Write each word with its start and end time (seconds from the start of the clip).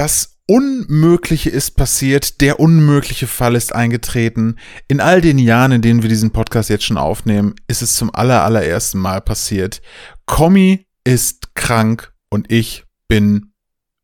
Das 0.00 0.38
Unmögliche 0.46 1.50
ist 1.50 1.72
passiert, 1.72 2.40
der 2.40 2.58
unmögliche 2.58 3.26
Fall 3.26 3.54
ist 3.54 3.74
eingetreten. 3.74 4.56
In 4.88 4.98
all 4.98 5.20
den 5.20 5.38
Jahren, 5.38 5.72
in 5.72 5.82
denen 5.82 6.00
wir 6.00 6.08
diesen 6.08 6.30
Podcast 6.30 6.70
jetzt 6.70 6.84
schon 6.84 6.96
aufnehmen, 6.96 7.54
ist 7.68 7.82
es 7.82 7.96
zum 7.96 8.08
aller, 8.14 8.42
allerersten 8.42 8.98
Mal 8.98 9.20
passiert. 9.20 9.82
Kommi 10.24 10.86
ist 11.04 11.54
krank 11.54 12.14
und 12.30 12.50
ich 12.50 12.86
bin 13.08 13.52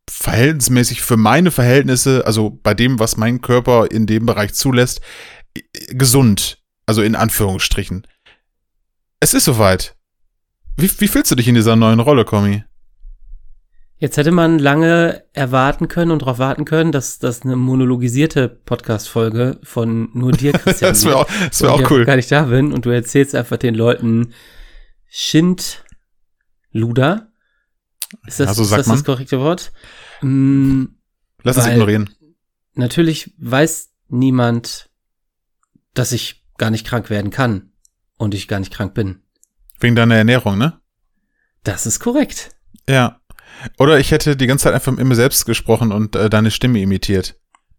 verhältnismäßig 0.07 1.01
für 1.01 1.17
meine 1.17 1.51
Verhältnisse, 1.51 2.27
also 2.27 2.51
bei 2.51 2.75
dem, 2.75 2.99
was 2.99 3.17
mein 3.17 3.41
Körper 3.41 3.91
in 3.91 4.07
dem 4.07 4.27
Bereich 4.27 4.53
zulässt, 4.53 5.01
gesund. 5.93 6.63
Also 6.85 7.01
in 7.01 7.15
Anführungsstrichen. 7.15 8.07
Es 9.19 9.33
ist 9.33 9.47
soweit. 9.47 9.97
Wie, 10.77 10.91
wie 11.01 11.09
fühlst 11.09 11.31
du 11.31 11.37
dich 11.37 11.49
in 11.49 11.55
dieser 11.55 11.75
neuen 11.75 12.01
Rolle, 12.01 12.27
Kommi? 12.27 12.65
Jetzt 13.99 14.19
hätte 14.19 14.31
man 14.31 14.59
lange 14.59 15.25
erwarten 15.33 15.89
können 15.89 16.11
und 16.11 16.21
darauf 16.21 16.39
warten 16.39 16.67
können, 16.67 16.93
dass 16.93 17.19
das 17.19 17.43
eine 17.43 17.57
monologisierte 17.57 18.47
Podcast-Folge 18.49 19.59
von 19.63 20.11
nur 20.13 20.33
dir, 20.33 20.53
Christian, 20.59 20.91
das 20.93 21.05
wäre 21.07 21.17
auch, 21.17 21.27
das 21.49 21.63
wär 21.63 21.73
auch 21.73 21.91
cool. 21.91 22.05
gar 22.05 22.17
nicht 22.17 22.31
da 22.31 22.43
bin 22.43 22.73
und 22.75 22.85
du 22.85 22.91
erzählst 22.91 23.35
einfach 23.35 23.57
den 23.57 23.75
Leuten 23.75 24.35
Schind 25.09 25.83
Luda. 26.73 27.29
Ist 28.27 28.39
das, 28.41 28.49
Ja, 28.49 28.55
so 28.55 28.63
ist 28.65 28.73
das, 28.73 28.87
das 28.87 29.05
korrekte 29.05 29.41
Wort? 29.41 29.73
Mm, 30.21 30.85
Lass 31.43 31.57
es 31.57 31.67
ignorieren. 31.67 32.11
natürlich 32.75 33.33
weiß 33.39 33.91
niemand, 34.09 34.91
dass 35.95 36.13
ich 36.13 36.45
gar 36.59 36.71
nicht 36.71 36.87
krank 36.87 37.09
werden 37.09 37.31
kann 37.31 37.73
und 38.19 38.35
ich 38.35 38.47
gar 38.47 38.59
nicht 38.61 38.73
krank 38.75 38.93
bin. 38.93 39.23
Wegen 39.81 39.97
deiner 39.97 40.17
Ernährung, 40.17 40.59
ne? 40.59 40.81
Das 41.65 41.87
ist 41.87 41.99
korrekt. 42.01 42.51
Ja. 42.89 43.21
Oder 43.79 43.99
ich 43.99 44.11
hätte 44.11 44.37
die 44.37 44.47
ganze 44.47 44.65
Zeit 44.65 44.75
einfach 44.75 44.93
mit 44.93 45.05
mir 45.05 45.15
selbst 45.15 45.45
gesprochen 45.47 45.93
und 45.93 46.17
äh, 46.17 46.29
deine 46.31 46.51
Stimme 46.51 46.81
imitiert. 46.81 47.35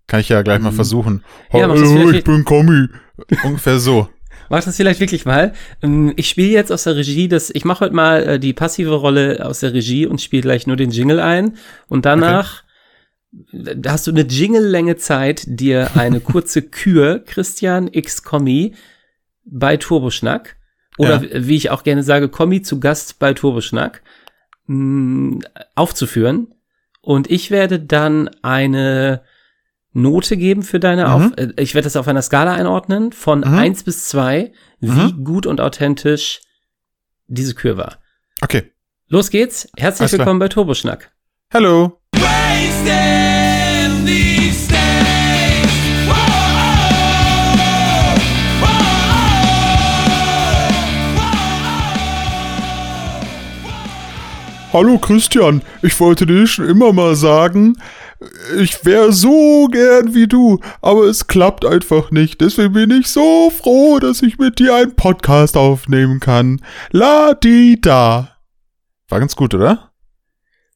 Kann 0.08 0.20
ich 0.22 0.30
ja 0.30 0.42
gleich 0.42 0.60
mal 0.60 0.72
Mhm. 0.72 0.76
versuchen. 0.76 1.24
Ja, 1.52 1.62
Hallo, 1.64 1.76
vielleicht- 1.76 2.20
ich 2.20 2.24
bin 2.24 2.46
Kommi. 2.46 2.88
Ungefähr 3.44 3.80
so. 3.80 4.08
Mach 4.50 4.64
das 4.64 4.78
vielleicht 4.78 5.00
wirklich 5.02 5.26
mal. 5.26 5.54
Ähm, 5.82 6.14
Ich 6.16 6.30
spiele 6.30 6.50
jetzt 6.52 6.72
aus 6.72 6.84
der 6.84 6.96
Regie 6.96 7.28
das, 7.28 7.50
ich 7.50 7.66
mache 7.66 7.82
heute 7.86 7.94
mal 7.96 8.24
äh, 8.24 8.40
die 8.40 8.54
passive 8.54 8.94
Rolle 8.96 9.46
aus 9.46 9.60
der 9.60 9.74
Regie 9.74 10.06
und 10.06 10.22
spiele 10.22 10.42
gleich 10.44 10.68
nur 10.68 10.78
den 10.78 10.92
Jingle 10.92 11.20
ein. 11.20 11.58
Und 11.90 12.06
danach 12.06 12.64
da 13.52 13.92
hast 13.92 14.08
du 14.08 14.12
eine 14.12 14.22
Jingle-Länge 14.22 14.96
Zeit, 14.96 15.44
dir 15.48 15.92
eine 15.96 16.20
kurze 16.22 16.62
Kür, 16.62 17.20
Christian 17.26 17.90
X 17.92 18.24
Kommi, 18.24 18.74
bei 19.44 19.76
Turboschnack. 19.78 20.56
Oder 20.98 21.22
Ja. 21.24 21.46
wie 21.46 21.56
ich 21.58 21.70
auch 21.70 21.84
gerne 21.84 22.04
sage, 22.04 22.30
Kommi 22.30 22.62
zu 22.62 22.80
Gast 22.80 23.20
bei 23.20 23.34
Turboschnack 23.34 24.02
mh, 24.68 25.40
aufzuführen. 25.76 26.54
Und 27.02 27.30
ich 27.32 27.52
werde 27.52 27.80
dann 27.80 28.30
eine 28.42 29.24
Note 29.94 30.38
geben 30.38 30.62
für 30.64 30.80
deine 30.80 31.06
Mhm. 31.08 31.12
auf, 31.12 31.32
äh, 31.38 31.54
ich 31.58 31.74
werde 31.74 31.86
das 31.86 31.96
auf 31.96 32.08
einer 32.08 32.22
Skala 32.22 32.54
einordnen 32.54 33.12
von 33.12 33.40
Mhm. 33.40 33.54
eins 33.54 33.84
bis 33.84 34.08
zwei, 34.08 34.52
wie 34.80 35.14
gut 35.24 35.46
und 35.48 35.60
authentisch 35.62 36.42
diese 37.28 37.56
Kür 37.56 37.78
war. 37.78 37.98
Okay. 38.42 38.72
Los 39.08 39.30
geht's. 39.32 39.70
Herzlich 39.78 40.02
Alles 40.02 40.12
klar. 40.12 40.20
willkommen 40.20 40.40
bei 40.40 40.50
Turboschnack. 40.50 41.12
Hallo. 41.54 42.00
Hallo 54.74 54.98
Christian, 54.98 55.62
ich 55.82 55.98
wollte 56.00 56.26
dir 56.26 56.46
schon 56.46 56.68
immer 56.68 56.92
mal 56.92 57.16
sagen, 57.16 57.78
ich 58.60 58.84
wäre 58.84 59.14
so 59.14 59.68
gern 59.72 60.14
wie 60.14 60.28
du, 60.28 60.60
aber 60.82 61.06
es 61.06 61.28
klappt 61.28 61.64
einfach 61.64 62.12
nicht. 62.12 62.42
Deswegen 62.42 62.74
bin 62.74 62.92
ich 62.92 63.08
so 63.08 63.50
froh, 63.50 64.00
dass 64.00 64.22
ich 64.22 64.38
mit 64.38 64.60
dir 64.60 64.76
einen 64.76 64.94
Podcast 64.94 65.56
aufnehmen 65.56 66.20
kann. 66.20 66.62
La 66.92 67.34
di 67.34 67.80
da. 67.80 68.38
War 69.08 69.20
ganz 69.20 69.38
gut, 69.38 69.54
oder? 69.54 69.94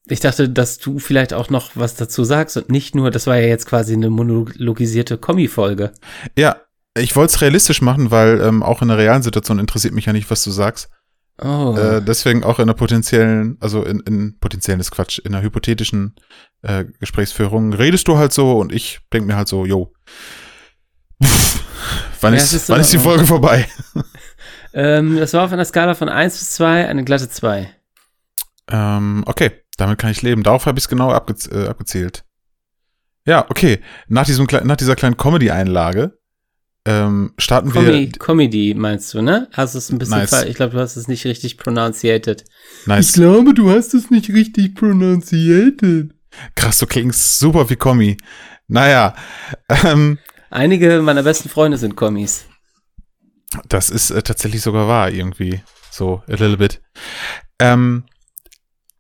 Ich 0.07 0.21
dachte, 0.21 0.47
dass 0.49 0.77
du 0.77 0.97
vielleicht 0.99 1.33
auch 1.33 1.49
noch 1.49 1.71
was 1.75 1.95
dazu 1.95 2.23
sagst 2.23 2.55
und 2.55 2.69
nicht 2.69 2.95
nur, 2.95 3.11
das 3.11 3.27
war 3.27 3.37
ja 3.37 3.47
jetzt 3.47 3.65
quasi 3.65 3.93
eine 3.93 4.09
monologisierte 4.09 5.17
Kommi-Folge. 5.17 5.91
Ja, 6.37 6.55
ich 6.97 7.15
wollte 7.17 7.35
es 7.35 7.41
realistisch 7.41 7.81
machen, 7.81 8.09
weil 8.09 8.39
ähm, 8.39 8.63
auch 8.63 8.81
in 8.81 8.87
der 8.87 8.97
realen 8.97 9.21
Situation 9.21 9.59
interessiert 9.59 9.93
mich 9.93 10.05
ja 10.05 10.13
nicht, 10.13 10.31
was 10.31 10.43
du 10.43 10.51
sagst. 10.51 10.89
Oh. 11.43 11.75
Äh, 11.75 12.01
deswegen 12.01 12.43
auch 12.43 12.59
in 12.59 12.63
einer 12.63 12.75
potenziellen, 12.75 13.57
also 13.59 13.83
in, 13.83 13.99
in 14.01 14.39
potenziellen 14.39 14.79
ist 14.79 14.91
Quatsch, 14.91 15.19
in 15.19 15.33
einer 15.33 15.43
hypothetischen 15.43 16.15
äh, 16.61 16.85
Gesprächsführung 16.99 17.73
redest 17.73 18.07
du 18.07 18.17
halt 18.17 18.31
so 18.31 18.59
und 18.59 18.71
ich 18.71 18.99
denk 19.11 19.25
mir 19.25 19.35
halt 19.35 19.47
so, 19.47 19.65
yo. 19.65 19.91
Pff, 21.23 21.63
wann 22.21 22.33
Ja, 22.33 22.39
ist, 22.39 22.69
wann 22.69 22.79
ist 22.79 22.93
die 22.93 22.97
Ordnung. 22.97 23.13
Folge 23.13 23.27
vorbei? 23.27 23.67
ähm, 24.73 25.17
das 25.17 25.33
war 25.33 25.45
auf 25.45 25.51
einer 25.51 25.65
Skala 25.65 25.95
von 25.95 26.09
1 26.09 26.37
bis 26.37 26.51
2 26.51 26.87
eine 26.87 27.03
glatte 27.03 27.27
2. 27.27 27.73
Ähm, 28.69 29.23
okay, 29.25 29.51
damit 29.77 29.97
kann 29.97 30.11
ich 30.11 30.21
leben. 30.21 30.43
Darauf 30.43 30.67
habe 30.67 30.77
ich 30.77 30.85
es 30.85 30.89
genau 30.89 31.11
abge 31.11 31.33
äh, 31.51 31.67
abgezielt. 31.67 32.23
Ja, 33.25 33.45
okay. 33.49 33.81
Nach, 34.07 34.25
diesem, 34.25 34.47
nach 34.63 34.77
dieser 34.77 34.95
kleinen 34.95 35.17
Comedy-Einlage 35.17 36.17
ähm, 36.85 37.33
starten 37.37 37.71
Comedy, 37.71 38.11
wir. 38.11 38.19
Comedy 38.19 38.73
meinst 38.73 39.13
du, 39.13 39.21
ne? 39.21 39.47
Hast 39.51 39.75
es 39.75 39.91
ein 39.91 39.97
bisschen 39.99 40.17
Nice. 40.17 40.29
falsch. 40.31 40.49
Ich 40.49 40.55
glaube, 40.55 40.73
du 40.73 40.79
hast 40.79 40.95
es 40.95 41.07
nicht 41.07 41.25
richtig 41.25 41.57
pronunciated. 41.57 42.43
Nice. 42.85 43.13
glaube, 43.13 43.53
du 43.53 43.69
hast 43.69 43.93
es 43.93 44.09
nicht 44.09 44.29
richtig 44.29 44.75
pronunciated. 44.75 46.13
Krass, 46.55 46.79
du 46.79 46.87
klingst 46.87 47.39
super 47.39 47.69
wie 47.69 47.75
Kommi. 47.75 48.17
Naja, 48.67 49.15
ähm, 49.83 50.17
Einige 50.49 51.01
meiner 51.01 51.23
besten 51.23 51.49
Freunde 51.49 51.77
sind 51.77 51.95
Kommis. 51.95 52.45
Das 53.67 53.89
ist 53.89 54.11
äh, 54.11 54.21
tatsächlich 54.21 54.61
sogar 54.61 54.87
wahr, 54.87 55.09
irgendwie. 55.09 55.61
So, 55.91 56.23
a 56.27 56.31
little 56.31 56.57
bit. 56.57 56.81
Ähm, 57.59 58.05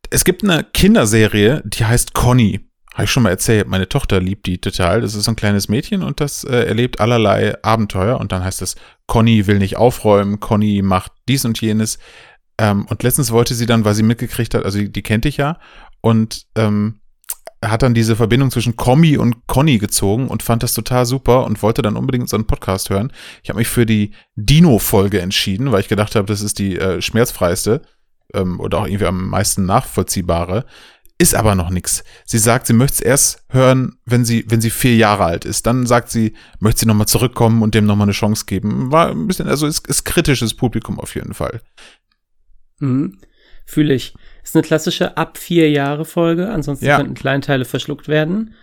es 0.09 0.23
gibt 0.23 0.43
eine 0.43 0.63
Kinderserie, 0.63 1.61
die 1.65 1.85
heißt 1.85 2.13
Conny. 2.13 2.69
Habe 3.01 3.05
ich 3.05 3.11
schon 3.13 3.23
mal 3.23 3.31
erzählt. 3.31 3.67
Meine 3.67 3.89
Tochter 3.89 4.19
liebt 4.19 4.45
die 4.45 4.59
total. 4.59 5.01
Das 5.01 5.15
ist 5.15 5.23
so 5.23 5.31
ein 5.31 5.35
kleines 5.35 5.67
Mädchen 5.69 6.03
und 6.03 6.21
das 6.21 6.43
äh, 6.43 6.65
erlebt 6.67 6.99
allerlei 6.99 7.55
Abenteuer. 7.63 8.19
Und 8.19 8.31
dann 8.31 8.43
heißt 8.43 8.61
es, 8.61 8.75
Conny 9.07 9.47
will 9.47 9.57
nicht 9.57 9.75
aufräumen, 9.75 10.39
Conny 10.39 10.83
macht 10.83 11.11
dies 11.27 11.43
und 11.43 11.59
jenes. 11.59 11.97
Ähm, 12.59 12.85
und 12.85 13.01
letztens 13.01 13.31
wollte 13.31 13.55
sie 13.55 13.65
dann, 13.65 13.85
weil 13.85 13.95
sie 13.95 14.03
mitgekriegt 14.03 14.53
hat, 14.53 14.65
also 14.65 14.77
die, 14.77 14.91
die 14.91 15.01
kennt 15.01 15.25
dich 15.25 15.37
ja, 15.37 15.57
und 16.01 16.45
ähm, 16.53 16.99
hat 17.65 17.81
dann 17.81 17.95
diese 17.95 18.15
Verbindung 18.15 18.51
zwischen 18.51 18.75
Kommi 18.75 19.17
und 19.17 19.47
Conny 19.47 19.79
gezogen 19.79 20.27
und 20.27 20.43
fand 20.43 20.61
das 20.61 20.75
total 20.75 21.07
super 21.07 21.45
und 21.45 21.63
wollte 21.63 21.81
dann 21.81 21.97
unbedingt 21.97 22.29
so 22.29 22.37
einen 22.37 22.45
Podcast 22.45 22.91
hören. 22.91 23.11
Ich 23.41 23.49
habe 23.49 23.57
mich 23.57 23.67
für 23.67 23.87
die 23.87 24.11
Dino-Folge 24.35 25.21
entschieden, 25.21 25.71
weil 25.71 25.79
ich 25.79 25.87
gedacht 25.87 26.15
habe, 26.15 26.27
das 26.27 26.41
ist 26.41 26.59
die 26.59 26.77
äh, 26.77 27.01
schmerzfreiste 27.01 27.81
ähm, 28.35 28.59
oder 28.59 28.77
auch 28.77 28.85
irgendwie 28.85 29.07
am 29.07 29.27
meisten 29.27 29.65
nachvollziehbare. 29.65 30.65
Ist 31.21 31.35
aber 31.35 31.53
noch 31.53 31.69
nix. 31.69 32.03
Sie 32.25 32.39
sagt, 32.39 32.65
sie 32.65 32.73
möchte 32.73 32.95
es 32.95 33.01
erst 33.01 33.45
hören, 33.49 33.99
wenn 34.05 34.25
sie, 34.25 34.43
wenn 34.47 34.59
sie 34.59 34.71
vier 34.71 34.95
Jahre 34.95 35.25
alt 35.25 35.45
ist. 35.45 35.67
Dann 35.67 35.85
sagt 35.85 36.09
sie, 36.09 36.33
möchte 36.59 36.79
sie 36.79 36.85
nochmal 36.87 37.07
zurückkommen 37.07 37.61
und 37.61 37.75
dem 37.75 37.85
nochmal 37.85 38.05
eine 38.05 38.11
Chance 38.13 38.45
geben. 38.47 38.91
War 38.91 39.11
ein 39.11 39.27
bisschen, 39.27 39.47
also 39.47 39.67
ist, 39.67 39.87
ist 39.87 40.03
kritisches 40.03 40.55
Publikum 40.55 40.99
auf 40.99 41.13
jeden 41.13 41.35
Fall. 41.35 41.61
Mhm. 42.79 43.19
Fühle 43.67 43.93
ich. 43.93 44.15
Ist 44.43 44.55
eine 44.55 44.63
klassische 44.63 45.15
ab 45.15 45.37
vier 45.37 45.69
Jahre 45.69 46.05
Folge, 46.05 46.49
ansonsten 46.49 46.85
Ja. 46.85 46.97
könnten 46.97 47.13
Kleinteile 47.13 47.65
verschluckt 47.65 48.07
werden. 48.07 48.55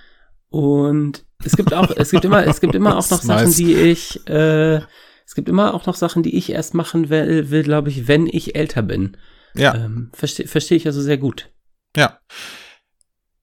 Und 0.48 1.24
es 1.44 1.56
gibt 1.56 1.72
auch, 1.72 1.92
es 1.96 2.10
gibt 2.10 2.24
immer, 2.24 2.44
es 2.44 2.60
gibt 2.60 2.74
immer 2.74 2.96
auch 2.98 3.08
noch 3.10 3.22
Sachen, 3.22 3.44
nice. 3.44 3.54
die 3.56 3.74
ich, 3.74 4.26
äh, 4.28 4.80
es 5.24 5.36
gibt 5.36 5.48
immer 5.48 5.74
auch 5.74 5.86
noch 5.86 5.94
Sachen, 5.94 6.24
die 6.24 6.36
ich 6.36 6.50
erst 6.50 6.74
machen 6.74 7.08
will, 7.08 7.50
will 7.50 7.62
glaube 7.62 7.90
ich, 7.90 8.08
wenn 8.08 8.26
ich 8.26 8.56
älter 8.56 8.82
bin. 8.82 9.16
Ja. 9.54 9.76
Ähm, 9.76 10.10
Verstehe 10.12 10.48
versteh 10.48 10.74
ich 10.74 10.86
also 10.86 11.00
sehr 11.00 11.18
gut. 11.18 11.50
Ja. 11.98 12.18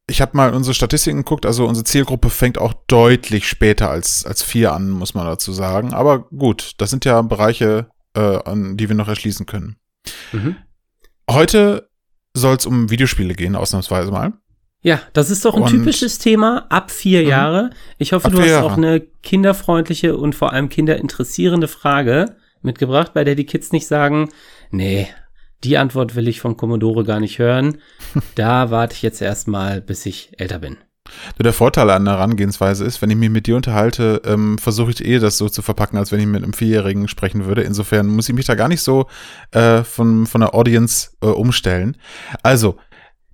Ich 0.07 0.21
habe 0.21 0.37
mal 0.37 0.53
unsere 0.53 0.75
Statistiken 0.75 1.17
geguckt, 1.17 1.45
also 1.47 1.65
unsere 1.65 1.83
Zielgruppe 1.83 2.29
fängt 2.29 2.57
auch 2.59 2.73
deutlich 2.87 3.47
später 3.47 3.89
als, 3.89 4.23
als 4.25 4.43
vier 4.43 4.71
an, 4.73 4.89
muss 4.91 5.15
man 5.15 5.25
dazu 5.25 5.51
sagen. 5.51 5.93
Aber 5.93 6.19
gut, 6.29 6.73
das 6.77 6.91
sind 6.91 7.05
ja 7.05 7.21
Bereiche, 7.23 7.87
äh, 8.15 8.19
an 8.45 8.77
die 8.77 8.87
wir 8.87 8.95
noch 8.95 9.07
erschließen 9.07 9.45
können. 9.47 9.77
Mhm. 10.31 10.57
Heute 11.29 11.89
soll 12.35 12.55
es 12.55 12.67
um 12.67 12.91
Videospiele 12.91 13.33
gehen, 13.33 13.55
ausnahmsweise 13.55 14.11
mal. 14.11 14.33
Ja, 14.83 15.01
das 15.13 15.31
ist 15.31 15.43
doch 15.43 15.55
ein 15.55 15.63
Und- 15.63 15.71
typisches 15.71 16.19
Thema 16.19 16.67
ab 16.69 16.91
vier 16.91 17.23
Mhm. 17.23 17.27
Jahre. 17.27 17.69
Ich 17.97 18.13
hoffe, 18.13 18.27
Ab 18.27 18.33
du 18.33 18.39
hast 18.41 18.47
Jahre. 18.47 18.65
auch 18.67 18.77
eine 18.77 18.99
kinderfreundliche 18.99 20.15
und 20.15 20.35
vor 20.35 20.53
allem 20.53 20.69
kinderinteressierende 20.69 21.67
Frage 21.67 22.35
mitgebracht, 22.61 23.13
bei 23.15 23.23
der 23.23 23.33
die 23.33 23.47
Kids 23.47 23.71
nicht 23.71 23.87
sagen, 23.87 24.29
nee, 24.69 25.07
die 25.65 25.77
Antwort 25.77 26.15
will 26.15 26.27
ich 26.27 26.41
von 26.41 26.57
Commodore 26.57 27.03
gar 27.03 27.19
nicht 27.19 27.39
hören. 27.39 27.79
Da 28.35 28.71
warte 28.71 28.95
ich 28.95 29.01
jetzt 29.01 29.21
erstmal, 29.21 29.81
bis 29.81 30.05
ich 30.05 30.31
älter 30.37 30.59
bin. 30.59 30.77
Der 31.39 31.53
Vorteil 31.53 31.89
an 31.89 32.05
der 32.05 32.15
Herangehensweise 32.15 32.83
ist, 32.85 33.01
wenn 33.01 33.09
ich 33.09 33.17
mich 33.17 33.29
mit 33.29 33.47
dir 33.47 33.55
unterhalte, 33.55 34.21
ähm, 34.25 34.57
versuche 34.57 34.91
ich 34.91 35.05
eh 35.05 35.19
das 35.19 35.37
so 35.37 35.49
zu 35.49 35.61
verpacken, 35.61 35.97
als 35.97 36.11
wenn 36.11 36.19
ich 36.19 36.25
mit 36.25 36.43
einem 36.43 36.53
Vierjährigen 36.53 37.07
sprechen 37.07 37.45
würde. 37.45 37.61
Insofern 37.61 38.07
muss 38.07 38.29
ich 38.29 38.35
mich 38.35 38.45
da 38.45 38.55
gar 38.55 38.67
nicht 38.67 38.81
so 38.81 39.07
äh, 39.51 39.83
von, 39.83 40.25
von 40.27 40.41
der 40.41 40.55
Audience 40.55 41.11
äh, 41.21 41.27
umstellen. 41.27 41.97
Also, 42.41 42.77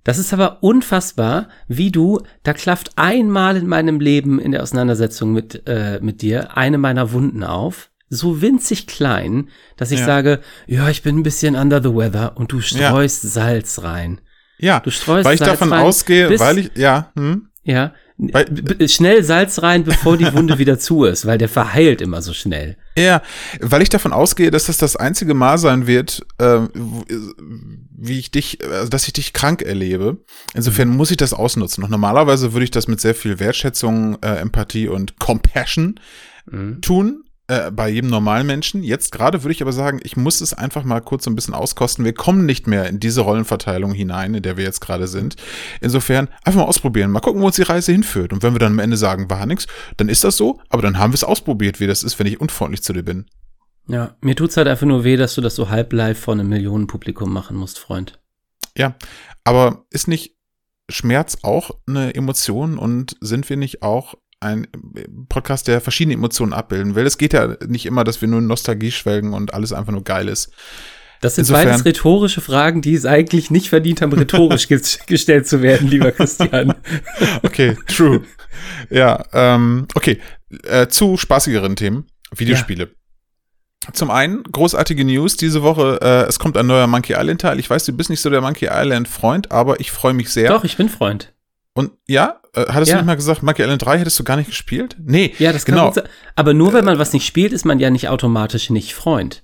Das 0.04 0.18
ist 0.18 0.32
aber 0.32 0.62
unfassbar, 0.62 1.48
wie 1.68 1.90
du, 1.90 2.20
da 2.42 2.52
klafft 2.52 2.92
einmal 2.96 3.56
in 3.56 3.66
meinem 3.66 4.00
Leben 4.00 4.38
in 4.38 4.52
der 4.52 4.62
Auseinandersetzung 4.62 5.32
mit, 5.32 5.66
äh, 5.66 5.98
mit 6.02 6.22
dir 6.22 6.56
eine 6.56 6.78
meiner 6.78 7.12
Wunden 7.12 7.44
auf. 7.44 7.91
So 8.14 8.42
winzig 8.42 8.86
klein, 8.86 9.48
dass 9.78 9.90
ich 9.90 10.00
Ja. 10.00 10.04
sage, 10.06 10.40
ja, 10.66 10.90
ich 10.90 11.02
bin 11.02 11.16
ein 11.18 11.22
bisschen 11.22 11.56
under 11.56 11.82
the 11.82 11.88
weather 11.94 12.36
und 12.36 12.52
du 12.52 12.60
streust 12.60 13.22
Salz 13.22 13.82
rein. 13.82 14.20
Ja, 14.58 14.80
Du 14.80 14.90
streust 14.90 15.24
weil 15.24 15.34
ich 15.34 15.38
Salz 15.38 15.52
davon 15.52 15.72
rein, 15.72 15.82
ausgehe, 15.82 16.28
bis- 16.28 16.40
weil 16.40 16.58
ich, 16.58 16.70
ja, 16.76 17.10
hm, 17.16 17.48
Ja. 17.64 17.94
Weil- 18.18 18.88
schnell 18.88 19.24
Salz 19.24 19.62
rein, 19.62 19.82
bevor 19.84 20.16
die 20.18 20.30
Wunde 20.34 20.58
wieder 20.58 20.78
zu 20.78 21.04
ist, 21.04 21.26
weil 21.26 21.38
der 21.38 21.48
verheilt 21.48 22.00
immer 22.02 22.20
so 22.22 22.32
schnell. 22.34 22.76
Ja, 22.96 23.22
weil 23.60 23.80
ich 23.82 23.88
davon 23.88 24.12
ausgehe, 24.12 24.50
dass 24.50 24.66
das 24.66 24.76
das 24.76 24.94
einzige 24.96 25.32
Mal 25.34 25.56
sein 25.58 25.86
wird, 25.86 26.24
ähm, 26.38 26.68
w- 26.74 27.04
wie 27.96 28.18
ich 28.18 28.30
dich, 28.30 28.58
also 28.64 28.90
dass 28.90 29.06
ich 29.06 29.14
dich 29.14 29.32
krank 29.32 29.62
erlebe. 29.62 30.18
Insofern 30.54 30.88
muss 30.88 31.10
ich 31.10 31.16
das 31.16 31.32
ausnutzen. 31.32 31.82
Und 31.82 31.90
normalerweise 31.90 32.52
würde 32.52 32.64
ich 32.64 32.70
das 32.70 32.86
mit 32.88 33.00
sehr 33.00 33.14
viel 33.14 33.40
Wertschätzung, 33.40 34.18
äh, 34.22 34.36
Empathie 34.36 34.88
und 34.88 35.18
Compassion 35.18 35.98
Mhm. 36.50 36.80
tun. 36.82 37.24
Äh, 37.52 37.70
bei 37.70 37.90
jedem 37.90 38.08
normalen 38.08 38.46
Menschen. 38.46 38.82
Jetzt 38.82 39.12
gerade 39.12 39.42
würde 39.42 39.52
ich 39.52 39.60
aber 39.60 39.72
sagen, 39.72 40.00
ich 40.04 40.16
muss 40.16 40.40
es 40.40 40.54
einfach 40.54 40.84
mal 40.84 41.00
kurz 41.00 41.24
so 41.24 41.30
ein 41.30 41.34
bisschen 41.34 41.52
auskosten. 41.52 42.02
Wir 42.02 42.14
kommen 42.14 42.46
nicht 42.46 42.66
mehr 42.66 42.86
in 42.88 42.98
diese 42.98 43.20
Rollenverteilung 43.20 43.92
hinein, 43.92 44.32
in 44.32 44.42
der 44.42 44.56
wir 44.56 44.64
jetzt 44.64 44.80
gerade 44.80 45.06
sind. 45.06 45.36
Insofern 45.82 46.30
einfach 46.44 46.60
mal 46.60 46.66
ausprobieren, 46.66 47.10
mal 47.10 47.20
gucken, 47.20 47.42
wo 47.42 47.46
uns 47.46 47.56
die 47.56 47.62
Reise 47.62 47.92
hinführt. 47.92 48.32
Und 48.32 48.42
wenn 48.42 48.54
wir 48.54 48.58
dann 48.58 48.72
am 48.72 48.78
Ende 48.78 48.96
sagen, 48.96 49.28
war 49.28 49.44
nix, 49.44 49.66
dann 49.98 50.08
ist 50.08 50.24
das 50.24 50.38
so, 50.38 50.60
aber 50.70 50.80
dann 50.80 50.98
haben 50.98 51.12
wir 51.12 51.16
es 51.16 51.24
ausprobiert, 51.24 51.78
wie 51.78 51.86
das 51.86 52.02
ist, 52.02 52.18
wenn 52.18 52.26
ich 52.26 52.40
unfreundlich 52.40 52.82
zu 52.82 52.94
dir 52.94 53.02
bin. 53.02 53.26
Ja, 53.86 54.16
mir 54.22 54.34
tut's 54.34 54.56
halt 54.56 54.68
einfach 54.68 54.86
nur 54.86 55.04
weh, 55.04 55.18
dass 55.18 55.34
du 55.34 55.42
das 55.42 55.54
so 55.54 55.68
halb 55.68 55.92
live 55.92 56.18
vor 56.18 56.32
einem 56.32 56.48
Millionenpublikum 56.48 57.30
machen 57.30 57.58
musst, 57.58 57.78
Freund. 57.78 58.18
Ja, 58.78 58.94
aber 59.44 59.84
ist 59.90 60.08
nicht 60.08 60.38
Schmerz 60.88 61.36
auch 61.42 61.72
eine 61.86 62.14
Emotion 62.14 62.78
und 62.78 63.16
sind 63.20 63.50
wir 63.50 63.58
nicht 63.58 63.82
auch 63.82 64.14
ein 64.42 64.66
Podcast, 65.28 65.68
der 65.68 65.80
verschiedene 65.80 66.14
Emotionen 66.14 66.52
abbilden 66.52 66.94
will? 66.94 67.06
Es 67.06 67.16
geht 67.18 67.32
ja 67.32 67.56
nicht 67.66 67.86
immer, 67.86 68.04
dass 68.04 68.20
wir 68.20 68.28
nur 68.28 68.40
in 68.40 68.46
Nostalgie 68.46 68.90
schwelgen 68.90 69.32
und 69.32 69.54
alles 69.54 69.72
einfach 69.72 69.92
nur 69.92 70.04
geil 70.04 70.28
ist. 70.28 70.50
Das 71.20 71.36
sind 71.36 71.42
Insofern- 71.42 71.68
beides 71.68 71.84
rhetorische 71.84 72.40
Fragen, 72.40 72.82
die 72.82 72.94
es 72.94 73.06
eigentlich 73.06 73.50
nicht 73.50 73.68
verdient 73.68 74.02
haben, 74.02 74.12
rhetorisch 74.12 74.64
ges- 74.66 74.98
gestellt 75.06 75.46
zu 75.46 75.62
werden, 75.62 75.86
lieber 75.88 76.10
Christian. 76.12 76.74
Okay, 77.42 77.76
true. 77.86 78.22
ja, 78.90 79.24
ähm, 79.32 79.86
okay. 79.94 80.18
Äh, 80.64 80.88
zu 80.88 81.16
spaßigeren 81.16 81.76
Themen. 81.76 82.06
Videospiele. 82.34 82.90
Zum 83.92 84.10
einen, 84.10 84.42
großartige 84.44 85.04
News 85.04 85.36
diese 85.36 85.62
Woche, 85.62 85.98
äh, 86.02 86.28
es 86.28 86.38
kommt 86.38 86.56
ein 86.56 86.66
neuer 86.66 86.86
Monkey 86.86 87.14
Island 87.16 87.40
Teil. 87.40 87.58
Ich 87.58 87.68
weiß, 87.68 87.84
du 87.84 87.92
bist 87.92 88.10
nicht 88.10 88.20
so 88.20 88.30
der 88.30 88.40
Monkey 88.40 88.68
Island 88.70 89.08
Freund, 89.08 89.50
aber 89.50 89.80
ich 89.80 89.90
freue 89.90 90.14
mich 90.14 90.28
sehr. 90.30 90.48
Doch, 90.50 90.62
ich 90.64 90.76
bin 90.76 90.88
Freund. 90.88 91.31
Und 91.74 91.92
ja, 92.06 92.40
äh, 92.54 92.66
hattest 92.68 92.90
Ja. 92.90 92.96
du 92.96 93.02
nicht 93.02 93.06
mal 93.06 93.14
gesagt, 93.16 93.42
Monkey 93.42 93.62
Island 93.62 93.82
3 93.84 93.98
hättest 93.98 94.18
du 94.18 94.24
gar 94.24 94.36
nicht 94.36 94.48
gespielt? 94.48 94.96
Nee, 95.02 95.34
Ja, 95.38 95.52
das 95.52 95.64
genau. 95.64 95.92
sein. 95.92 96.04
Aber 96.36 96.52
nur 96.54 96.72
wenn 96.74 96.84
man 96.84 96.98
was 96.98 97.12
nicht 97.12 97.26
spielt, 97.26 97.52
ist 97.52 97.64
man 97.64 97.78
ja 97.78 97.88
nicht 97.90 98.08
automatisch 98.08 98.68
nicht 98.70 98.94
Freund. 98.94 99.42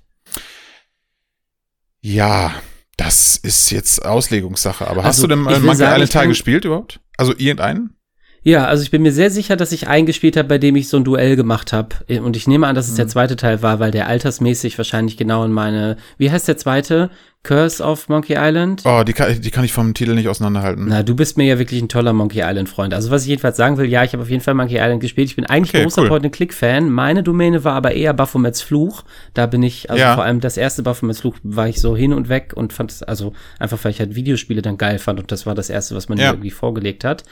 Ja, 2.01 2.53
das 2.97 3.35
ist 3.37 3.71
jetzt 3.71 4.05
Auslegungssache. 4.05 4.87
Aber 4.87 5.03
hast 5.03 5.17
Also, 5.17 5.23
du 5.23 5.35
denn 5.35 5.39
Monkey 5.43 5.75
sagen, 5.75 5.93
Island 5.93 6.11
Teil 6.11 6.27
gespielt 6.27 6.65
überhaupt? 6.65 6.99
Also 7.17 7.33
irgendeinen? 7.33 7.95
Ja, 8.41 8.65
also 8.65 8.83
ich 8.83 8.91
bin 8.91 9.01
mir 9.01 9.11
sehr 9.11 9.29
sicher, 9.31 9.57
dass 9.57 9.71
ich 9.73 9.87
eingespielt 9.89 10.37
habe, 10.37 10.47
bei 10.47 10.57
dem 10.57 10.75
ich 10.77 10.87
so 10.87 10.95
ein 10.97 11.03
Duell 11.03 11.35
gemacht 11.35 11.73
habe. 11.73 11.89
Und 12.23 12.37
ich 12.37 12.47
nehme 12.47 12.67
an, 12.67 12.75
dass 12.75 12.85
es 12.87 12.93
Mhm. 12.93 12.97
der 12.97 13.07
zweite 13.09 13.35
Teil 13.35 13.61
war, 13.61 13.79
weil 13.79 13.91
der 13.91 14.07
altersmäßig 14.07 14.77
wahrscheinlich 14.77 15.17
genau 15.17 15.43
in 15.43 15.51
meine. 15.51 15.97
Wie 16.17 16.31
heißt 16.31 16.47
der 16.47 16.57
zweite? 16.57 17.09
Curse 17.43 17.81
of 17.83 18.09
Monkey 18.09 18.35
Island? 18.37 18.81
Oh, 18.85 19.03
die 19.03 19.13
kann, 19.13 19.41
die 19.41 19.49
kann 19.51 19.63
ich 19.63 19.71
vom 19.71 19.93
Titel 19.93 20.13
nicht 20.13 20.27
auseinanderhalten. 20.27 20.87
Na, 20.89 21.03
du 21.03 21.15
bist 21.15 21.37
mir 21.37 21.45
ja 21.45 21.57
wirklich 21.59 21.81
ein 21.81 21.87
toller 21.87 22.11
Monkey 22.11 22.41
Island-Freund. 22.41 22.93
Also, 22.93 23.11
was 23.11 23.21
ich 23.23 23.29
jedenfalls 23.29 23.55
sagen 23.55 23.77
will, 23.77 23.85
ja, 23.89 24.03
ich 24.03 24.11
habe 24.11 24.23
auf 24.23 24.29
jeden 24.29 24.41
Fall 24.41 24.55
Monkey 24.55 24.75
Island 24.75 24.99
gespielt. 25.01 25.29
Ich 25.29 25.35
bin 25.37 25.45
eigentlich 25.45 25.73
Okay, 25.73 25.83
großer 25.83 26.01
cool. 26.01 26.09
Point-and-Click-Fan. 26.09 26.89
Meine 26.89 27.23
Domäne 27.23 27.63
war 27.63 27.73
aber 27.75 27.93
eher 27.93 28.13
Baphomets 28.13 28.61
Fluch. 28.61 29.03
Da 29.33 29.45
bin 29.45 29.63
ich, 29.63 29.89
also 29.89 30.01
Ja. 30.01 30.15
vor 30.15 30.23
allem 30.25 30.41
das 30.41 30.57
erste 30.57 30.83
Baphomets 30.83 31.21
Fluch 31.21 31.35
war 31.43 31.69
ich 31.69 31.79
so 31.79 31.95
hin 31.95 32.13
und 32.13 32.27
weg 32.27 32.51
und 32.55 32.73
fand 32.73 32.91
es, 32.91 33.03
also 33.03 33.31
einfach, 33.57 33.77
weil 33.83 33.91
ich 33.91 33.99
halt 34.01 34.15
Videospiele 34.15 34.61
dann 34.61 34.77
geil 34.77 34.99
fand 34.99 35.19
und 35.19 35.31
das 35.31 35.45
war 35.45 35.55
das 35.55 35.69
erste, 35.69 35.95
was 35.95 36.09
man 36.09 36.17
Ja. 36.17 36.25
mir 36.25 36.33
irgendwie 36.37 36.51
vorgelegt 36.51 37.03
hat. 37.05 37.23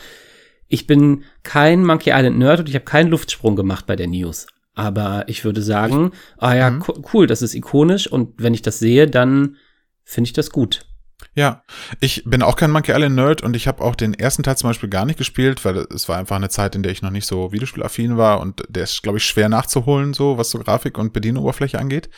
Ich 0.68 0.88
bin 0.88 1.24
kein 1.44 1.84
Monkey 1.86 2.12
Island-Nerd 2.12 2.60
und 2.62 2.70
ich 2.70 2.76
habe 2.76 2.86
keinen 2.86 3.10
Luftsprung 3.10 3.56
gemacht 3.56 3.86
bei 3.86 3.96
der 3.96 4.08
News. 4.08 4.48
Aber 4.74 5.24
ich 5.28 5.44
würde 5.44 5.62
sagen, 5.62 6.12
ah 6.38 6.54
ja, 6.56 6.70
Mhm. 6.70 6.80
co- 6.80 7.02
cool, 7.14 7.26
das 7.28 7.42
ist 7.42 7.56
ikonisch 7.56 8.08
und 8.12 8.34
wenn 8.38 8.54
ich 8.54 8.62
das 8.62 8.80
sehe, 8.80 9.08
dann 9.08 9.56
finde 10.04 10.28
ich 10.28 10.34
das 10.34 10.52
gut. 10.52 10.86
Ja, 11.34 11.64
ich 12.00 12.24
bin 12.26 12.42
auch 12.44 12.56
kein 12.56 12.72
Monkey 12.72 12.92
Island 12.92 13.16
Nerd 13.16 13.42
und 13.42 13.56
ich 13.56 13.68
habe 13.68 13.84
auch 13.84 13.96
den 13.96 14.14
ersten 14.14 14.44
Teil 14.44 14.58
zum 14.58 14.70
Beispiel 14.70 14.90
gar 14.90 15.06
nicht 15.06 15.18
gespielt, 15.18 15.66
weil 15.66 15.78
es 15.94 16.08
war 16.08 16.18
einfach 16.18 16.36
eine 16.36 16.50
Zeit, 16.50 16.76
in 16.76 16.84
der 16.84 16.92
ich 16.92 17.02
noch 17.02 17.10
nicht 17.10 17.26
so 17.26 17.52
Videospielaffin 17.52 18.18
war 18.18 18.40
und 18.40 18.64
der 18.70 18.84
ist, 18.84 19.02
glaube 19.02 19.18
ich, 19.18 19.26
schwer 19.26 19.50
nachzuholen, 19.50 20.14
so 20.14 20.38
was 20.38 20.50
so 20.52 20.60
Grafik 20.60 20.98
und 20.98 21.14
Bedienoberfläche 21.14 21.80
angeht. 21.80 22.10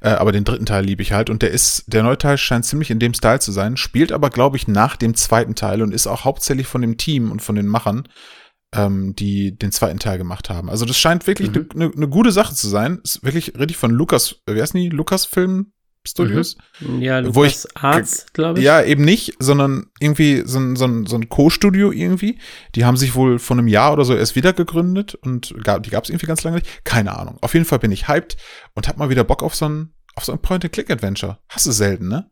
Äh, 0.00 0.10
aber 0.10 0.32
den 0.32 0.44
dritten 0.44 0.66
Teil 0.66 0.84
liebe 0.84 1.02
ich 1.02 1.12
halt 1.12 1.30
und 1.30 1.42
der 1.42 1.50
ist, 1.50 1.84
der 1.88 2.02
neue 2.04 2.18
Teil 2.18 2.38
scheint 2.38 2.64
ziemlich 2.64 2.90
in 2.90 2.98
dem 3.00 3.14
Style 3.14 3.40
zu 3.40 3.50
sein, 3.52 3.76
spielt 3.76 4.12
aber, 4.12 4.30
glaube 4.30 4.56
ich, 4.56 4.68
nach 4.68 4.96
dem 4.96 5.14
zweiten 5.14 5.54
Teil 5.54 5.82
und 5.82 5.92
ist 5.92 6.06
auch 6.06 6.24
hauptsächlich 6.24 6.66
von 6.68 6.80
dem 6.82 6.96
Team 6.96 7.32
und 7.32 7.42
von 7.42 7.56
den 7.56 7.66
Machern, 7.66 8.08
ähm, 8.74 9.14
die 9.16 9.56
den 9.56 9.72
zweiten 9.72 9.98
Teil 9.98 10.18
gemacht 10.18 10.48
haben. 10.50 10.70
Also 10.70 10.84
das 10.84 10.98
scheint 10.98 11.26
wirklich 11.26 11.48
eine 11.50 11.60
Mhm. 11.60 11.68
ne, 11.74 11.90
ne 11.94 12.08
gute 12.08 12.32
Sache 12.32 12.54
zu 12.54 12.68
sein. 12.68 13.00
Ist 13.02 13.24
wirklich 13.24 13.56
richtig 13.58 13.76
von 13.76 13.90
Lukas, 13.90 14.36
äh, 14.46 14.54
wie 14.54 14.62
heißt 14.62 14.74
die? 14.74 14.88
Lukas 14.90 15.26
Film 15.26 15.72
Studios? 16.06 16.56
Ja, 16.98 17.22
Wo 17.34 17.42
Lukas 17.44 17.66
Arzt, 17.74 18.34
glaube 18.34 18.58
ich. 18.58 18.64
Ja, 18.64 18.82
eben 18.82 19.04
nicht, 19.04 19.34
sondern 19.38 19.86
irgendwie 20.00 20.42
so 20.44 20.58
ein, 20.58 20.76
so 20.76 20.84
ein, 20.84 21.06
so 21.06 21.16
ein 21.16 21.28
Co-Studio 21.28 21.90
irgendwie. 21.92 22.38
Die 22.74 22.84
haben 22.84 22.96
sich 22.98 23.14
wohl 23.14 23.38
vor 23.38 23.56
einem 23.56 23.68
Jahr 23.68 23.92
oder 23.94 24.04
so 24.04 24.14
erst 24.14 24.36
wieder 24.36 24.52
gegründet 24.52 25.14
und 25.14 25.54
gab, 25.64 25.82
die 25.82 25.90
gab 25.90 26.04
es 26.04 26.10
irgendwie 26.10 26.26
ganz 26.26 26.42
lange 26.44 26.56
nicht. 26.58 26.84
Keine 26.84 27.16
Ahnung. 27.18 27.38
Auf 27.40 27.54
jeden 27.54 27.66
Fall 27.66 27.78
bin 27.78 27.90
ich 27.92 28.06
hyped 28.08 28.36
und 28.74 28.86
hab 28.86 28.98
mal 28.98 29.08
wieder 29.08 29.24
Bock 29.24 29.42
auf 29.42 29.54
so 29.54 29.66
ein, 29.68 29.94
auf 30.14 30.24
so 30.24 30.32
ein 30.32 30.38
Point-and-Click-Adventure. 30.40 31.38
Hast 31.48 31.66
du 31.66 31.72
selten, 31.72 32.08
ne? 32.08 32.30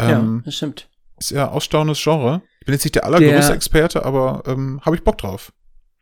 ja, 0.00 0.18
Ähm, 0.18 0.42
das 0.44 0.56
stimmt. 0.56 0.88
ist 1.18 1.30
ja 1.30 1.48
ausstauendes 1.48 2.02
Genre. 2.02 2.42
Ich 2.60 2.66
bin 2.66 2.74
jetzt 2.74 2.84
nicht 2.84 2.96
der 2.96 3.04
allergrößte 3.04 3.46
Der- 3.48 3.54
Experte, 3.54 4.04
aber 4.04 4.42
ähm, 4.46 4.80
habe 4.84 4.96
ich 4.96 5.04
Bock 5.04 5.18
drauf. 5.18 5.52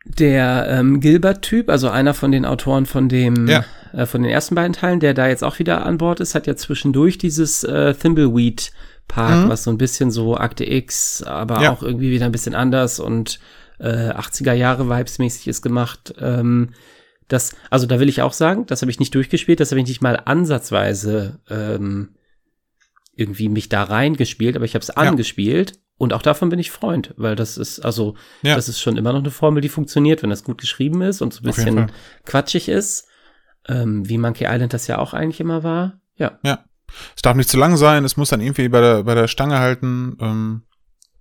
Der 0.03 0.65
ähm, 0.67 0.99
Gilbert-Typ, 0.99 1.69
also 1.69 1.89
einer 1.89 2.13
von 2.13 2.31
den 2.31 2.45
Autoren 2.45 2.85
von 2.87 3.07
dem, 3.07 3.47
Ja. 3.47 3.63
äh, 3.93 4.05
von 4.07 4.23
den 4.23 4.31
ersten 4.31 4.55
beiden 4.55 4.73
Teilen, 4.73 4.99
der 4.99 5.13
da 5.13 5.27
jetzt 5.27 5.43
auch 5.43 5.59
wieder 5.59 5.85
an 5.85 5.97
Bord 5.99 6.19
ist, 6.19 6.33
hat 6.33 6.47
ja 6.47 6.55
zwischendurch 6.55 7.17
dieses 7.19 7.63
äh, 7.63 7.93
Thimbleweed 7.93 8.71
Park, 9.07 9.45
Mhm. 9.45 9.49
was 9.49 9.63
so 9.63 9.69
ein 9.71 9.77
bisschen 9.77 10.09
so 10.09 10.37
Akte 10.37 10.65
X, 10.65 11.21
aber 11.23 11.61
Ja. 11.61 11.71
auch 11.71 11.83
irgendwie 11.83 12.11
wieder 12.11 12.25
ein 12.25 12.31
bisschen 12.31 12.55
anders 12.55 12.99
und 12.99 13.39
äh, 13.79 14.09
80er 14.11 14.53
Jahre 14.53 14.83
Vibes-mäßig 14.89 15.47
ist 15.47 15.61
gemacht. 15.61 16.13
Ähm, 16.19 16.69
das, 17.27 17.55
also 17.69 17.85
da 17.87 17.99
will 17.99 18.09
ich 18.09 18.21
auch 18.21 18.33
sagen, 18.33 18.65
das 18.67 18.81
habe 18.81 18.91
ich 18.91 18.99
nicht 18.99 19.13
durchgespielt, 19.15 19.59
das 19.59 19.71
habe 19.71 19.81
ich 19.81 19.87
nicht 19.87 20.01
mal 20.01 20.19
ansatzweise 20.25 21.39
ähm, 21.49 22.09
irgendwie 23.15 23.49
mich 23.49 23.69
da 23.69 23.83
reingespielt, 23.83 24.55
aber 24.55 24.65
ich 24.65 24.73
habe 24.75 24.83
es 24.83 24.89
angespielt 24.89 25.73
und 26.01 26.13
auch 26.13 26.21
davon 26.21 26.49
bin 26.49 26.59
ich 26.59 26.71
Freund, 26.71 27.13
weil 27.17 27.35
das 27.35 27.57
ist, 27.57 27.79
also 27.79 28.15
Ja. 28.41 28.55
das 28.55 28.67
ist 28.67 28.79
schon 28.81 28.97
immer 28.97 29.13
noch 29.13 29.19
eine 29.19 29.31
Formel, 29.31 29.61
die 29.61 29.69
funktioniert, 29.69 30.23
wenn 30.23 30.29
das 30.31 30.43
gut 30.43 30.57
geschrieben 30.59 31.01
ist 31.01 31.21
und 31.21 31.33
so 31.33 31.41
ein 31.41 31.43
bisschen 31.43 31.91
quatschig 32.25 32.67
ist, 32.69 33.07
ähm, 33.67 34.07
wie 34.09 34.17
Monkey 34.17 34.45
Island 34.45 34.73
das 34.73 34.87
ja 34.87 34.97
auch 34.97 35.13
eigentlich 35.13 35.39
immer 35.39 35.63
war. 35.63 35.99
Ja, 36.15 36.39
Ja. 36.43 36.65
Es 37.15 37.21
darf 37.21 37.37
nicht 37.37 37.47
zu 37.49 37.57
lang 37.57 37.77
sein, 37.77 38.03
es 38.03 38.17
muss 38.17 38.29
dann 38.31 38.41
irgendwie 38.41 38.67
bei 38.67 38.81
der, 38.81 39.03
bei 39.03 39.15
der 39.15 39.29
Stange 39.29 39.59
halten. 39.59 40.17
Ähm, 40.19 40.63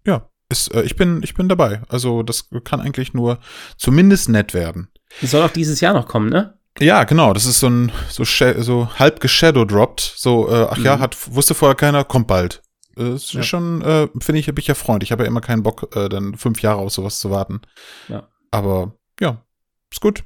ja, 0.05 0.29
ist, 0.49 0.75
äh, 0.75 0.83
ich, 0.83 0.97
bin, 0.97 1.21
ich 1.23 1.35
bin 1.35 1.49
dabei. 1.49 1.83
Also 1.89 2.25
das 2.25 2.49
kann 2.65 2.81
eigentlich 2.81 3.15
nur 3.15 3.39
zumindest 3.77 4.29
nett 4.31 4.53
werden. 4.53 4.89
soll 5.23 5.43
auch 5.45 5.51
dieses 5.53 5.81
Jahr 5.81 5.95
noch 5.95 6.09
kommen, 6.09 6.29
ne? 6.29 6.55
Ja, 6.81 7.05
genau. 7.05 7.33
Das 7.35 7.47
ist 7.47 7.61
so 7.61 7.69
ein 7.69 7.93
so, 8.09 8.25
so 8.25 8.89
halb 8.99 9.21
geshadowdropped. 9.21 10.01
So, 10.17 10.49
äh, 10.51 10.67
ach 10.71 10.79
ja, 10.79 10.97
Mhm. 10.97 11.01
hat 11.01 11.17
wusste 11.35 11.55
vorher 11.55 11.77
keiner, 11.77 12.03
kommt 12.03 12.27
bald. 12.27 12.63
Ist 12.97 13.33
Ja. 13.33 13.43
schon, 13.43 13.83
äh, 13.83 14.09
finde 14.21 14.41
ich, 14.41 14.47
bin 14.47 14.57
ich 14.59 14.67
ja 14.67 14.75
Freund. 14.75 15.03
Ich 15.03 15.13
habe 15.13 15.23
ja 15.23 15.29
immer 15.29 15.41
keinen 15.41 15.63
Bock, 15.63 15.95
äh, 15.97 16.09
dann 16.09 16.37
fünf 16.37 16.61
Jahre 16.63 16.79
auf 16.81 16.93
sowas 16.93 17.21
zu 17.21 17.31
warten. 17.31 17.61
Ja. 18.09 18.29
Aber 18.51 18.95
ja, 19.21 19.45
ist 19.91 20.01
gut. 20.01 20.25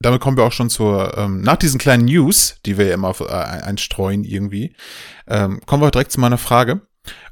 Damit 0.00 0.20
kommen 0.20 0.36
wir 0.36 0.44
auch 0.44 0.52
schon 0.52 0.70
zur, 0.70 1.18
ähm, 1.18 1.40
nach 1.40 1.56
diesen 1.56 1.80
kleinen 1.80 2.04
News, 2.04 2.60
die 2.64 2.78
wir 2.78 2.86
ja 2.86 2.94
immer 2.94 3.12
äh, 3.20 3.24
einstreuen 3.32 4.22
irgendwie, 4.22 4.76
ähm, 5.26 5.60
kommen 5.66 5.82
wir 5.82 5.90
direkt 5.90 6.12
zu 6.12 6.20
meiner 6.20 6.38
Frage. 6.38 6.82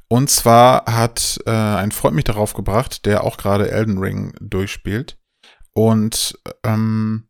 Und 0.09 0.31
zwar 0.31 0.85
hat 0.87 1.39
äh, 1.47 1.51
ein 1.51 1.93
Freund 1.93 2.17
mich 2.17 2.25
darauf 2.25 2.55
gebracht, 2.55 3.07
der 3.07 3.23
auch 3.25 3.37
gerade 3.37 3.71
Elden 3.71 3.99
Ring 3.99 4.35
durchspielt. 4.41 5.17
Und 5.73 6.39
ähm, 6.65 7.29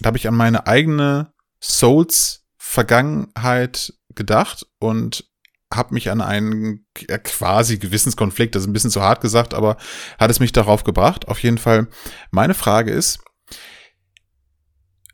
da 0.00 0.08
habe 0.08 0.18
ich 0.18 0.28
an 0.28 0.34
meine 0.34 0.66
eigene 0.68 1.32
Souls-Vergangenheit 1.62 3.94
gedacht 4.14 4.66
und 4.78 5.24
habe 5.72 5.94
mich 5.94 6.10
an 6.10 6.20
einen 6.20 6.86
quasi 7.24 7.78
Gewissenskonflikt, 7.78 8.54
das 8.54 8.62
ist 8.62 8.68
ein 8.68 8.72
bisschen 8.72 8.90
zu 8.90 9.02
hart 9.02 9.20
gesagt, 9.20 9.54
aber 9.54 9.76
hat 10.18 10.30
es 10.30 10.40
mich 10.40 10.52
darauf 10.52 10.84
gebracht. 10.84 11.28
Auf 11.28 11.42
jeden 11.42 11.58
Fall, 11.58 11.88
meine 12.30 12.54
Frage 12.54 12.90
ist, 12.90 13.20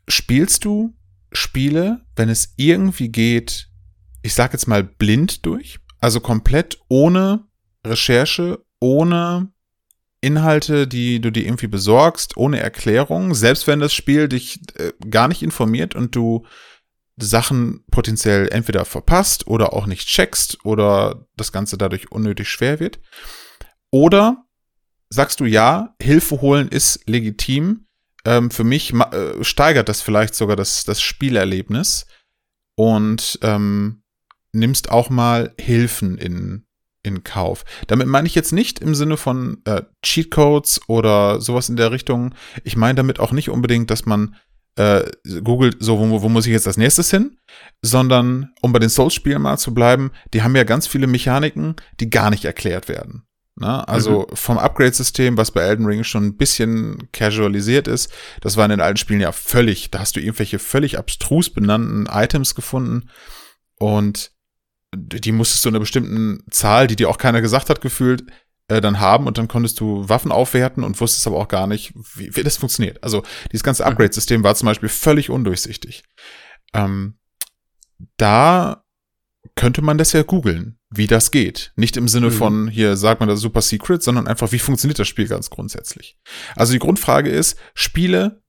spielst 0.07 0.65
du 0.65 0.95
Spiele, 1.31 2.05
wenn 2.15 2.29
es 2.29 2.53
irgendwie 2.55 3.09
geht, 3.09 3.69
ich 4.21 4.33
sag 4.33 4.53
jetzt 4.53 4.67
mal 4.67 4.83
blind 4.83 5.45
durch, 5.45 5.79
also 5.99 6.19
komplett 6.19 6.79
ohne 6.87 7.47
Recherche, 7.85 8.63
ohne 8.79 9.51
Inhalte, 10.21 10.87
die 10.87 11.19
du 11.19 11.31
dir 11.31 11.45
irgendwie 11.45 11.67
besorgst, 11.67 12.37
ohne 12.37 12.59
Erklärung, 12.59 13.35
selbst 13.35 13.67
wenn 13.67 13.79
das 13.79 13.93
Spiel 13.93 14.27
dich 14.27 14.59
äh, 14.75 14.93
gar 15.09 15.27
nicht 15.27 15.43
informiert 15.43 15.93
und 15.93 16.15
du 16.15 16.45
Sachen 17.17 17.83
potenziell 17.91 18.49
entweder 18.51 18.85
verpasst 18.85 19.47
oder 19.47 19.73
auch 19.73 19.85
nicht 19.85 20.07
checkst 20.07 20.65
oder 20.65 21.27
das 21.37 21.51
Ganze 21.51 21.77
dadurch 21.77 22.11
unnötig 22.11 22.49
schwer 22.49 22.79
wird. 22.79 22.99
Oder 23.91 24.45
sagst 25.09 25.39
du 25.39 25.45
ja, 25.45 25.95
Hilfe 26.01 26.41
holen 26.41 26.67
ist 26.67 27.07
legitim. 27.07 27.87
Ähm, 28.25 28.51
für 28.51 28.63
mich 28.63 28.93
äh, 28.93 29.43
steigert 29.43 29.87
das 29.87 30.01
vielleicht 30.01 30.35
sogar 30.35 30.55
das, 30.55 30.83
das 30.83 31.01
Spielerlebnis 31.01 32.05
und 32.75 33.39
ähm, 33.41 34.03
nimmst 34.51 34.89
auch 34.91 35.09
mal 35.09 35.53
Hilfen 35.59 36.17
in, 36.17 36.65
in 37.03 37.23
Kauf. 37.23 37.63
Damit 37.87 38.07
meine 38.07 38.27
ich 38.27 38.35
jetzt 38.35 38.51
nicht 38.51 38.79
im 38.79 38.95
Sinne 38.95 39.15
von 39.15 39.61
äh, 39.65 39.83
Cheatcodes 40.03 40.81
oder 40.87 41.39
sowas 41.39 41.69
in 41.69 41.75
der 41.75 41.91
Richtung. 41.91 42.33
Ich 42.63 42.75
meine 42.75 42.95
damit 42.95 43.19
auch 43.19 43.31
nicht 43.31 43.49
unbedingt, 43.49 43.91
dass 43.91 44.05
man 44.05 44.35
äh, 44.75 45.03
googelt, 45.43 45.77
so, 45.79 45.99
wo, 45.99 46.21
wo 46.21 46.29
muss 46.29 46.45
ich 46.45 46.51
jetzt 46.51 46.67
als 46.67 46.77
nächstes 46.77 47.09
hin? 47.09 47.37
Sondern, 47.81 48.51
um 48.61 48.73
bei 48.73 48.79
den 48.79 48.89
Souls-Spielen 48.89 49.41
mal 49.41 49.57
zu 49.57 49.73
bleiben, 49.73 50.11
die 50.33 50.41
haben 50.41 50.55
ja 50.55 50.63
ganz 50.63 50.87
viele 50.87 51.07
Mechaniken, 51.07 51.75
die 51.99 52.09
gar 52.09 52.29
nicht 52.29 52.45
erklärt 52.45 52.89
werden. 52.89 53.25
Ne? 53.57 53.87
Also 53.87 54.27
vom 54.33 54.57
Upgrade-System, 54.57 55.37
was 55.37 55.51
bei 55.51 55.61
Elden 55.61 55.85
Ring 55.85 56.03
schon 56.03 56.25
ein 56.25 56.37
bisschen 56.37 57.07
casualisiert 57.13 57.87
ist, 57.87 58.11
das 58.41 58.57
war 58.57 58.65
in 58.65 58.71
den 58.71 58.81
alten 58.81 58.97
Spielen 58.97 59.21
ja 59.21 59.31
völlig, 59.31 59.91
da 59.91 59.99
hast 59.99 60.15
du 60.17 60.19
irgendwelche 60.19 60.59
völlig 60.59 60.97
abstrus 60.97 61.49
benannten 61.49 62.05
Items 62.07 62.53
gefunden 62.53 63.09
und 63.79 64.31
die 64.93 65.31
musstest 65.31 65.63
du 65.63 65.69
in 65.69 65.75
einer 65.75 65.81
bestimmten 65.81 66.43
Zahl, 66.51 66.87
die 66.87 66.95
dir 66.95 67.09
auch 67.09 67.17
keiner 67.17 67.41
gesagt 67.41 67.69
hat, 67.69 67.81
gefühlt, 67.81 68.25
äh, 68.67 68.81
dann 68.81 68.99
haben 68.99 69.27
und 69.27 69.37
dann 69.37 69.47
konntest 69.47 69.79
du 69.79 70.07
Waffen 70.09 70.31
aufwerten 70.31 70.83
und 70.83 70.99
wusstest 70.99 71.27
aber 71.27 71.37
auch 71.37 71.47
gar 71.47 71.67
nicht, 71.67 71.93
wie, 72.15 72.35
wie 72.35 72.43
das 72.43 72.57
funktioniert. 72.57 73.03
Also 73.03 73.23
dieses 73.51 73.63
ganze 73.63 73.85
Upgrade-System 73.85 74.43
war 74.43 74.55
zum 74.55 74.67
Beispiel 74.67 74.89
völlig 74.89 75.29
undurchsichtig. 75.29 76.03
Ähm, 76.73 77.17
da 78.17 78.83
könnte 79.55 79.81
man 79.81 79.97
das 79.97 80.11
ja 80.11 80.23
googeln, 80.23 80.79
wie 80.89 81.07
das 81.07 81.31
geht. 81.31 81.71
Nicht 81.75 81.95
im 81.97 82.07
Sinne 82.07 82.27
Mhm. 82.27 82.31
von, 82.31 82.67
hier 82.67 82.97
sagt 82.97 83.19
man 83.19 83.29
das 83.29 83.39
Super 83.39 83.61
Secret, 83.61 84.01
sondern 84.03 84.27
einfach, 84.27 84.51
wie 84.51 84.59
funktioniert 84.59 84.99
das 84.99 85.07
Spiel 85.07 85.27
ganz 85.27 85.49
grundsätzlich. 85.49 86.17
Also 86.55 86.73
die 86.73 86.79
Grundfrage 86.79 87.29
ist, 87.29 87.57
Spiele 87.73 88.41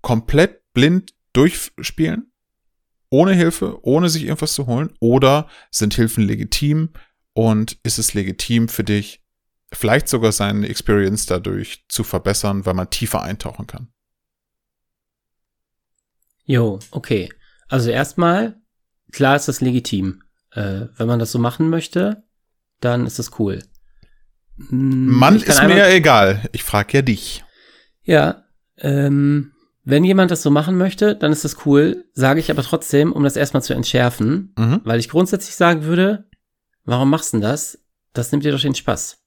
komplett 0.00 0.62
blind 0.72 1.12
durchspielen, 1.32 2.32
ohne 3.10 3.34
Hilfe, 3.34 3.78
ohne 3.82 4.08
sich 4.08 4.22
irgendwas 4.22 4.52
zu 4.52 4.66
holen, 4.66 4.94
oder 5.00 5.48
sind 5.70 5.94
Hilfen 5.94 6.24
legitim 6.24 6.90
und 7.32 7.78
ist 7.82 7.98
es 7.98 8.14
legitim 8.14 8.68
für 8.68 8.84
dich, 8.84 9.22
vielleicht 9.72 10.08
sogar 10.08 10.32
seine 10.32 10.68
Experience 10.68 11.26
dadurch 11.26 11.84
zu 11.88 12.04
verbessern, 12.04 12.64
weil 12.66 12.74
man 12.74 12.90
tiefer 12.90 13.22
eintauchen 13.22 13.66
kann. 13.66 13.88
Jo, 16.44 16.78
okay. 16.90 17.30
Also 17.68 17.90
erstmal, 17.90 18.56
klar 19.12 19.36
ist 19.36 19.48
das 19.48 19.60
legitim. 19.60 20.22
Äh, 20.52 20.86
wenn 20.96 21.06
man 21.06 21.18
das 21.18 21.32
so 21.32 21.38
machen 21.38 21.68
möchte, 21.68 22.24
dann 22.80 23.06
ist 23.06 23.18
das 23.18 23.38
cool. 23.38 23.62
Hm, 24.56 25.06
Mann, 25.06 25.36
ist 25.36 25.62
mir 25.62 25.88
egal. 25.90 26.48
Ich 26.52 26.64
frage 26.64 26.98
ja 26.98 27.02
dich. 27.02 27.44
Ja, 28.02 28.44
ähm, 28.78 29.52
wenn 29.84 30.04
jemand 30.04 30.30
das 30.30 30.42
so 30.42 30.50
machen 30.50 30.78
möchte, 30.78 31.14
dann 31.16 31.32
ist 31.32 31.44
das 31.44 31.66
cool. 31.66 32.04
Sage 32.14 32.40
ich 32.40 32.50
aber 32.50 32.62
trotzdem, 32.62 33.12
um 33.12 33.24
das 33.24 33.36
erstmal 33.36 33.62
zu 33.62 33.74
entschärfen, 33.74 34.54
Mhm. 34.58 34.80
weil 34.84 35.00
ich 35.00 35.08
grundsätzlich 35.10 35.54
sagen 35.54 35.84
würde, 35.84 36.28
warum 36.84 37.10
machst 37.10 37.32
du 37.32 37.36
denn 37.38 37.42
das? 37.42 37.78
Das 38.14 38.32
nimmt 38.32 38.44
dir 38.44 38.52
doch 38.52 38.60
den 38.60 38.74
Spaß. 38.74 39.17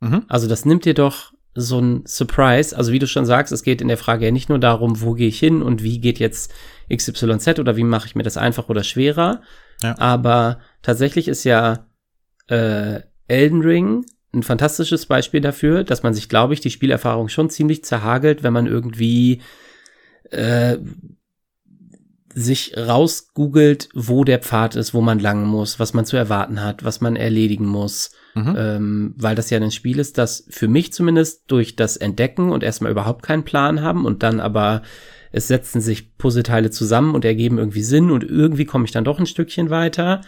Mhm. 0.00 0.24
Also 0.28 0.48
das 0.48 0.64
nimmt 0.64 0.84
dir 0.84 0.94
doch 0.94 1.32
so 1.54 1.80
ein 1.80 2.04
Surprise. 2.06 2.76
Also 2.76 2.92
wie 2.92 2.98
du 2.98 3.06
schon 3.06 3.26
sagst, 3.26 3.52
es 3.52 3.62
geht 3.62 3.80
in 3.80 3.88
der 3.88 3.96
Frage 3.96 4.26
ja 4.26 4.30
nicht 4.30 4.48
nur 4.48 4.58
darum, 4.58 5.00
wo 5.00 5.14
gehe 5.14 5.28
ich 5.28 5.38
hin 5.38 5.62
und 5.62 5.82
wie 5.82 6.00
geht 6.00 6.18
jetzt 6.18 6.52
XYZ 6.92 7.58
oder 7.58 7.76
wie 7.76 7.84
mache 7.84 8.06
ich 8.06 8.14
mir 8.14 8.22
das 8.22 8.36
einfach 8.36 8.68
oder 8.68 8.84
schwerer. 8.84 9.42
Ja. 9.82 9.98
Aber 9.98 10.60
tatsächlich 10.82 11.28
ist 11.28 11.44
ja 11.44 11.86
äh, 12.48 13.00
Elden 13.26 13.62
Ring 13.62 14.04
ein 14.32 14.42
fantastisches 14.42 15.06
Beispiel 15.06 15.40
dafür, 15.40 15.84
dass 15.84 16.02
man 16.02 16.14
sich, 16.14 16.28
glaube 16.28 16.54
ich, 16.54 16.60
die 16.60 16.70
Spielerfahrung 16.70 17.28
schon 17.28 17.50
ziemlich 17.50 17.84
zerhagelt, 17.84 18.42
wenn 18.42 18.52
man 18.52 18.66
irgendwie 18.66 19.40
äh, 20.30 20.78
sich 22.38 22.74
rausgoogelt, 22.76 23.88
wo 23.94 24.24
der 24.24 24.38
Pfad 24.38 24.76
ist, 24.76 24.94
wo 24.94 25.00
man 25.00 25.18
lang 25.18 25.44
muss, 25.46 25.78
was 25.80 25.94
man 25.94 26.04
zu 26.04 26.16
erwarten 26.16 26.62
hat, 26.62 26.84
was 26.84 27.00
man 27.00 27.16
erledigen 27.16 27.66
muss 27.66 28.10
Mhm. 28.34 28.54
ähm, 28.56 29.14
weil 29.16 29.34
das 29.34 29.50
ja 29.50 29.58
ein 29.58 29.70
Spiel 29.70 29.98
ist, 29.98 30.16
das 30.18 30.44
für 30.50 30.68
mich 30.68 30.92
zumindest 30.92 31.44
durch 31.50 31.74
das 31.76 31.96
Entdecken 31.96 32.52
und 32.52 32.62
erstmal 32.62 32.92
überhaupt 32.92 33.22
keinen 33.24 33.42
Plan 33.42 33.80
haben 33.82 34.04
und 34.04 34.22
dann 34.22 34.38
aber 34.38 34.82
es 35.32 35.48
setzen 35.48 35.80
sich 35.80 36.16
Puzzleteile 36.18 36.70
zusammen 36.70 37.14
und 37.14 37.24
ergeben 37.24 37.58
irgendwie 37.58 37.82
Sinn 37.82 38.10
und 38.10 38.22
irgendwie 38.22 38.66
komme 38.66 38.84
ich 38.84 38.92
dann 38.92 39.02
doch 39.04 39.18
ein 39.18 39.26
Stückchen 39.26 39.70
weiter, 39.70 40.20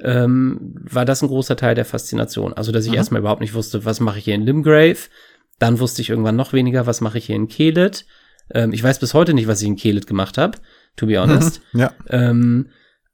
ähm, 0.00 0.74
war 0.82 1.04
das 1.04 1.22
ein 1.22 1.28
großer 1.28 1.56
Teil 1.56 1.74
der 1.74 1.84
Faszination. 1.86 2.52
Also, 2.52 2.72
dass 2.72 2.84
ich 2.84 2.90
Mhm. 2.90 2.96
erstmal 2.98 3.20
überhaupt 3.20 3.40
nicht 3.40 3.54
wusste, 3.54 3.84
was 3.84 4.00
mache 4.00 4.18
ich 4.18 4.24
hier 4.24 4.34
in 4.34 4.42
Limgrave, 4.44 4.98
dann 5.58 5.78
wusste 5.78 6.02
ich 6.02 6.10
irgendwann 6.10 6.36
noch 6.36 6.52
weniger, 6.52 6.86
was 6.86 7.00
mache 7.00 7.18
ich 7.18 7.26
hier 7.26 7.36
in 7.36 7.48
Kelet. 7.48 8.04
Ähm, 8.52 8.72
ich 8.72 8.82
weiß 8.82 8.98
bis 8.98 9.14
heute 9.14 9.32
nicht, 9.34 9.48
was 9.48 9.62
ich 9.62 9.68
in 9.68 9.76
Kelet 9.76 10.06
gemacht 10.06 10.36
habe, 10.36 10.58
to 10.96 11.06
be 11.06 11.20
honest. 11.20 11.60
Ja. 11.72 11.92
Ähm, 12.08 12.68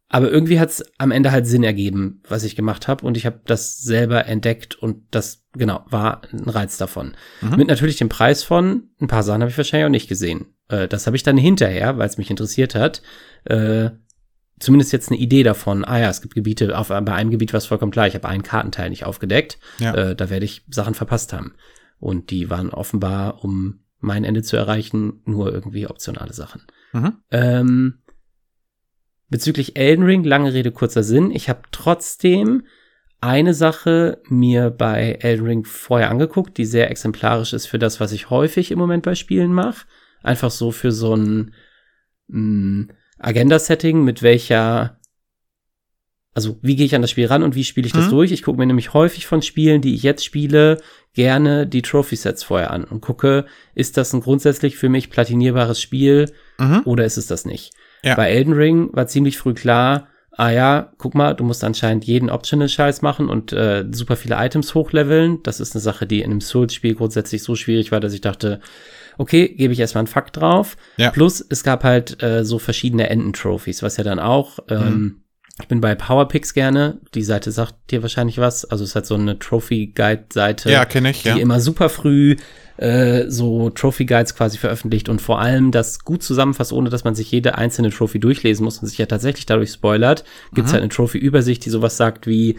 aber 0.08 0.30
irgendwie 0.30 0.60
hat 0.60 0.68
es 0.68 0.84
am 0.98 1.10
Ende 1.10 1.32
halt 1.32 1.46
Sinn 1.46 1.64
ergeben, 1.64 2.20
was 2.28 2.44
ich 2.44 2.54
gemacht 2.54 2.86
habe. 2.86 3.06
Und 3.06 3.16
ich 3.16 3.24
habe 3.24 3.40
das 3.46 3.80
selber 3.80 4.26
entdeckt 4.26 4.74
und 4.74 5.04
das, 5.10 5.46
genau, 5.54 5.86
war 5.88 6.20
ein 6.30 6.50
Reiz 6.50 6.76
davon. 6.76 7.14
Mhm. 7.40 7.56
Mit 7.56 7.68
natürlich 7.68 7.96
dem 7.96 8.10
Preis 8.10 8.44
von, 8.44 8.90
ein 9.00 9.08
paar 9.08 9.22
Sachen 9.22 9.40
habe 9.40 9.50
ich 9.50 9.56
wahrscheinlich 9.56 9.86
auch 9.86 9.90
nicht 9.90 10.08
gesehen. 10.08 10.54
Äh, 10.68 10.86
das 10.86 11.06
habe 11.06 11.16
ich 11.16 11.22
dann 11.22 11.38
hinterher, 11.38 11.96
weil 11.96 12.06
es 12.06 12.18
mich 12.18 12.28
interessiert 12.28 12.74
hat, 12.74 13.00
äh, 13.44 13.88
zumindest 14.60 14.92
jetzt 14.92 15.10
eine 15.10 15.18
Idee 15.18 15.44
davon. 15.44 15.82
Ah 15.82 15.98
ja, 15.98 16.10
es 16.10 16.20
gibt 16.20 16.34
Gebiete, 16.34 16.76
auf, 16.76 16.88
bei 16.88 17.14
einem 17.14 17.30
Gebiet 17.30 17.54
war 17.54 17.58
es 17.58 17.66
vollkommen 17.66 17.90
klar. 17.90 18.06
Ich 18.06 18.14
habe 18.14 18.28
einen 18.28 18.42
Kartenteil 18.42 18.90
nicht 18.90 19.04
aufgedeckt. 19.04 19.58
Ja. 19.78 19.94
Äh, 19.94 20.14
da 20.14 20.28
werde 20.28 20.44
ich 20.44 20.62
Sachen 20.68 20.92
verpasst 20.92 21.32
haben. 21.32 21.54
Und 21.98 22.30
die 22.30 22.50
waren 22.50 22.68
offenbar, 22.68 23.42
um 23.42 23.80
mein 23.98 24.24
Ende 24.24 24.42
zu 24.42 24.58
erreichen, 24.58 25.22
nur 25.24 25.52
irgendwie 25.54 25.86
optionale 25.86 26.34
Sachen. 26.34 26.62
Mhm. 26.92 27.16
Ähm, 27.30 28.02
bezüglich 29.28 29.76
Elden 29.76 30.04
Ring, 30.04 30.24
lange 30.24 30.52
Rede, 30.52 30.72
kurzer 30.72 31.02
Sinn. 31.02 31.30
Ich 31.30 31.48
habe 31.48 31.62
trotzdem 31.72 32.64
eine 33.20 33.54
Sache 33.54 34.20
mir 34.28 34.70
bei 34.70 35.18
Elden 35.20 35.46
Ring 35.46 35.64
vorher 35.64 36.10
angeguckt, 36.10 36.58
die 36.58 36.64
sehr 36.64 36.90
exemplarisch 36.90 37.52
ist 37.52 37.66
für 37.66 37.78
das, 37.78 38.00
was 38.00 38.12
ich 38.12 38.30
häufig 38.30 38.70
im 38.70 38.78
Moment 38.78 39.04
bei 39.04 39.14
Spielen 39.14 39.52
mache. 39.52 39.86
Einfach 40.22 40.50
so 40.50 40.70
für 40.72 40.92
so 40.92 41.14
ein 41.14 41.54
mh, 42.28 42.88
Agenda-Setting, 43.18 44.02
mit 44.02 44.22
welcher, 44.22 44.98
also 46.34 46.58
wie 46.62 46.74
gehe 46.76 46.86
ich 46.86 46.94
an 46.96 47.02
das 47.02 47.12
Spiel 47.12 47.26
ran 47.26 47.44
und 47.44 47.54
wie 47.54 47.64
spiele 47.64 47.86
ich 47.86 47.92
das 47.92 48.06
Mhm. 48.06 48.10
durch. 48.10 48.32
Ich 48.32 48.42
gucke 48.42 48.58
mir 48.58 48.66
nämlich 48.66 48.92
häufig 48.92 49.26
von 49.26 49.40
Spielen, 49.40 49.80
die 49.80 49.94
ich 49.94 50.02
jetzt 50.02 50.24
spiele, 50.24 50.80
gerne 51.14 51.66
die 51.66 51.82
Trophy-Sets 51.82 52.42
vorher 52.42 52.72
an 52.72 52.84
und 52.84 53.00
gucke, 53.02 53.46
ist 53.74 53.96
das 53.96 54.12
ein 54.12 54.20
grundsätzlich 54.20 54.76
für 54.76 54.88
mich 54.88 55.10
platinierbares 55.10 55.80
Spiel 55.80 56.32
Mhm. 56.58 56.82
oder 56.84 57.04
ist 57.04 57.16
es 57.16 57.26
das 57.26 57.44
nicht? 57.44 57.72
Ja. 58.02 58.14
Bei 58.14 58.30
Elden 58.30 58.52
Ring 58.52 58.90
war 58.92 59.06
ziemlich 59.06 59.38
früh 59.38 59.54
klar, 59.54 60.08
ah 60.36 60.50
ja, 60.50 60.92
guck 60.98 61.14
mal, 61.14 61.34
du 61.34 61.44
musst 61.44 61.62
anscheinend 61.62 62.04
jeden 62.04 62.30
Optional-Scheiß 62.30 63.02
machen 63.02 63.28
und 63.28 63.52
äh, 63.52 63.84
super 63.90 64.16
viele 64.16 64.36
Items 64.36 64.74
hochleveln. 64.74 65.42
Das 65.42 65.60
ist 65.60 65.74
eine 65.74 65.82
Sache, 65.82 66.06
die 66.06 66.20
in 66.20 66.30
einem 66.30 66.40
Souls-Spiel 66.40 66.94
grundsätzlich 66.94 67.42
so 67.42 67.54
schwierig 67.54 67.92
war, 67.92 68.00
dass 68.00 68.14
ich 68.14 68.22
dachte, 68.22 68.60
okay, 69.18 69.48
gebe 69.48 69.72
ich 69.72 69.80
erstmal 69.80 70.00
einen 70.00 70.08
Fakt 70.08 70.38
drauf. 70.38 70.76
Ja. 70.96 71.10
Plus, 71.10 71.44
es 71.48 71.62
gab 71.62 71.84
halt 71.84 72.22
äh, 72.22 72.44
so 72.44 72.58
verschiedene 72.58 73.10
Enden-Trophies, 73.10 73.82
was 73.82 73.98
ja 73.98 74.04
dann 74.04 74.18
auch, 74.18 74.58
ähm, 74.70 75.22
ich 75.60 75.68
bin 75.68 75.82
bei 75.82 75.94
Powerpicks 75.94 76.54
gerne, 76.54 76.98
die 77.14 77.22
Seite 77.22 77.52
sagt 77.52 77.74
dir 77.90 78.00
wahrscheinlich 78.00 78.38
was, 78.38 78.64
also 78.64 78.84
es 78.84 78.90
ist 78.90 78.94
halt 78.94 79.06
so 79.06 79.14
eine 79.14 79.38
Trophy-Guide-Seite 79.38 80.72
Ja, 80.72 80.86
kenne 80.86 81.10
ich, 81.10 81.24
ja. 81.24 81.34
die 81.34 81.42
immer 81.42 81.60
super 81.60 81.90
früh 81.90 82.36
äh, 82.82 83.30
so 83.30 83.70
Trophy 83.70 84.04
Guides 84.06 84.34
quasi 84.34 84.58
veröffentlicht 84.58 85.08
und 85.08 85.20
vor 85.20 85.40
allem 85.40 85.70
das 85.70 86.00
gut 86.04 86.22
zusammenfasst, 86.22 86.72
ohne 86.72 86.90
dass 86.90 87.04
man 87.04 87.14
sich 87.14 87.30
jede 87.30 87.56
einzelne 87.56 87.90
Trophy 87.90 88.18
durchlesen 88.18 88.64
muss 88.64 88.78
und 88.78 88.88
sich 88.88 88.98
ja 88.98 89.06
tatsächlich 89.06 89.46
dadurch 89.46 89.70
spoilert. 89.70 90.24
Gibt 90.54 90.66
es 90.66 90.72
Mhm. 90.72 90.74
halt 90.74 90.82
eine 90.82 90.88
Trophy-Übersicht, 90.92 91.64
die 91.64 91.70
sowas 91.70 91.96
sagt 91.96 92.26
wie 92.26 92.56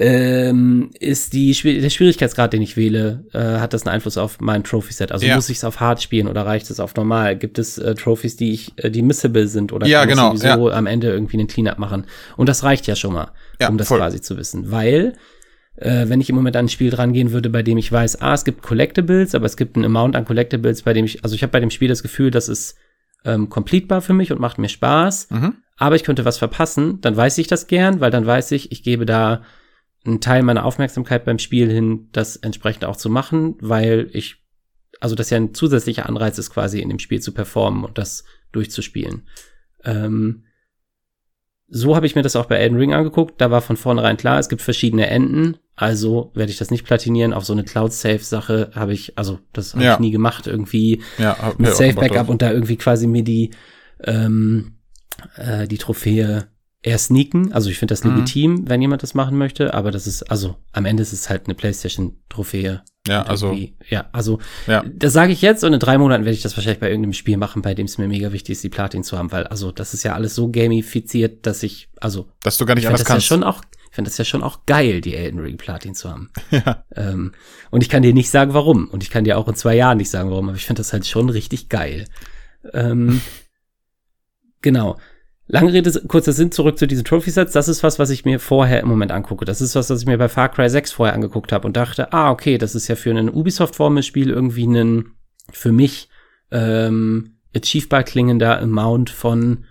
ähm, 0.00 0.90
ist 1.00 1.32
die 1.32 1.52
der 1.52 1.90
Schwierigkeitsgrad, 1.90 2.52
den 2.52 2.62
ich 2.62 2.76
wähle, 2.76 3.24
äh, 3.32 3.38
hat 3.58 3.72
das 3.74 3.84
einen 3.84 3.94
Einfluss 3.94 4.16
auf 4.16 4.40
mein 4.40 4.62
Trophy-Set? 4.62 5.10
Also 5.10 5.26
Ja. 5.26 5.34
muss 5.34 5.48
ich 5.50 5.56
es 5.58 5.64
auf 5.64 5.80
hart 5.80 6.00
spielen 6.00 6.28
oder 6.28 6.46
reicht 6.46 6.70
es 6.70 6.78
auf 6.78 6.94
normal? 6.94 7.36
Gibt 7.36 7.58
es 7.58 7.78
äh, 7.78 7.94
Trophys, 7.96 8.36
die 8.36 8.52
ich, 8.52 8.72
äh, 8.76 8.90
die 8.90 9.02
missable 9.02 9.48
sind 9.48 9.72
oder 9.72 9.86
Ja, 9.88 10.00
kann 10.00 10.08
genau, 10.10 10.32
ich 10.34 10.40
sowieso 10.40 10.70
am 10.70 10.86
Ende 10.86 11.08
irgendwie 11.10 11.38
einen 11.38 11.48
Cleanup 11.48 11.78
machen? 11.78 12.06
Und 12.36 12.48
das 12.48 12.62
reicht 12.62 12.86
ja 12.86 12.94
schon 12.94 13.12
mal, 13.12 13.32
Ja, 13.60 13.68
um 13.68 13.76
das 13.78 13.88
voll. 13.88 13.98
quasi 13.98 14.20
zu 14.20 14.36
wissen, 14.36 14.70
weil 14.70 15.14
äh, 15.80 16.08
wenn 16.08 16.20
ich 16.20 16.28
im 16.28 16.36
Moment 16.36 16.56
an 16.56 16.66
ein 16.66 16.68
Spiel 16.68 16.90
drangehen 16.90 17.32
würde, 17.32 17.50
bei 17.50 17.62
dem 17.62 17.78
ich 17.78 17.90
weiß, 17.90 18.20
ah, 18.20 18.34
es 18.34 18.44
gibt 18.44 18.62
Collectibles, 18.62 19.34
aber 19.34 19.46
es 19.46 19.56
gibt 19.56 19.76
einen 19.76 19.84
Amount 19.84 20.16
an 20.16 20.24
Collectibles, 20.24 20.82
bei 20.82 20.92
dem 20.92 21.04
ich, 21.04 21.22
also 21.24 21.34
ich 21.34 21.42
habe 21.42 21.52
bei 21.52 21.60
dem 21.60 21.70
Spiel 21.70 21.88
das 21.88 22.02
Gefühl, 22.02 22.30
das 22.30 22.48
ist 22.48 22.76
ähm, 23.24 23.48
completebar 23.48 24.00
für 24.00 24.12
mich 24.14 24.32
und 24.32 24.40
macht 24.40 24.58
mir 24.58 24.68
Spaß, 24.68 25.30
Mhm. 25.30 25.54
aber 25.76 25.96
ich 25.96 26.04
könnte 26.04 26.24
was 26.24 26.38
verpassen, 26.38 27.00
dann 27.00 27.16
weiß 27.16 27.38
ich 27.38 27.46
das 27.46 27.66
gern, 27.66 28.00
weil 28.00 28.10
dann 28.10 28.26
weiß 28.26 28.52
ich, 28.52 28.70
ich 28.72 28.82
gebe 28.82 29.06
da 29.06 29.42
ein 30.06 30.20
Teil 30.20 30.42
meiner 30.42 30.64
Aufmerksamkeit 30.64 31.24
beim 31.24 31.38
Spiel 31.38 31.70
hin, 31.70 32.08
das 32.12 32.36
entsprechend 32.36 32.84
auch 32.84 32.96
zu 32.96 33.10
machen, 33.10 33.56
weil 33.60 34.08
ich, 34.12 34.36
also 35.00 35.14
das 35.14 35.30
ja 35.30 35.36
ein 35.36 35.54
zusätzlicher 35.54 36.06
Anreiz 36.08 36.38
ist, 36.38 36.50
quasi 36.50 36.80
in 36.80 36.88
dem 36.88 37.00
Spiel 37.00 37.20
zu 37.20 37.32
performen 37.32 37.84
und 37.84 37.98
das 37.98 38.24
durchzuspielen. 38.52 39.26
Ähm, 39.84 40.44
so 41.68 41.94
habe 41.96 42.06
ich 42.06 42.14
mir 42.14 42.22
das 42.22 42.36
auch 42.36 42.46
bei 42.46 42.56
Elden 42.56 42.78
Ring 42.78 42.94
angeguckt. 42.94 43.40
Da 43.40 43.50
war 43.50 43.60
von 43.60 43.76
vornherein 43.76 44.16
klar, 44.16 44.38
es 44.38 44.48
gibt 44.48 44.62
verschiedene 44.62 45.08
Enden. 45.08 45.58
Also 45.80 46.32
werde 46.34 46.50
ich 46.50 46.58
das 46.58 46.70
nicht 46.72 46.84
platinieren. 46.84 47.32
Auf 47.32 47.44
so 47.44 47.52
eine 47.52 47.62
Cloud-Safe-Sache 47.62 48.72
habe 48.74 48.92
ich, 48.92 49.16
also 49.16 49.38
das 49.52 49.74
habe 49.74 49.84
Ja. 49.84 49.94
ich 49.94 50.00
nie 50.00 50.10
gemacht, 50.10 50.46
irgendwie 50.48 51.02
Ja, 51.18 51.38
hab- 51.38 51.58
mit 51.60 51.68
ja, 51.68 51.74
Safe 51.74 51.92
Bock 51.94 52.00
Backup 52.02 52.16
drauf. 52.16 52.28
und 52.30 52.42
da 52.42 52.50
irgendwie 52.52 52.76
quasi 52.76 53.06
mir 53.06 53.22
die, 53.22 53.50
ähm, 54.04 54.78
äh, 55.36 55.68
die 55.68 55.78
Trophäe 55.78 56.48
eher 56.82 56.98
sneaken. 56.98 57.52
Also 57.52 57.70
ich 57.70 57.78
finde 57.78 57.92
das 57.92 58.02
Mhm. 58.04 58.10
legitim, 58.16 58.68
wenn 58.68 58.80
jemand 58.82 59.02
das 59.04 59.14
machen 59.14 59.38
möchte, 59.38 59.72
aber 59.74 59.90
das 59.92 60.06
ist, 60.08 60.24
also 60.30 60.56
am 60.72 60.84
Ende 60.84 61.02
ist 61.02 61.12
es 61.12 61.28
halt 61.30 61.46
eine 61.46 61.54
PlayStation-Trophäe. 61.54 62.82
Ja, 63.06 63.22
also, 63.22 63.56
Ja, 63.88 64.06
also 64.12 64.38
ja. 64.66 64.84
das 64.94 65.12
sage 65.12 65.32
ich 65.32 65.40
jetzt 65.42 65.64
und 65.64 65.72
in 65.72 65.80
drei 65.80 65.96
Monaten 65.96 66.24
werde 66.24 66.36
ich 66.36 66.42
das 66.42 66.56
wahrscheinlich 66.56 66.80
bei 66.80 66.88
irgendeinem 66.88 67.14
Spiel 67.14 67.36
machen, 67.36 67.62
bei 67.62 67.74
dem 67.74 67.86
es 67.86 67.96
mir 67.98 68.06
mega 68.06 68.32
wichtig 68.32 68.52
ist, 68.52 68.64
die 68.64 68.68
Platin 68.68 69.02
zu 69.02 69.16
haben, 69.16 69.32
weil 69.32 69.46
also 69.46 69.72
das 69.72 69.94
ist 69.94 70.02
ja 70.02 70.14
alles 70.14 70.34
so 70.34 70.50
gamifiziert, 70.50 71.46
dass 71.46 71.62
ich, 71.62 71.88
also 72.00 72.28
Dass 72.42 72.58
du 72.58 72.66
gar 72.66 72.74
nicht 72.74 72.86
anders 72.86 73.00
das 73.00 73.08
ja 73.08 73.14
kannst. 73.14 73.26
schon 73.26 73.44
auch, 73.44 73.62
finde 73.98 74.10
das 74.10 74.18
ja 74.18 74.24
schon 74.24 74.44
auch 74.44 74.64
geil, 74.64 75.00
die 75.00 75.16
Elden 75.16 75.40
Ring 75.40 75.56
Platin 75.56 75.92
zu 75.92 76.08
haben. 76.08 76.30
Ja. 76.52 76.84
Ähm, 76.94 77.32
und 77.72 77.82
ich 77.82 77.88
kann 77.88 78.04
dir 78.04 78.14
nicht 78.14 78.30
sagen, 78.30 78.54
warum. 78.54 78.86
Und 78.86 79.02
ich 79.02 79.10
kann 79.10 79.24
dir 79.24 79.36
auch 79.36 79.48
in 79.48 79.56
zwei 79.56 79.74
Jahren 79.74 79.98
nicht 79.98 80.08
sagen, 80.08 80.30
warum, 80.30 80.48
aber 80.48 80.56
ich 80.56 80.66
finde 80.66 80.78
das 80.78 80.92
halt 80.92 81.04
schon 81.04 81.28
richtig 81.28 81.68
geil. 81.68 82.04
Ähm, 82.72 83.20
genau. 84.62 84.98
Lange 85.48 85.72
Rede, 85.72 85.90
kurzer 86.06 86.32
Sinn, 86.32 86.52
zurück 86.52 86.78
zu 86.78 86.86
diesen 86.86 87.04
Trophy-Sets. 87.04 87.52
Das 87.52 87.66
ist 87.66 87.82
was, 87.82 87.98
was 87.98 88.10
ich 88.10 88.24
mir 88.24 88.38
vorher 88.38 88.78
im 88.78 88.86
Moment 88.86 89.10
angucke. 89.10 89.44
Das 89.44 89.60
ist 89.60 89.74
was, 89.74 89.90
was 89.90 90.00
ich 90.00 90.06
mir 90.06 90.16
bei 90.16 90.28
Far 90.28 90.50
Cry 90.50 90.70
6 90.70 90.92
vorher 90.92 91.14
angeguckt 91.14 91.50
habe 91.50 91.66
und 91.66 91.76
dachte, 91.76 92.12
ah, 92.12 92.30
okay, 92.30 92.56
das 92.56 92.76
ist 92.76 92.86
ja 92.86 92.94
für 92.94 93.10
ein 93.10 93.28
Ubisoft-Formelspiel 93.28 94.30
irgendwie 94.30 94.68
ein, 94.68 95.06
für 95.50 95.72
mich, 95.72 96.08
ähm, 96.52 97.38
achievbar 97.56 98.04
klingender 98.04 98.60
Amount 98.60 99.10
von 99.10 99.64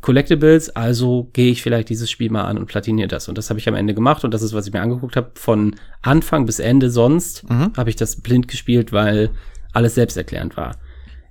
Collectibles, 0.00 0.70
also 0.70 1.28
gehe 1.32 1.50
ich 1.50 1.62
vielleicht 1.62 1.88
dieses 1.88 2.10
Spiel 2.10 2.30
mal 2.30 2.44
an 2.44 2.58
und 2.58 2.66
platiniere 2.66 3.08
das. 3.08 3.28
Und 3.28 3.36
das 3.38 3.50
habe 3.50 3.58
ich 3.60 3.68
am 3.68 3.74
Ende 3.74 3.94
gemacht 3.94 4.24
und 4.24 4.32
das 4.32 4.42
ist, 4.42 4.52
was 4.54 4.66
ich 4.66 4.72
mir 4.72 4.80
angeguckt 4.80 5.16
habe. 5.16 5.30
Von 5.34 5.76
Anfang 6.02 6.46
bis 6.46 6.58
Ende 6.58 6.90
sonst 6.90 7.48
Mhm. 7.50 7.72
habe 7.76 7.90
ich 7.90 7.96
das 7.96 8.20
blind 8.20 8.48
gespielt, 8.48 8.92
weil 8.92 9.30
alles 9.72 9.94
selbsterklärend 9.94 10.56
war. 10.56 10.76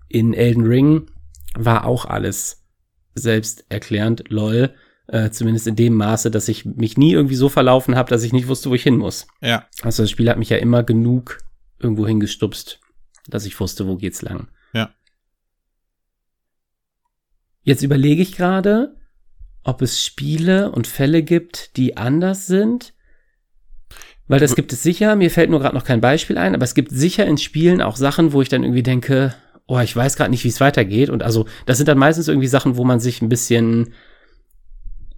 In 0.07 0.33
Elden 0.33 0.65
Ring 0.65 1.07
war 1.55 1.85
auch 1.85 2.05
alles 2.05 2.63
selbsterklärend, 3.15 4.25
lol. 4.29 4.73
Äh, 5.07 5.31
zumindest 5.31 5.65
in 5.65 5.75
dem 5.75 5.95
Maße, 5.95 6.29
dass 6.29 6.47
ich 6.47 6.65
mich 6.65 6.95
nie 6.95 7.13
irgendwie 7.13 7.35
so 7.35 7.49
verlaufen 7.49 7.95
habe, 7.95 8.09
dass 8.11 8.21
ich 8.23 8.31
nicht 8.31 8.47
wusste, 8.47 8.69
wo 8.69 8.75
ich 8.75 8.83
hin 8.83 8.97
muss. 8.97 9.25
Ja. 9.41 9.65
Also 9.81 10.03
das 10.03 10.11
Spiel 10.11 10.29
hat 10.29 10.37
mich 10.37 10.49
ja 10.49 10.57
immer 10.57 10.83
genug 10.83 11.39
irgendwo 11.79 12.05
hingestupst, 12.05 12.79
dass 13.27 13.45
ich 13.47 13.59
wusste, 13.59 13.87
wo 13.87 13.95
geht's 13.95 14.21
lang. 14.21 14.49
Ja. 14.71 14.91
Jetzt 17.69 17.83
überlege 17.83 18.23
ich 18.23 18.35
gerade, 18.35 18.95
ob 19.63 19.83
es 19.83 20.03
Spiele 20.03 20.71
und 20.71 20.87
Fälle 20.87 21.21
gibt, 21.21 21.77
die 21.77 21.97
anders 21.97 22.47
sind. 22.47 22.95
Weil 24.27 24.39
das 24.39 24.55
gibt 24.55 24.73
es 24.73 24.81
sicher, 24.81 25.15
mir 25.15 25.29
fällt 25.29 25.51
nur 25.51 25.59
gerade 25.59 25.75
noch 25.75 25.83
kein 25.83 26.01
Beispiel 26.01 26.39
ein, 26.39 26.55
aber 26.55 26.63
es 26.63 26.73
gibt 26.73 26.89
sicher 26.89 27.27
in 27.27 27.37
Spielen 27.37 27.83
auch 27.83 27.95
Sachen, 27.95 28.33
wo 28.33 28.41
ich 28.41 28.49
dann 28.49 28.63
irgendwie 28.63 28.81
denke, 28.81 29.35
oh, 29.67 29.77
ich 29.77 29.95
weiß 29.95 30.15
gerade 30.15 30.31
nicht, 30.31 30.43
wie 30.43 30.47
es 30.47 30.59
weitergeht. 30.59 31.11
Und 31.11 31.21
also, 31.21 31.45
das 31.67 31.77
sind 31.77 31.87
dann 31.87 31.99
meistens 31.99 32.27
irgendwie 32.27 32.47
Sachen, 32.47 32.75
wo 32.75 32.85
man 32.85 32.99
sich 32.99 33.21
ein 33.21 33.29
bisschen 33.29 33.93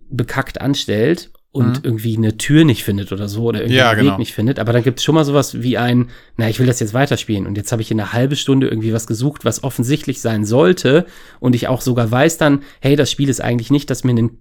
bekackt 0.09 0.59
anstellt 0.59 1.31
und 1.53 1.67
Mhm. 1.79 1.79
irgendwie 1.83 2.15
eine 2.15 2.37
Tür 2.37 2.63
nicht 2.63 2.83
findet 2.85 3.11
oder 3.11 3.27
so 3.27 3.43
oder 3.43 3.59
irgendwie 3.59 3.75
Ja, 3.75 3.89
einen 3.89 3.99
genau. 3.99 4.11
Weg 4.13 4.19
nicht 4.19 4.33
findet. 4.33 4.57
Aber 4.57 4.71
dann 4.71 4.83
gibt 4.83 4.99
es 4.99 5.03
schon 5.03 5.15
mal 5.15 5.25
sowas 5.25 5.61
wie 5.61 5.77
ein, 5.77 6.07
na, 6.37 6.47
ich 6.49 6.59
will 6.59 6.65
das 6.65 6.79
jetzt 6.79 6.93
weiterspielen 6.93 7.45
und 7.45 7.57
jetzt 7.57 7.73
habe 7.73 7.81
ich 7.81 7.91
in 7.91 7.99
einer 7.99 8.13
halben 8.13 8.37
Stunde 8.37 8.67
irgendwie 8.69 8.93
was 8.93 9.05
gesucht, 9.05 9.43
was 9.43 9.61
offensichtlich 9.63 10.21
sein 10.21 10.45
sollte 10.45 11.05
und 11.41 11.53
ich 11.53 11.67
auch 11.67 11.81
sogar 11.81 12.09
weiß 12.09 12.37
dann, 12.37 12.61
hey, 12.79 12.95
das 12.95 13.11
Spiel 13.11 13.27
ist 13.27 13.41
eigentlich 13.41 13.69
nicht, 13.69 13.89
dass 13.89 14.05
mir 14.05 14.11
einen, 14.11 14.37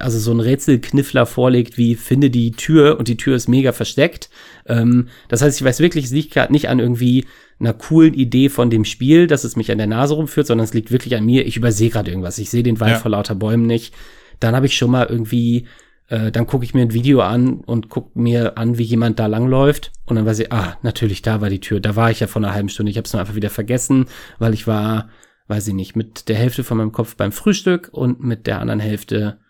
also 0.00 0.18
so 0.18 0.32
ein 0.32 0.40
Rätselkniffler 0.40 1.26
vorlegt, 1.26 1.76
wie 1.76 1.94
finde 1.94 2.30
die 2.30 2.52
Tür 2.52 2.98
und 2.98 3.08
die 3.08 3.18
Tür 3.18 3.36
ist 3.36 3.48
mega 3.48 3.72
versteckt. 3.72 4.30
Ähm, 4.66 5.08
das 5.28 5.42
heißt, 5.42 5.60
ich 5.60 5.64
weiß 5.66 5.80
wirklich, 5.80 6.06
es 6.06 6.10
liegt 6.10 6.32
gerade 6.32 6.54
nicht 6.54 6.70
an 6.70 6.78
irgendwie 6.78 7.26
einer 7.60 7.74
coolen 7.74 8.14
Idee 8.14 8.48
von 8.48 8.70
dem 8.70 8.86
Spiel, 8.86 9.26
dass 9.26 9.44
es 9.44 9.56
mich 9.56 9.70
an 9.70 9.78
der 9.78 9.86
Nase 9.86 10.14
rumführt, 10.14 10.46
sondern 10.46 10.64
es 10.64 10.72
liegt 10.74 10.90
wirklich 10.90 11.16
an 11.16 11.24
mir. 11.26 11.46
Ich 11.46 11.56
übersehe 11.58 11.90
gerade 11.90 12.10
irgendwas. 12.10 12.38
Ich 12.38 12.48
sehe 12.48 12.62
den 12.62 12.80
Wald 12.80 12.92
Ja. 12.92 12.98
vor 12.98 13.10
lauter 13.10 13.34
Bäumen 13.34 13.66
nicht. 13.66 13.94
Dann 14.40 14.54
habe 14.54 14.66
ich 14.66 14.76
schon 14.76 14.90
mal 14.90 15.06
irgendwie, 15.06 15.66
äh, 16.08 16.30
dann 16.30 16.46
gucke 16.46 16.64
ich 16.64 16.74
mir 16.74 16.82
ein 16.82 16.92
Video 16.92 17.20
an 17.20 17.60
und 17.60 17.88
gucke 17.88 18.18
mir 18.18 18.56
an, 18.58 18.78
wie 18.78 18.82
jemand 18.84 19.18
da 19.18 19.26
langläuft. 19.26 19.92
Und 20.04 20.16
dann 20.16 20.26
weiß 20.26 20.38
ich, 20.40 20.52
ah, 20.52 20.76
natürlich, 20.82 21.22
da 21.22 21.40
war 21.40 21.50
die 21.50 21.60
Tür. 21.60 21.80
Da 21.80 21.96
war 21.96 22.10
ich 22.10 22.20
ja 22.20 22.26
vor 22.26 22.42
einer 22.42 22.52
halben 22.54 22.68
Stunde. 22.68 22.90
Ich 22.90 22.96
habe 22.96 23.06
es 23.06 23.12
nur 23.12 23.20
einfach 23.20 23.34
wieder 23.34 23.50
vergessen, 23.50 24.06
weil 24.38 24.54
ich 24.54 24.66
war, 24.66 25.08
weiß 25.48 25.66
ich 25.68 25.74
nicht, 25.74 25.96
mit 25.96 26.28
der 26.28 26.36
Hälfte 26.36 26.64
von 26.64 26.78
meinem 26.78 26.92
Kopf 26.92 27.16
beim 27.16 27.32
Frühstück 27.32 27.88
und 27.92 28.20
mit 28.22 28.46
der 28.46 28.60
anderen 28.60 28.80
Hälfte 28.80 29.40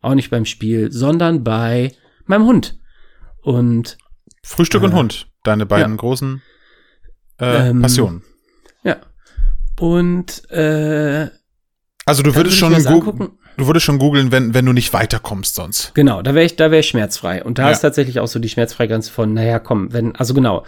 auch 0.00 0.14
nicht 0.14 0.30
beim 0.30 0.44
Spiel, 0.44 0.92
sondern 0.92 1.42
bei 1.44 1.92
meinem 2.26 2.44
Hund. 2.44 2.78
Und 3.42 3.98
Frühstück 4.42 4.82
Äh, 4.82 4.86
und 4.86 4.94
Hund. 4.94 5.26
Deine 5.42 5.66
beiden 5.66 5.92
ja. 5.92 5.96
großen 5.96 6.42
äh, 7.40 7.70
Ähm, 7.70 7.82
Passionen. 7.82 8.22
ja. 8.84 8.96
Und 9.80 10.48
äh, 10.50 11.28
Also 12.06 12.22
du 12.22 12.34
würdest 12.34 12.60
würde 12.60 12.76
schon 12.76 12.84
gu- 12.84 12.88
angucken. 12.90 13.38
Du 13.56 13.66
würdest 13.66 13.84
schon 13.86 13.98
googeln, 13.98 14.32
wenn, 14.32 14.54
wenn 14.54 14.66
du 14.66 14.72
nicht 14.72 14.92
weiterkommst 14.92 15.54
sonst. 15.54 15.94
Genau, 15.94 16.22
da 16.22 16.34
wäre 16.34 16.44
ich, 16.46 16.56
da 16.56 16.70
wäre 16.70 16.80
ich 16.80 16.88
schmerzfrei. 16.88 17.42
Und 17.44 17.58
da 17.58 17.64
Ja. 17.66 17.70
ist 17.70 17.80
tatsächlich 17.80 18.20
auch 18.20 18.26
so 18.28 18.38
die 18.38 18.48
Schmerzfreigrenze 18.48 19.10
von, 19.10 19.32
naja, 19.34 19.58
komm, 19.58 19.92
wenn, 19.92 20.14
also 20.16 20.34
genau. 20.34 20.64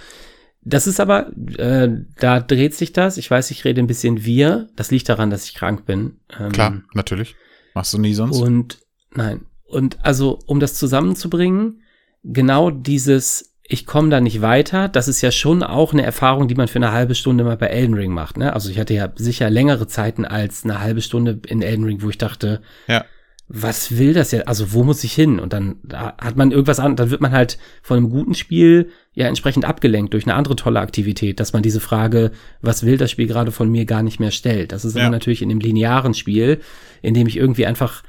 Das 0.62 0.86
ist 0.88 0.98
aber, 0.98 1.28
äh, 1.58 1.88
da 2.18 2.40
dreht 2.40 2.74
sich 2.74 2.92
das. 2.92 3.18
Ich 3.18 3.30
weiß, 3.30 3.50
ich 3.52 3.64
rede 3.64 3.80
ein 3.80 3.86
bisschen 3.86 4.24
wir. 4.24 4.68
Das 4.74 4.90
liegt 4.90 5.08
daran, 5.08 5.30
dass 5.30 5.44
ich 5.44 5.54
krank 5.54 5.86
bin. 5.86 6.16
Ähm, 6.40 6.50
Klar, 6.50 6.82
natürlich. 6.92 7.36
Machst 7.74 7.92
du 7.92 7.98
nie 7.98 8.14
sonst. 8.14 8.40
Und 8.40 8.78
nein. 9.14 9.42
Und 9.64 10.04
also, 10.04 10.38
um 10.46 10.58
das 10.58 10.74
zusammenzubringen, 10.74 11.82
genau 12.24 12.70
dieses, 12.70 13.54
ich 13.68 13.84
komme 13.86 14.10
da 14.10 14.20
nicht 14.20 14.42
weiter, 14.42 14.88
das 14.88 15.08
ist 15.08 15.22
ja 15.22 15.30
schon 15.32 15.62
auch 15.62 15.92
eine 15.92 16.04
Erfahrung, 16.04 16.46
die 16.48 16.54
man 16.54 16.68
für 16.68 16.76
eine 16.76 16.92
halbe 16.92 17.14
Stunde 17.14 17.42
mal 17.44 17.56
bei 17.56 17.66
Elden 17.66 17.94
Ring 17.94 18.12
macht. 18.12 18.36
Ne? 18.36 18.52
Also 18.52 18.70
ich 18.70 18.78
hatte 18.78 18.94
ja 18.94 19.10
sicher 19.16 19.50
längere 19.50 19.86
Zeiten 19.88 20.24
als 20.24 20.64
eine 20.64 20.80
halbe 20.80 21.02
Stunde 21.02 21.40
in 21.48 21.62
Elden 21.62 21.84
Ring, 21.84 22.02
wo 22.02 22.08
ich 22.10 22.18
dachte, 22.18 22.60
Ja. 22.86 23.04
was 23.48 23.96
will 23.98 24.12
das 24.14 24.30
jetzt? 24.32 24.46
Also 24.46 24.72
wo 24.72 24.84
muss 24.84 25.02
ich 25.04 25.12
hin? 25.14 25.40
Und 25.40 25.52
dann 25.52 25.76
da 25.82 26.14
hat 26.20 26.36
man 26.36 26.52
irgendwas 26.52 26.78
an, 26.78 26.94
dann 26.96 27.10
wird 27.10 27.20
man 27.20 27.32
halt 27.32 27.58
von 27.82 27.96
einem 27.96 28.10
guten 28.10 28.34
Spiel 28.34 28.90
ja 29.14 29.26
entsprechend 29.26 29.64
abgelenkt 29.64 30.12
durch 30.14 30.26
eine 30.26 30.34
andere 30.34 30.54
tolle 30.56 30.78
Aktivität, 30.80 31.40
dass 31.40 31.52
man 31.52 31.62
diese 31.62 31.80
Frage, 31.80 32.30
was 32.60 32.84
will 32.86 32.98
das 32.98 33.10
Spiel 33.10 33.26
gerade 33.26 33.50
von 33.50 33.68
mir, 33.70 33.84
gar 33.84 34.02
nicht 34.02 34.20
mehr 34.20 34.30
stellt. 34.30 34.70
Das 34.72 34.84
ist 34.84 34.94
Ja. 34.96 35.02
aber 35.02 35.10
natürlich 35.10 35.42
in 35.42 35.48
dem 35.48 35.60
linearen 35.60 36.14
Spiel, 36.14 36.60
in 37.02 37.14
dem 37.14 37.26
ich 37.26 37.36
irgendwie 37.36 37.66
einfach 37.66 38.04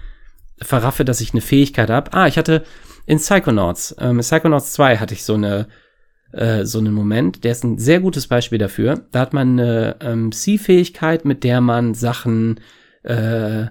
verraffe, 0.62 1.06
dass 1.06 1.22
ich 1.22 1.34
eine 1.34 1.41
Fähigkeit 1.41 1.89
habe. 1.89 2.13
Ah, 2.13 2.28
ich 2.28 2.38
hatte 2.38 2.63
in 3.08 3.17
Psychonauts, 3.17 3.96
ähm, 4.00 4.17
in 4.17 4.20
Psychonauts 4.20 4.74
2 4.74 4.98
hatte 4.98 5.15
ich 5.15 5.24
so 5.24 5.34
eine 5.34 5.67
äh, 6.34 6.65
so 6.65 6.80
einen 6.80 6.93
Moment, 6.93 7.43
der 7.43 7.54
ist 7.54 7.63
ein 7.63 7.78
sehr 7.78 8.00
gutes 8.02 8.28
Beispiel 8.28 8.58
dafür. 8.60 9.06
Da 9.12 9.22
hat 9.22 9.34
man 9.34 9.60
eine 9.60 9.96
ähm, 10.02 10.32
C-Fähigkeit, 10.32 11.26
mit 11.26 11.43
der 11.43 11.62
man 11.62 11.93
Sachen 11.93 12.60
äh, 13.04 13.67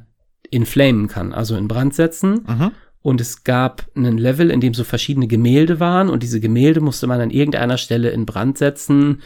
inflamen 0.50 1.08
kann, 1.08 1.32
also 1.32 1.54
in 1.56 1.68
Brand 1.68 1.94
setzen. 1.94 2.44
Mhm. 2.46 2.72
Und 3.02 3.20
es 3.20 3.44
gab 3.44 3.86
einen 3.94 4.18
Level, 4.18 4.50
in 4.50 4.60
dem 4.60 4.74
so 4.74 4.84
verschiedene 4.84 5.28
Gemälde 5.28 5.78
waren 5.80 6.08
und 6.08 6.22
diese 6.22 6.40
Gemälde 6.40 6.80
musste 6.80 7.06
man 7.06 7.20
an 7.20 7.30
irgendeiner 7.30 7.76
Stelle 7.76 8.08
in 8.10 8.26
Brand 8.26 8.58
setzen, 8.58 9.22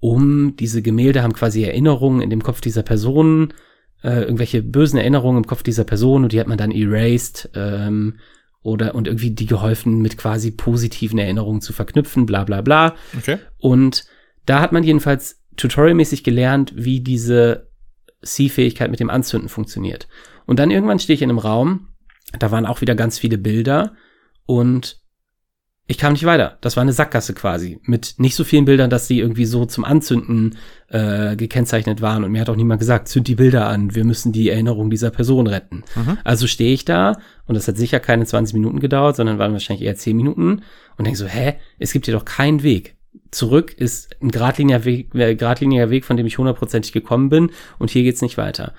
um 0.00 0.56
diese 0.56 0.80
Gemälde 0.80 1.22
haben 1.22 1.32
quasi 1.32 1.64
Erinnerungen 1.64 2.22
in 2.22 2.30
dem 2.30 2.42
Kopf 2.42 2.60
dieser 2.60 2.84
Person, 2.84 3.52
äh, 4.02 4.22
irgendwelche 4.22 4.62
bösen 4.62 4.98
Erinnerungen 4.98 5.42
im 5.42 5.46
Kopf 5.46 5.62
dieser 5.62 5.84
Person 5.84 6.22
und 6.22 6.32
die 6.32 6.40
hat 6.40 6.46
man 6.46 6.58
dann 6.58 6.70
erased 6.70 7.50
ähm, 7.54 8.14
oder 8.68 8.94
und 8.94 9.08
irgendwie 9.08 9.30
die 9.30 9.46
geholfen, 9.46 10.00
mit 10.00 10.16
quasi 10.16 10.50
positiven 10.50 11.18
Erinnerungen 11.18 11.60
zu 11.60 11.72
verknüpfen, 11.72 12.26
bla 12.26 12.44
bla 12.44 12.60
bla. 12.60 12.94
Okay. 13.16 13.38
Und 13.58 14.04
da 14.46 14.60
hat 14.60 14.72
man 14.72 14.84
jedenfalls 14.84 15.42
tutorialmäßig 15.56 16.24
gelernt, 16.24 16.72
wie 16.76 17.00
diese 17.00 17.68
C-Fähigkeit 18.22 18.90
mit 18.90 19.00
dem 19.00 19.10
Anzünden 19.10 19.48
funktioniert. 19.48 20.08
Und 20.46 20.58
dann 20.58 20.70
irgendwann 20.70 20.98
stehe 20.98 21.14
ich 21.14 21.22
in 21.22 21.30
einem 21.30 21.38
Raum, 21.38 21.88
da 22.38 22.50
waren 22.50 22.66
auch 22.66 22.80
wieder 22.80 22.94
ganz 22.94 23.18
viele 23.18 23.38
Bilder 23.38 23.94
und 24.46 25.00
ich 25.90 25.96
kam 25.96 26.12
nicht 26.12 26.26
weiter. 26.26 26.58
Das 26.60 26.76
war 26.76 26.82
eine 26.82 26.92
Sackgasse 26.92 27.32
quasi. 27.32 27.80
Mit 27.82 28.16
nicht 28.18 28.34
so 28.34 28.44
vielen 28.44 28.66
Bildern, 28.66 28.90
dass 28.90 29.08
die 29.08 29.20
irgendwie 29.20 29.46
so 29.46 29.64
zum 29.64 29.86
Anzünden 29.86 30.58
äh, 30.88 31.34
gekennzeichnet 31.34 32.02
waren. 32.02 32.24
Und 32.24 32.30
mir 32.30 32.42
hat 32.42 32.50
auch 32.50 32.56
niemand 32.56 32.78
gesagt, 32.78 33.08
zünd 33.08 33.26
die 33.26 33.36
Bilder 33.36 33.66
an, 33.66 33.94
wir 33.94 34.04
müssen 34.04 34.30
die 34.30 34.50
Erinnerung 34.50 34.90
dieser 34.90 35.10
Person 35.10 35.46
retten. 35.46 35.84
Mhm. 35.96 36.18
Also 36.24 36.46
stehe 36.46 36.74
ich 36.74 36.84
da 36.84 37.16
und 37.46 37.54
das 37.54 37.66
hat 37.68 37.78
sicher 37.78 38.00
keine 38.00 38.26
20 38.26 38.52
Minuten 38.52 38.80
gedauert, 38.80 39.16
sondern 39.16 39.38
waren 39.38 39.54
wahrscheinlich 39.54 39.86
eher 39.86 39.96
10 39.96 40.14
Minuten 40.14 40.60
und 40.98 41.06
denke 41.06 41.18
so, 41.18 41.26
hä, 41.26 41.54
es 41.78 41.94
gibt 41.94 42.04
hier 42.04 42.14
doch 42.14 42.26
keinen 42.26 42.62
Weg. 42.62 42.96
Zurück 43.30 43.72
ist 43.72 44.14
ein 44.20 44.30
geradliniger 44.30 44.84
Weg, 44.84 45.14
äh, 45.14 45.36
geradliniger 45.36 45.88
Weg, 45.88 46.04
von 46.04 46.18
dem 46.18 46.26
ich 46.26 46.36
hundertprozentig 46.36 46.92
gekommen 46.92 47.30
bin 47.30 47.50
und 47.78 47.90
hier 47.90 48.02
geht's 48.02 48.20
nicht 48.20 48.36
weiter. 48.36 48.74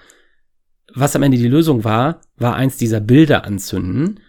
Was 0.94 1.16
am 1.16 1.24
Ende 1.24 1.38
die 1.38 1.48
Lösung 1.48 1.84
war, 1.84 2.22
war 2.38 2.56
eins 2.56 2.78
dieser 2.78 3.00
Bilder 3.00 3.46
anzünden 3.46 4.20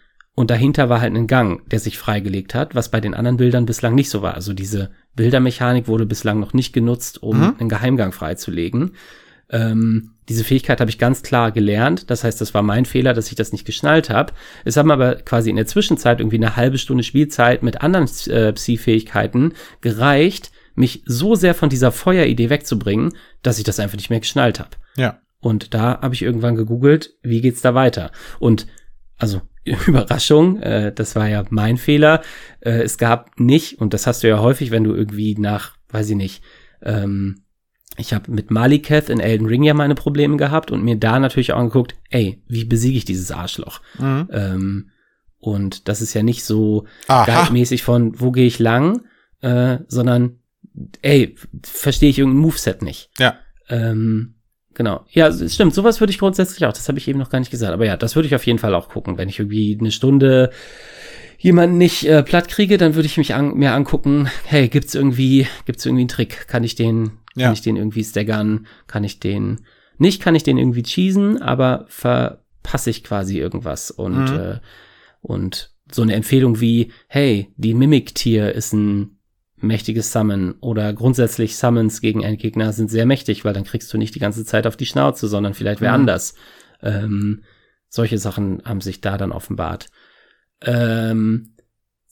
Und 0.40 0.50
dahinter 0.50 0.88
war 0.88 1.02
halt 1.02 1.14
ein 1.14 1.26
Gang, 1.26 1.68
der 1.68 1.80
sich 1.80 1.98
freigelegt 1.98 2.54
hat, 2.54 2.74
was 2.74 2.90
bei 2.90 2.98
den 3.02 3.12
anderen 3.12 3.36
Bildern 3.36 3.66
bislang 3.66 3.94
nicht 3.94 4.08
so 4.08 4.22
war. 4.22 4.32
Also 4.36 4.54
diese 4.54 4.88
Bildermechanik 5.14 5.86
wurde 5.86 6.06
bislang 6.06 6.40
noch 6.40 6.54
nicht 6.54 6.72
genutzt, 6.72 7.22
um 7.22 7.38
Mhm. 7.38 7.54
einen 7.58 7.68
Geheimgang 7.68 8.12
freizulegen. 8.12 8.92
Ähm, 9.50 10.12
diese 10.30 10.42
Fähigkeit 10.42 10.80
habe 10.80 10.88
ich 10.88 10.96
ganz 10.98 11.22
klar 11.22 11.52
gelernt. 11.52 12.10
Das 12.10 12.24
heißt, 12.24 12.40
das 12.40 12.54
war 12.54 12.62
mein 12.62 12.86
Fehler, 12.86 13.12
dass 13.12 13.28
ich 13.28 13.34
das 13.34 13.52
nicht 13.52 13.66
geschnallt 13.66 14.08
habe. 14.08 14.32
Es 14.64 14.78
haben 14.78 14.90
aber 14.90 15.16
quasi 15.16 15.50
in 15.50 15.56
der 15.56 15.66
Zwischenzeit 15.66 16.20
irgendwie 16.20 16.38
eine 16.38 16.56
halbe 16.56 16.78
Stunde 16.78 17.02
Spielzeit 17.04 17.62
mit 17.62 17.82
anderen 17.82 18.08
äh, 18.28 18.54
Psi-Fähigkeiten 18.54 19.52
gereicht, 19.82 20.52
mich 20.74 21.02
so 21.04 21.34
sehr 21.34 21.54
von 21.54 21.68
dieser 21.68 21.92
Feueridee 21.92 22.48
wegzubringen, 22.48 23.12
dass 23.42 23.58
ich 23.58 23.64
das 23.64 23.78
einfach 23.78 23.98
nicht 23.98 24.08
mehr 24.08 24.20
geschnallt 24.20 24.58
habe. 24.58 24.70
Ja. 24.96 25.18
Und 25.40 25.74
da 25.74 26.00
habe 26.00 26.14
ich 26.14 26.22
irgendwann 26.22 26.54
gegoogelt, 26.56 27.12
wie 27.22 27.42
geht's 27.42 27.60
da 27.60 27.74
weiter? 27.74 28.10
Und 28.38 28.66
also 29.18 29.42
Überraschung, 29.86 30.60
äh, 30.60 30.92
das 30.92 31.16
war 31.16 31.28
ja 31.28 31.44
mein 31.50 31.76
Fehler. 31.76 32.22
Äh, 32.60 32.82
es 32.82 32.98
gab 32.98 33.38
nicht, 33.38 33.80
und 33.80 33.94
das 33.94 34.06
hast 34.06 34.22
du 34.22 34.28
ja 34.28 34.40
häufig, 34.40 34.70
wenn 34.70 34.84
du 34.84 34.94
irgendwie 34.94 35.34
nach, 35.36 35.76
weiß 35.90 36.10
ich 36.10 36.16
nicht, 36.16 36.42
ähm, 36.82 37.42
ich 37.96 38.14
habe 38.14 38.30
mit 38.30 38.50
Maliketh 38.50 39.10
in 39.10 39.20
Elden 39.20 39.46
Ring 39.46 39.62
ja 39.62 39.74
meine 39.74 39.94
Probleme 39.94 40.36
gehabt 40.36 40.70
und 40.70 40.82
mir 40.82 40.96
da 40.96 41.18
natürlich 41.18 41.52
auch 41.52 41.58
angeguckt, 41.58 41.94
ey, 42.08 42.42
wie 42.48 42.64
besiege 42.64 42.96
ich 42.96 43.04
dieses 43.04 43.30
Arschloch? 43.30 43.80
Mhm. 43.98 44.28
Ähm, 44.32 44.90
und 45.38 45.88
das 45.88 46.00
ist 46.00 46.14
ja 46.14 46.22
nicht 46.22 46.44
so 46.44 46.86
guide-mäßig 47.08 47.82
von, 47.82 48.18
wo 48.20 48.30
gehe 48.30 48.46
ich 48.46 48.58
lang, 48.58 49.02
äh, 49.40 49.78
sondern, 49.88 50.38
ey, 51.02 51.34
verstehe 51.62 52.10
ich 52.10 52.18
irgendein 52.18 52.42
Moveset 52.42 52.82
nicht. 52.82 53.10
Ja. 53.18 53.38
Ähm, 53.68 54.34
genau. 54.80 55.04
Ja, 55.10 55.30
stimmt. 55.30 55.74
Sowas 55.74 56.00
würde 56.00 56.10
ich 56.10 56.18
grundsätzlich 56.18 56.64
auch. 56.64 56.72
Das 56.72 56.88
habe 56.88 56.96
ich 56.96 57.06
eben 57.06 57.18
noch 57.18 57.28
gar 57.28 57.38
nicht 57.38 57.50
gesagt. 57.50 57.74
Aber 57.74 57.84
ja, 57.84 57.98
das 57.98 58.16
würde 58.16 58.26
ich 58.26 58.34
auf 58.34 58.46
jeden 58.46 58.58
Fall 58.58 58.74
auch 58.74 58.88
gucken. 58.88 59.18
Wenn 59.18 59.28
ich 59.28 59.38
irgendwie 59.38 59.76
eine 59.78 59.90
Stunde 59.90 60.50
jemanden 61.38 61.76
nicht 61.76 62.04
äh, 62.06 62.22
platt 62.22 62.48
kriege, 62.48 62.78
dann 62.78 62.94
würde 62.94 63.04
ich 63.06 63.18
mich 63.18 63.34
an, 63.34 63.54
mir 63.54 63.72
angucken, 63.74 64.28
hey, 64.44 64.68
gibt's 64.68 64.94
irgendwie, 64.94 65.46
gibt's 65.66 65.84
irgendwie 65.84 66.00
einen 66.02 66.08
Trick? 66.08 66.46
Kann 66.48 66.64
ich 66.64 66.76
den, 66.76 67.04
kann 67.08 67.12
Ja. 67.36 67.52
ich 67.52 67.60
den 67.60 67.76
irgendwie 67.76 68.02
staggern? 68.04 68.66
Kann 68.86 69.04
ich 69.04 69.20
den, 69.20 69.60
nicht 69.98 70.22
kann 70.22 70.34
ich 70.34 70.44
den 70.44 70.56
irgendwie 70.56 70.82
cheesen, 70.82 71.42
aber 71.42 71.84
verpasse 71.88 72.88
ich 72.88 73.04
quasi 73.04 73.38
irgendwas 73.38 73.90
und, 73.90 74.30
Mhm. 74.32 74.38
äh, 74.38 74.58
und 75.20 75.72
so 75.92 76.00
eine 76.02 76.14
Empfehlung 76.14 76.58
wie, 76.60 76.90
hey, 77.06 77.52
die 77.56 77.74
Mimik-Tier 77.74 78.52
ist 78.54 78.72
ein 78.72 79.18
mächtiges 79.62 80.12
Summon 80.12 80.54
oder 80.60 80.92
grundsätzlich 80.92 81.56
Summons 81.56 82.00
gegen 82.00 82.22
Endgegner 82.22 82.72
sind 82.72 82.90
sehr 82.90 83.06
mächtig, 83.06 83.44
weil 83.44 83.52
dann 83.54 83.64
kriegst 83.64 83.92
du 83.92 83.98
nicht 83.98 84.14
die 84.14 84.18
ganze 84.20 84.44
Zeit 84.44 84.66
auf 84.66 84.76
die 84.76 84.86
Schnauze, 84.86 85.28
sondern 85.28 85.54
vielleicht 85.54 85.80
wer 85.80 85.90
Mhm. 85.90 86.00
anders. 86.00 86.34
Ähm, 86.82 87.42
solche 87.88 88.18
Sachen 88.18 88.62
haben 88.64 88.80
sich 88.80 89.00
da 89.00 89.18
dann 89.18 89.32
offenbart. 89.32 89.86
Ähm, 90.62 91.54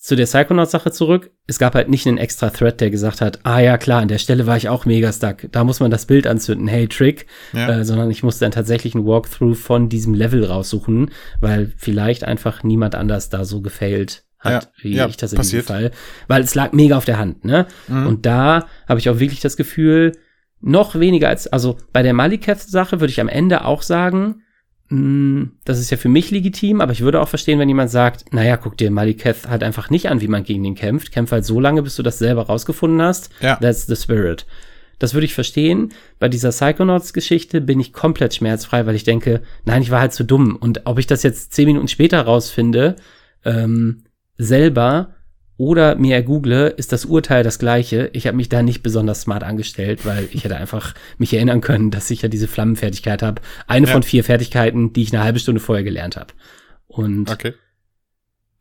zu 0.00 0.14
der 0.14 0.26
Psychonaut-Sache 0.26 0.92
zurück. 0.92 1.32
Es 1.48 1.58
gab 1.58 1.74
halt 1.74 1.88
nicht 1.88 2.06
einen 2.06 2.18
extra 2.18 2.50
Thread, 2.50 2.80
der 2.80 2.90
gesagt 2.90 3.20
hat, 3.20 3.40
ah 3.44 3.58
ja 3.58 3.76
klar, 3.78 4.00
an 4.00 4.08
der 4.08 4.18
Stelle 4.18 4.46
war 4.46 4.56
ich 4.56 4.68
auch 4.68 4.86
mega 4.86 5.12
stuck. 5.12 5.50
Da 5.50 5.64
muss 5.64 5.80
man 5.80 5.90
das 5.90 6.06
Bild 6.06 6.26
anzünden, 6.26 6.68
hey 6.68 6.86
Trick. 6.86 7.26
Ja. 7.52 7.80
Äh, 7.80 7.84
sondern 7.84 8.10
ich 8.10 8.22
musste 8.22 8.44
dann 8.44 8.52
tatsächlich 8.52 8.94
einen 8.94 9.06
Walkthrough 9.06 9.58
von 9.58 9.88
diesem 9.88 10.14
Level 10.14 10.44
raussuchen, 10.44 11.10
weil 11.40 11.72
vielleicht 11.76 12.22
einfach 12.24 12.62
niemand 12.62 12.94
anders 12.94 13.28
da 13.28 13.44
so 13.44 13.60
gefailt 13.60 14.24
hat, 14.38 14.64
Ja, 14.64 14.70
wie 14.82 14.94
ja, 14.94 15.06
ich 15.08 15.16
das 15.16 15.32
in 15.32 15.36
passiert. 15.38 15.64
diesem 15.64 15.74
Fall. 15.74 15.90
Weil 16.28 16.42
es 16.42 16.54
lag 16.54 16.72
mega 16.72 16.96
auf 16.96 17.04
der 17.04 17.18
Hand, 17.18 17.44
ne? 17.44 17.66
Mhm. 17.88 18.06
Und 18.06 18.26
da 18.26 18.66
habe 18.88 19.00
ich 19.00 19.08
auch 19.10 19.18
wirklich 19.18 19.40
das 19.40 19.56
Gefühl, 19.56 20.12
noch 20.60 20.94
weniger 20.98 21.28
als, 21.28 21.46
also 21.46 21.76
bei 21.92 22.02
der 22.02 22.14
Maliketh-Sache 22.14 23.00
würde 23.00 23.10
ich 23.12 23.20
am 23.20 23.28
Ende 23.28 23.64
auch 23.64 23.82
sagen, 23.82 24.42
mh, 24.88 25.48
das 25.64 25.78
ist 25.78 25.90
ja 25.90 25.96
für 25.96 26.08
mich 26.08 26.30
legitim, 26.30 26.80
aber 26.80 26.92
ich 26.92 27.00
würde 27.00 27.20
auch 27.20 27.28
verstehen, 27.28 27.58
wenn 27.58 27.68
jemand 27.68 27.90
sagt, 27.90 28.32
naja, 28.32 28.56
guck 28.56 28.76
dir 28.76 28.90
Maliketh 28.90 29.48
halt 29.48 29.62
einfach 29.62 29.90
nicht 29.90 30.08
an, 30.08 30.20
wie 30.20 30.28
man 30.28 30.44
gegen 30.44 30.62
den 30.64 30.74
kämpft. 30.74 31.12
Kämpf 31.12 31.30
halt 31.32 31.44
so 31.44 31.60
lange, 31.60 31.82
bis 31.82 31.96
du 31.96 32.02
das 32.02 32.18
selber 32.18 32.46
rausgefunden 32.46 33.00
hast. 33.02 33.30
Ja. 33.40 33.56
That's 33.56 33.86
the 33.86 33.96
spirit. 33.96 34.46
Das 34.98 35.14
würde 35.14 35.26
ich 35.26 35.34
verstehen. 35.34 35.92
Bei 36.18 36.28
dieser 36.28 36.50
Psychonauts-Geschichte 36.50 37.60
bin 37.60 37.78
ich 37.78 37.92
komplett 37.92 38.34
schmerzfrei, 38.34 38.84
weil 38.84 38.96
ich 38.96 39.04
denke, 39.04 39.42
nein, 39.64 39.82
ich 39.82 39.92
war 39.92 40.00
halt 40.00 40.12
zu 40.12 40.24
dumm. 40.24 40.56
Und 40.56 40.82
ob 40.86 40.98
ich 40.98 41.06
das 41.06 41.22
jetzt 41.22 41.52
zehn 41.54 41.66
Minuten 41.66 41.86
später 41.86 42.20
rausfinde, 42.22 42.96
ähm, 43.44 44.02
selber 44.38 45.14
oder 45.56 45.96
mir 45.96 46.14
ergoogle, 46.14 46.68
ist 46.68 46.92
das 46.92 47.04
Urteil 47.04 47.42
das 47.42 47.58
gleiche. 47.58 48.10
Ich 48.12 48.26
habe 48.28 48.36
mich 48.36 48.48
da 48.48 48.62
nicht 48.62 48.82
besonders 48.82 49.22
smart 49.22 49.42
angestellt, 49.42 50.06
weil 50.06 50.28
ich 50.32 50.44
hätte 50.44 50.56
einfach 50.56 50.94
mich 51.18 51.34
erinnern 51.34 51.60
können, 51.60 51.90
dass 51.90 52.10
ich 52.12 52.22
ja 52.22 52.28
diese 52.28 52.46
Flammenfertigkeit 52.46 53.22
habe. 53.22 53.42
Eine 53.66 53.88
Ja. 53.88 53.92
von 53.92 54.04
vier 54.04 54.22
Fertigkeiten, 54.22 54.92
die 54.92 55.02
ich 55.02 55.12
eine 55.12 55.24
halbe 55.24 55.40
Stunde 55.40 55.60
vorher 55.60 55.82
gelernt 55.84 56.16
habe. 56.16 56.32
Und 56.86 57.30
Okay. 57.30 57.54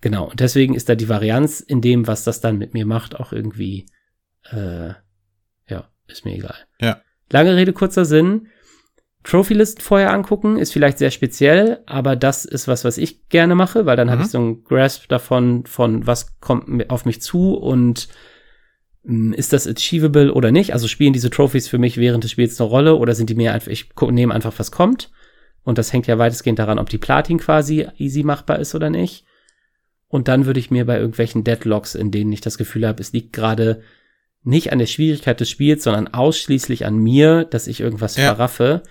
Genau, 0.02 0.30
und 0.30 0.40
deswegen 0.40 0.76
ist 0.76 0.90
da 0.90 0.96
die 0.96 1.10
Varianz 1.10 1.60
in 1.60 1.82
dem, 1.82 2.06
was 2.06 2.24
das 2.24 2.40
dann 2.40 2.58
mit 2.60 2.74
mir 2.74 2.86
macht, 2.86 3.16
auch 3.20 3.32
irgendwie, 3.34 3.88
äh, 4.52 4.90
ja, 5.68 5.90
ist 6.08 6.24
mir 6.24 6.36
egal. 6.36 6.56
Ja. 6.80 7.02
Lange 7.32 7.56
Rede, 7.56 7.74
kurzer 7.74 8.06
Sinn. 8.06 8.48
Trophylisten 9.28 9.82
vorher 9.84 10.14
angucken 10.14 10.58
ist 10.58 10.72
vielleicht 10.74 10.98
sehr 10.98 11.12
speziell, 11.12 11.80
aber 11.86 12.16
das 12.16 12.46
ist 12.46 12.68
was, 12.68 12.86
was 12.86 12.98
ich 12.98 13.28
gerne 13.30 13.56
mache, 13.56 13.86
weil 13.86 13.98
dann 13.98 14.10
habe 14.10 14.20
Mhm. 14.20 14.26
ich 14.26 14.32
so 14.32 14.38
einen 14.38 14.64
Grasp 14.64 15.08
davon, 15.10 15.66
von 15.66 16.08
was 16.08 16.40
kommt 16.40 16.90
auf 16.90 17.04
mich 17.06 17.22
zu 17.22 17.54
und 17.56 18.08
mh, 19.04 19.36
ist 19.36 19.52
das 19.54 19.68
achievable 19.68 20.34
oder 20.34 20.52
nicht? 20.52 20.74
Also 20.74 20.88
spielen 20.88 21.14
diese 21.14 21.30
Trophies 21.30 21.68
für 21.68 21.78
mich 21.78 21.98
während 21.98 22.24
des 22.24 22.32
Spiels 22.32 22.60
eine 22.60 22.70
Rolle 22.70 22.96
oder 22.96 23.16
sind 23.16 23.30
die 23.30 23.36
mir 23.36 23.54
einfach, 23.54 23.72
ich 23.72 23.90
nehme 24.10 24.34
einfach, 24.34 24.54
was 24.58 24.72
kommt. 24.72 25.12
Und 25.64 25.78
das 25.78 25.92
hängt 25.92 26.08
ja 26.08 26.18
weitestgehend 26.18 26.60
daran, 26.60 26.80
ob 26.80 26.90
die 26.90 26.98
Platin 26.98 27.38
quasi 27.40 27.86
easy 27.98 28.24
machbar 28.24 28.60
ist 28.60 28.74
oder 28.76 28.90
nicht. 28.90 29.26
Und 30.08 30.30
dann 30.30 30.46
würde 30.46 30.62
ich 30.62 30.72
mir 30.72 30.86
bei 30.86 30.98
irgendwelchen 30.98 31.44
Deadlocks, 31.44 31.94
in 31.96 32.12
denen 32.12 32.32
ich 32.32 32.40
das 32.40 32.58
Gefühl 32.58 32.88
habe, 32.88 33.02
es 33.02 33.12
liegt 33.12 33.34
gerade 33.34 33.82
nicht 34.44 34.72
an 34.72 34.80
der 34.80 34.86
Schwierigkeit 34.86 35.42
des 35.42 35.50
Spiels, 35.50 35.84
sondern 35.84 36.08
ausschließlich 36.08 36.86
an 36.86 36.96
mir, 36.98 37.44
dass 37.44 37.68
ich 37.68 37.82
irgendwas 37.82 38.16
Ja. 38.16 38.34
verraffe, 38.34 38.84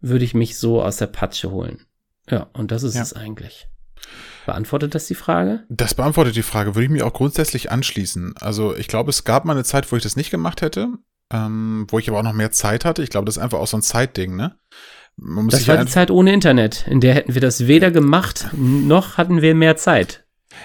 würde 0.00 0.24
ich 0.24 0.34
mich 0.34 0.58
so 0.58 0.82
aus 0.82 0.96
der 0.96 1.06
Patsche 1.06 1.50
holen. 1.50 1.86
Ja, 2.28 2.48
und 2.52 2.70
das 2.70 2.82
ist 2.82 2.94
Ja. 2.94 3.02
es 3.02 3.12
eigentlich. 3.12 3.66
Beantwortet 4.46 4.94
das 4.94 5.06
die 5.06 5.14
Frage? 5.14 5.64
Das 5.68 5.94
beantwortet 5.94 6.34
die 6.36 6.42
Frage. 6.42 6.74
Würde 6.74 6.84
ich 6.84 6.90
mir 6.90 7.06
auch 7.06 7.12
grundsätzlich 7.12 7.70
anschließen. 7.70 8.34
Also 8.40 8.74
ich 8.74 8.88
glaube, 8.88 9.10
es 9.10 9.24
gab 9.24 9.44
mal 9.44 9.52
eine 9.52 9.64
Zeit, 9.64 9.90
wo 9.92 9.96
ich 9.96 10.02
das 10.02 10.16
nicht 10.16 10.30
gemacht 10.30 10.62
hätte, 10.62 10.88
ähm, 11.32 11.86
wo 11.90 11.98
ich 11.98 12.08
aber 12.08 12.18
auch 12.18 12.22
noch 12.24 12.32
mehr 12.32 12.50
Zeit 12.50 12.84
hatte. 12.84 13.02
Ich 13.02 13.10
glaube, 13.10 13.26
das 13.26 13.36
ist 13.36 13.42
einfach 13.42 13.58
auch 13.58 13.66
so 13.66 13.76
ein 13.76 13.82
Zeitding, 13.82 14.36
ne? 14.36 14.56
Das 15.48 15.68
war 15.68 15.76
die 15.76 15.90
Zeit 15.90 16.10
ohne 16.10 16.32
Internet. 16.32 16.86
In 16.86 17.00
der 17.00 17.14
hätten 17.14 17.34
wir 17.34 17.42
das 17.42 17.66
weder 17.66 17.90
gemacht, 17.90 18.48
noch 18.56 19.18
hatten 19.18 19.42
wir 19.42 19.54
mehr 19.54 19.76
Zeit. 19.76 20.24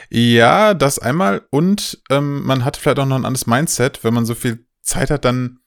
Ja, 0.09 0.73
das 0.73 0.97
einmal. 0.97 1.41
Und 1.49 2.01
ähm, 2.09 2.43
man 2.45 2.63
hat 2.63 2.77
vielleicht 2.77 2.99
auch 2.99 3.05
noch 3.05 3.17
ein 3.17 3.25
anderes 3.25 3.47
Mindset. 3.47 4.03
Wenn 4.03 4.13
man 4.13 4.25
so 4.25 4.33
viel 4.33 4.65
Zeit 4.81 5.09
hat, 5.11 5.25
dann 5.25 5.59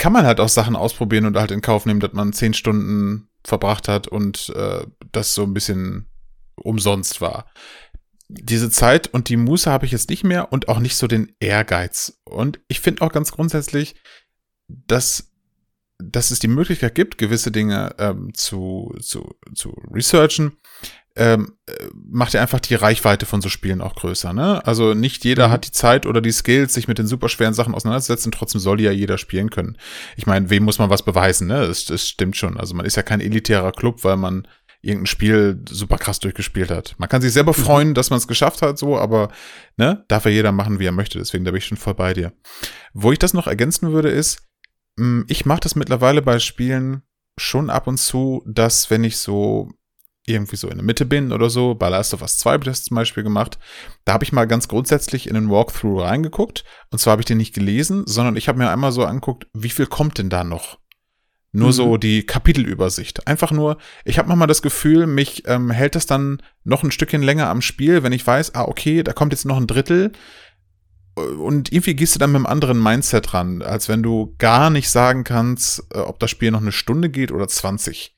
kann 0.00 0.14
man 0.14 0.24
halt 0.24 0.40
auch 0.40 0.48
Sachen 0.48 0.76
ausprobieren 0.76 1.26
und 1.26 1.36
halt 1.36 1.50
in 1.50 1.60
Kauf 1.60 1.84
nehmen, 1.84 2.00
dass 2.00 2.14
man 2.14 2.32
zehn 2.32 2.54
Stunden 2.54 3.28
verbracht 3.44 3.86
hat 3.86 4.08
und 4.08 4.48
äh, 4.56 4.86
das 5.12 5.34
so 5.34 5.42
ein 5.42 5.52
bisschen 5.52 6.06
umsonst 6.56 7.20
war. 7.20 7.52
Diese 8.28 8.70
Zeit 8.70 9.08
und 9.08 9.28
die 9.28 9.36
Muße 9.36 9.70
habe 9.70 9.84
ich 9.84 9.92
jetzt 9.92 10.08
nicht 10.08 10.24
mehr 10.24 10.54
und 10.54 10.68
auch 10.68 10.78
nicht 10.78 10.96
so 10.96 11.06
den 11.06 11.34
Ehrgeiz. 11.38 12.18
Und 12.24 12.60
ich 12.68 12.80
finde 12.80 13.02
auch 13.02 13.12
ganz 13.12 13.30
grundsätzlich, 13.32 13.94
dass, 14.68 15.32
dass 15.98 16.30
es 16.30 16.38
die 16.38 16.48
Möglichkeit 16.48 16.94
gibt, 16.94 17.18
gewisse 17.18 17.52
Dinge 17.52 17.94
ähm, 17.98 18.32
zu, 18.32 18.94
zu, 19.00 19.36
zu 19.54 19.70
researchen, 19.92 20.56
ähm, 21.16 21.56
äh, 21.66 21.72
macht 21.92 22.34
ja 22.34 22.40
einfach 22.40 22.60
die 22.60 22.74
Reichweite 22.76 23.26
von 23.26 23.40
so 23.40 23.48
Spielen 23.48 23.80
auch 23.80 23.94
größer, 23.96 24.32
ne? 24.32 24.64
Also 24.66 24.94
nicht 24.94 25.24
jeder 25.24 25.48
Mhm. 25.48 25.52
hat 25.52 25.66
die 25.66 25.72
Zeit 25.72 26.06
oder 26.06 26.20
die 26.20 26.30
Skills, 26.32 26.72
sich 26.74 26.86
mit 26.88 26.98
den 26.98 27.06
super 27.06 27.28
schweren 27.28 27.52
Sachen 27.54 27.74
auseinanderzusetzen, 27.74 28.30
trotzdem 28.32 28.60
soll 28.60 28.80
ja 28.80 28.92
jeder 28.92 29.18
spielen 29.18 29.50
können. 29.50 29.76
Ich 30.16 30.26
meine, 30.26 30.50
wem 30.50 30.62
muss 30.64 30.78
man 30.78 30.88
was 30.90 31.02
beweisen, 31.04 31.48
ne? 31.48 31.66
Das, 31.66 31.84
das 31.84 32.08
stimmt 32.08 32.36
schon. 32.36 32.56
Also 32.56 32.74
man 32.74 32.86
ist 32.86 32.96
ja 32.96 33.02
kein 33.02 33.20
elitärer 33.20 33.72
Club, 33.72 34.04
weil 34.04 34.16
man 34.16 34.46
irgendein 34.82 35.06
Spiel 35.06 35.62
super 35.68 35.98
krass 35.98 36.20
durchgespielt 36.20 36.70
hat. 36.70 36.94
Man 36.98 37.08
kann 37.08 37.20
sich 37.20 37.32
selber 37.32 37.52
Mhm. 37.56 37.62
freuen, 37.62 37.94
dass 37.94 38.08
man 38.10 38.16
es 38.18 38.28
geschafft 38.28 38.62
hat, 38.62 38.78
so, 38.78 38.96
aber 38.96 39.30
ne, 39.76 40.04
darf 40.08 40.24
ja 40.24 40.30
jeder 40.30 40.52
machen, 40.52 40.78
wie 40.78 40.86
er 40.86 40.92
möchte. 40.92 41.18
Deswegen 41.18 41.44
da 41.44 41.50
bin 41.50 41.58
ich 41.58 41.66
schon 41.66 41.76
voll 41.76 41.94
bei 41.94 42.14
dir. 42.14 42.32
Wo 42.94 43.12
ich 43.12 43.18
das 43.18 43.34
noch 43.34 43.46
ergänzen 43.46 43.92
würde, 43.92 44.08
ist, 44.10 44.48
mh, 44.96 45.24
ich 45.28 45.44
mache 45.44 45.60
das 45.60 45.74
mittlerweile 45.74 46.22
bei 46.22 46.38
Spielen 46.38 47.02
schon 47.36 47.68
ab 47.68 47.88
und 47.88 47.98
zu, 47.98 48.42
dass 48.46 48.90
wenn 48.90 49.04
ich 49.04 49.18
so 49.18 49.70
irgendwie 50.30 50.56
so 50.56 50.68
in 50.68 50.76
der 50.76 50.84
Mitte 50.84 51.04
bin 51.04 51.32
oder 51.32 51.50
so, 51.50 51.74
bei 51.74 51.88
Last 51.88 52.14
of 52.14 52.22
Us 52.22 52.38
2 52.38 52.52
habe 52.52 52.62
ich 52.64 52.68
das 52.68 52.84
zum 52.84 52.94
Beispiel 52.94 53.22
gemacht, 53.22 53.58
da 54.04 54.12
habe 54.14 54.24
ich 54.24 54.32
mal 54.32 54.46
ganz 54.46 54.68
grundsätzlich 54.68 55.28
in 55.28 55.34
den 55.34 55.50
Walkthrough 55.50 56.02
reingeguckt 56.02 56.64
und 56.90 56.98
zwar 56.98 57.12
habe 57.12 57.22
ich 57.22 57.26
den 57.26 57.38
nicht 57.38 57.54
gelesen, 57.54 58.04
sondern 58.06 58.36
ich 58.36 58.48
habe 58.48 58.58
mir 58.58 58.70
einmal 58.70 58.92
so 58.92 59.04
angeguckt, 59.04 59.46
wie 59.52 59.70
viel 59.70 59.86
kommt 59.86 60.18
denn 60.18 60.30
da 60.30 60.44
noch? 60.44 60.78
Nur 61.52 61.68
Mhm. 61.68 61.72
so 61.72 61.96
die 61.96 62.24
Kapitelübersicht. 62.24 63.26
Einfach 63.26 63.50
nur, 63.50 63.76
ich 64.04 64.18
habe 64.18 64.28
manchmal 64.28 64.46
das 64.46 64.62
Gefühl, 64.62 65.08
mich 65.08 65.42
ähm, 65.48 65.70
hält 65.70 65.96
das 65.96 66.06
dann 66.06 66.40
noch 66.62 66.84
ein 66.84 66.92
Stückchen 66.92 67.22
länger 67.22 67.48
am 67.48 67.60
Spiel, 67.60 68.04
wenn 68.04 68.12
ich 68.12 68.24
weiß, 68.24 68.54
ah, 68.54 68.62
okay, 68.66 69.02
da 69.02 69.12
kommt 69.12 69.32
jetzt 69.32 69.46
noch 69.46 69.56
ein 69.56 69.66
Drittel. 69.66 70.12
Und 71.16 71.72
irgendwie 71.72 71.94
gehst 71.94 72.14
du 72.14 72.18
dann 72.20 72.30
mit 72.30 72.36
einem 72.36 72.46
anderen 72.46 72.80
Mindset 72.80 73.34
ran, 73.34 73.62
als 73.62 73.88
wenn 73.88 74.02
du 74.02 74.34
gar 74.38 74.70
nicht 74.70 74.88
sagen 74.90 75.24
kannst, 75.24 75.84
äh, 75.92 75.98
ob 75.98 76.20
das 76.20 76.30
Spiel 76.30 76.52
noch 76.52 76.60
eine 76.60 76.72
Stunde 76.72 77.10
geht 77.10 77.32
oder 77.32 77.48
20. 77.48 78.16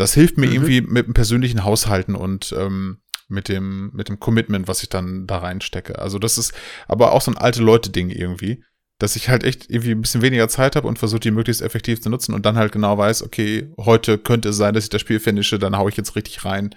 Das 0.00 0.14
hilft 0.14 0.38
mir 0.38 0.46
Mhm. 0.46 0.52
irgendwie 0.52 0.80
mit 0.80 1.06
dem 1.06 1.14
persönlichen 1.14 1.64
Haushalten 1.64 2.14
und 2.14 2.54
ähm, 2.58 2.98
mit 3.28 3.48
dem, 3.48 3.90
mit 3.92 4.08
dem 4.08 4.18
Commitment, 4.18 4.66
was 4.66 4.82
ich 4.82 4.88
dann 4.88 5.26
da 5.26 5.38
reinstecke. 5.38 5.98
Also 5.98 6.18
das 6.18 6.36
ist 6.38 6.52
aber 6.88 7.12
auch 7.12 7.20
so 7.22 7.30
ein 7.30 7.38
alte 7.38 7.62
Leute-Ding 7.62 8.10
irgendwie, 8.10 8.64
dass 8.98 9.14
ich 9.14 9.28
halt 9.28 9.44
echt 9.44 9.70
irgendwie 9.70 9.92
ein 9.92 10.00
bisschen 10.00 10.22
weniger 10.22 10.48
Zeit 10.48 10.74
habe 10.74 10.88
und 10.88 10.98
versuche, 10.98 11.20
die 11.20 11.30
möglichst 11.30 11.62
effektiv 11.62 12.00
zu 12.02 12.10
nutzen 12.10 12.34
und 12.34 12.44
dann 12.44 12.56
halt 12.56 12.72
genau 12.72 12.98
weiß, 12.98 13.22
okay, 13.22 13.72
heute 13.78 14.18
könnte 14.18 14.48
es 14.48 14.56
sein, 14.56 14.74
dass 14.74 14.84
ich 14.84 14.90
das 14.90 15.00
Spiel 15.00 15.20
finische, 15.20 15.58
dann 15.58 15.76
hau 15.76 15.88
ich 15.88 15.96
jetzt 15.96 16.16
richtig 16.16 16.44
rein. 16.44 16.74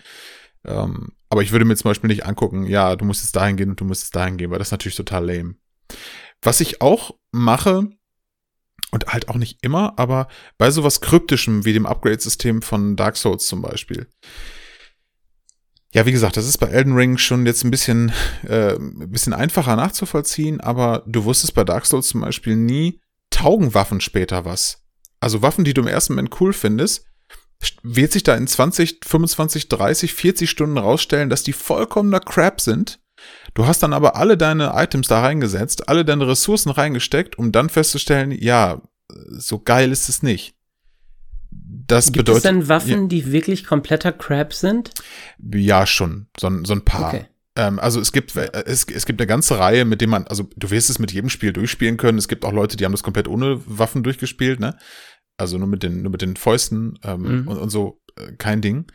Ähm, 0.66 1.14
aber 1.30 1.42
ich 1.42 1.52
würde 1.52 1.66
mir 1.66 1.76
zum 1.76 1.90
Beispiel 1.90 2.08
nicht 2.08 2.26
angucken, 2.26 2.66
ja, 2.68 2.96
du 2.96 3.04
musst 3.06 3.24
jetzt 3.24 3.36
dahin 3.36 3.58
gehen 3.58 3.70
und 3.72 3.80
du 3.80 3.86
musst 3.86 4.04
jetzt 4.04 4.16
dahin 4.16 4.38
gehen, 4.38 4.52
weil 4.52 4.60
das 4.60 4.68
ist 4.68 4.72
natürlich 4.74 4.96
total 4.96 5.26
lame. 5.26 5.56
Was 6.42 6.62
ich 6.62 6.82
auch 6.82 7.16
mache, 7.32 7.90
und 8.94 9.08
halt 9.08 9.28
auch 9.28 9.38
nicht 9.38 9.58
immer, 9.64 9.98
aber 9.98 10.28
bei 10.60 10.70
sowas 10.70 11.02
Kryptischem 11.02 11.66
wie 11.66 11.74
dem 11.74 11.88
Upgrade-System 11.88 12.62
von 12.62 12.96
Dark 12.96 13.18
Souls 13.18 13.48
zum 13.48 13.62
Beispiel. 13.64 14.08
Ja, 15.94 16.06
wie 16.06 16.12
gesagt, 16.12 16.38
das 16.38 16.48
ist 16.48 16.60
bei 16.60 16.68
Elden 16.68 16.94
Ring 16.94 17.18
schon 17.18 17.46
jetzt 17.46 17.64
ein 17.64 17.72
bisschen, 17.72 18.14
äh, 18.48 18.76
ein 18.76 19.12
bisschen 19.12 19.34
einfacher 19.34 19.76
nachzuvollziehen, 19.76 20.62
aber 20.62 21.04
du 21.08 21.24
wusstest 21.24 21.56
bei 21.56 21.64
Dark 21.64 21.88
Souls 21.88 22.08
zum 22.08 22.22
Beispiel 22.22 22.56
nie, 22.56 23.00
taugen 23.32 23.74
Waffen 23.74 24.00
später 24.00 24.46
was. 24.46 24.84
Also 25.20 25.42
Waffen, 25.42 25.64
die 25.64 25.74
du 25.74 25.82
im 25.82 25.88
ersten 25.88 26.14
Moment 26.14 26.40
cool 26.40 26.54
findest, 26.54 27.08
wird 27.82 28.12
sich 28.12 28.24
da 28.24 28.36
in 28.36 28.46
20, 28.46 29.00
25, 29.04 29.70
30, 29.70 30.14
40 30.14 30.50
Stunden 30.50 30.78
rausstellen, 30.78 31.30
dass 31.32 31.44
die 31.44 31.54
vollkommener 31.54 32.20
Crap 32.20 32.62
sind 32.62 33.00
Du 33.54 33.68
hast 33.68 33.84
dann 33.84 33.94
aber 33.94 34.16
alle 34.16 34.38
deine 34.38 34.74
Items 34.76 35.08
da 35.08 35.22
reingesetzt, 35.22 35.88
alle 35.88 36.06
deine 36.06 36.28
Ressourcen 36.28 36.72
reingesteckt, 36.72 37.38
um 37.38 37.52
dann 37.52 37.70
festzustellen, 37.70 38.32
ja, 38.32 38.82
so 39.30 39.60
geil 39.60 39.92
ist 39.92 40.10
es 40.10 40.24
nicht. 40.24 40.56
Das 41.52 42.08
Gibt 42.08 42.26
bedeutet. 42.26 42.38
es 42.38 42.44
denn 42.44 42.68
Waffen, 42.68 43.02
ja, 43.04 43.08
die 43.08 43.32
wirklich 43.32 43.66
kompletter 43.66 44.12
Crap 44.12 44.54
sind? 44.54 44.92
Ja, 45.54 45.86
schon. 45.86 46.28
So, 46.40 46.50
so 46.64 46.74
ein 46.74 46.86
paar. 46.86 47.10
Okay. 47.10 47.26
Ähm, 47.56 47.80
also 47.80 48.00
es 48.00 48.12
gibt, 48.12 48.36
es, 48.36 48.86
es 48.86 49.06
gibt 49.06 49.22
eine 49.22 49.28
ganze 49.28 49.60
Reihe, 49.60 49.86
mit 49.86 50.02
denen 50.02 50.12
man, 50.12 50.26
also 50.26 50.50
du 50.56 50.72
wirst 50.72 50.90
es 50.90 50.98
mit 50.98 51.12
jedem 51.12 51.30
Spiel 51.30 51.54
durchspielen 51.54 51.98
können. 51.98 52.18
Es 52.18 52.28
gibt 52.28 52.46
auch 52.46 52.54
Leute, 52.54 52.78
die 52.78 52.86
haben 52.86 52.94
das 52.94 53.04
komplett 53.04 53.28
ohne 53.28 53.62
Waffen 53.68 54.02
durchgespielt, 54.02 54.60
ne? 54.60 54.78
Also 55.38 55.58
nur 55.58 55.68
mit 55.68 55.84
den, 55.84 56.02
nur 56.02 56.12
mit 56.12 56.22
den 56.22 56.36
Fäusten 56.36 56.98
ähm, 57.04 57.42
mhm. 57.42 57.48
und, 57.48 57.58
und 57.58 57.70
so, 57.70 58.02
äh, 58.16 58.32
kein 58.38 58.62
Ding. 58.62 58.86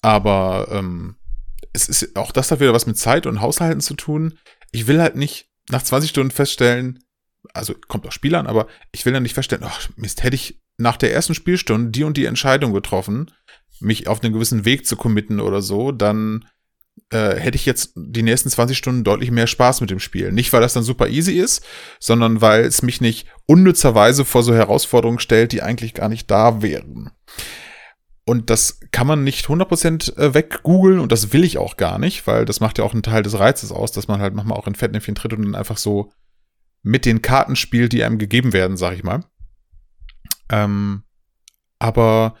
Aber 0.00 0.68
ähm, 0.70 1.16
es 1.76 1.88
ist 1.88 2.16
auch 2.16 2.32
das 2.32 2.50
hat 2.50 2.60
wieder 2.60 2.72
was 2.72 2.86
mit 2.86 2.98
Zeit 2.98 3.26
und 3.26 3.40
Haushalten 3.40 3.80
zu 3.80 3.94
tun. 3.94 4.38
Ich 4.72 4.86
will 4.86 5.00
halt 5.00 5.16
nicht 5.16 5.50
nach 5.70 5.82
20 5.82 6.10
Stunden 6.10 6.30
feststellen, 6.30 7.04
also 7.54 7.74
kommt 7.88 8.06
auch 8.06 8.12
Spiel 8.12 8.34
an, 8.34 8.46
aber 8.46 8.66
ich 8.92 9.04
will 9.04 9.12
dann 9.12 9.22
nicht 9.22 9.34
feststellen, 9.34 9.64
ach 9.66 9.88
Mist, 9.96 10.22
hätte 10.22 10.36
ich 10.36 10.60
nach 10.78 10.96
der 10.96 11.12
ersten 11.12 11.34
Spielstunde 11.34 11.90
die 11.90 12.04
und 12.04 12.16
die 12.16 12.24
Entscheidung 12.24 12.72
getroffen, 12.72 13.30
mich 13.80 14.08
auf 14.08 14.22
einen 14.22 14.32
gewissen 14.32 14.64
Weg 14.64 14.86
zu 14.86 14.96
committen 14.96 15.40
oder 15.40 15.62
so, 15.62 15.92
dann 15.92 16.46
äh, 17.10 17.36
hätte 17.36 17.56
ich 17.56 17.66
jetzt 17.66 17.92
die 17.94 18.22
nächsten 18.22 18.50
20 18.50 18.76
Stunden 18.76 19.04
deutlich 19.04 19.30
mehr 19.30 19.46
Spaß 19.46 19.80
mit 19.80 19.90
dem 19.90 20.00
Spiel. 20.00 20.32
Nicht, 20.32 20.52
weil 20.52 20.60
das 20.60 20.72
dann 20.72 20.82
super 20.82 21.08
easy 21.08 21.34
ist, 21.34 21.64
sondern 22.00 22.40
weil 22.40 22.64
es 22.64 22.82
mich 22.82 23.00
nicht 23.00 23.26
unnützerweise 23.46 24.24
vor 24.24 24.42
so 24.42 24.54
Herausforderungen 24.54 25.18
stellt, 25.18 25.52
die 25.52 25.62
eigentlich 25.62 25.94
gar 25.94 26.08
nicht 26.08 26.30
da 26.30 26.62
wären. 26.62 27.10
Und 28.28 28.50
das 28.50 28.80
kann 28.90 29.06
man 29.06 29.22
nicht 29.22 29.46
100% 29.46 30.18
äh, 30.18 30.34
weggoogeln 30.34 30.98
und 30.98 31.12
das 31.12 31.32
will 31.32 31.44
ich 31.44 31.58
auch 31.58 31.76
gar 31.76 32.00
nicht, 32.00 32.26
weil 32.26 32.44
das 32.44 32.58
macht 32.58 32.76
ja 32.76 32.84
auch 32.84 32.92
einen 32.92 33.04
Teil 33.04 33.22
des 33.22 33.38
Reizes 33.38 33.70
aus, 33.70 33.92
dass 33.92 34.08
man 34.08 34.20
halt 34.20 34.34
manchmal 34.34 34.58
auch 34.58 34.66
in 34.66 34.74
Fettnäpfchen 34.74 35.14
tritt 35.14 35.32
und 35.32 35.42
dann 35.42 35.54
einfach 35.54 35.76
so 35.76 36.10
mit 36.82 37.04
den 37.04 37.22
Karten 37.22 37.54
spielt, 37.54 37.92
die 37.92 38.02
einem 38.02 38.18
gegeben 38.18 38.52
werden, 38.52 38.76
sag 38.76 38.94
ich 38.94 39.04
mal. 39.04 39.24
Ähm, 40.50 41.04
aber 41.78 42.34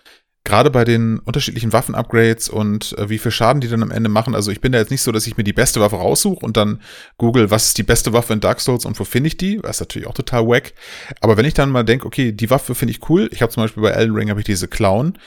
gerade 0.46 0.70
bei 0.70 0.84
den 0.84 1.18
unterschiedlichen 1.18 1.72
Waffen-Upgrades 1.72 2.48
und 2.48 2.96
äh, 2.96 3.10
wie 3.10 3.18
viel 3.18 3.32
Schaden 3.32 3.60
die 3.60 3.68
dann 3.68 3.82
am 3.82 3.90
Ende 3.90 4.08
machen, 4.08 4.34
also 4.34 4.52
ich 4.52 4.60
bin 4.60 4.70
da 4.70 4.78
jetzt 4.78 4.92
nicht 4.92 5.02
so, 5.02 5.10
dass 5.10 5.26
ich 5.26 5.36
mir 5.36 5.42
die 5.42 5.52
beste 5.52 5.80
Waffe 5.80 5.96
raussuche 5.96 6.44
und 6.44 6.56
dann 6.56 6.80
google, 7.18 7.50
was 7.50 7.66
ist 7.66 7.78
die 7.78 7.82
beste 7.82 8.12
Waffe 8.12 8.32
in 8.32 8.40
Dark 8.40 8.60
Souls 8.60 8.86
und 8.86 8.98
wo 8.98 9.04
finde 9.04 9.26
ich 9.26 9.36
die? 9.36 9.58
Das 9.58 9.76
ist 9.76 9.80
natürlich 9.80 10.08
auch 10.08 10.14
total 10.14 10.46
wack. 10.46 10.72
Aber 11.20 11.36
wenn 11.36 11.44
ich 11.44 11.54
dann 11.54 11.70
mal 11.70 11.82
denke, 11.82 12.06
okay, 12.06 12.30
die 12.30 12.48
Waffe 12.48 12.76
finde 12.76 12.92
ich 12.92 13.10
cool, 13.10 13.28
ich 13.32 13.42
habe 13.42 13.52
zum 13.52 13.64
Beispiel 13.64 13.82
bei 13.82 13.90
Elden 13.90 14.14
Ring 14.14 14.30
habe 14.30 14.40
ich 14.40 14.46
diese 14.46 14.68
Clown, 14.68 15.18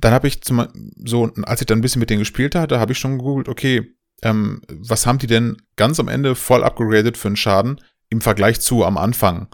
dann 0.00 0.12
habe 0.12 0.28
ich 0.28 0.42
zum, 0.42 0.66
so, 1.04 1.30
als 1.42 1.60
ich 1.60 1.66
dann 1.66 1.78
ein 1.78 1.82
bisschen 1.82 2.00
mit 2.00 2.10
denen 2.10 2.20
gespielt 2.20 2.54
hatte, 2.54 2.80
habe 2.80 2.92
ich 2.92 2.98
schon 2.98 3.18
gegoogelt, 3.18 3.48
okay, 3.48 3.94
ähm, 4.22 4.62
was 4.68 5.06
haben 5.06 5.18
die 5.18 5.26
denn 5.26 5.56
ganz 5.76 6.00
am 6.00 6.08
Ende 6.08 6.34
voll 6.34 6.64
upgraded 6.64 7.16
für 7.16 7.28
einen 7.28 7.36
Schaden 7.36 7.80
im 8.08 8.20
Vergleich 8.20 8.60
zu 8.60 8.84
am 8.84 8.96
Anfang? 8.96 9.48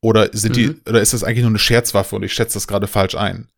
Oder 0.00 0.30
sind 0.32 0.52
mhm. 0.52 0.54
die, 0.54 0.88
oder 0.88 1.00
ist 1.00 1.12
das 1.12 1.24
eigentlich 1.24 1.42
nur 1.42 1.50
eine 1.50 1.58
Scherzwaffe 1.58 2.16
und 2.16 2.22
ich 2.22 2.32
schätze 2.32 2.54
das 2.54 2.66
gerade 2.66 2.86
falsch 2.86 3.14
ein? 3.14 3.48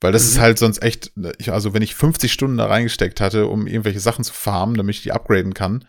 Weil 0.00 0.12
das 0.12 0.24
mhm. 0.24 0.28
ist 0.28 0.38
halt 0.38 0.58
sonst 0.58 0.82
echt, 0.82 1.12
ich, 1.38 1.52
also 1.52 1.74
wenn 1.74 1.82
ich 1.82 1.94
50 1.94 2.32
Stunden 2.32 2.56
da 2.56 2.66
reingesteckt 2.66 3.20
hatte, 3.20 3.46
um 3.46 3.66
irgendwelche 3.66 4.00
Sachen 4.00 4.24
zu 4.24 4.32
farmen, 4.32 4.76
damit 4.76 4.96
ich 4.96 5.02
die 5.02 5.12
upgraden 5.12 5.54
kann, 5.54 5.86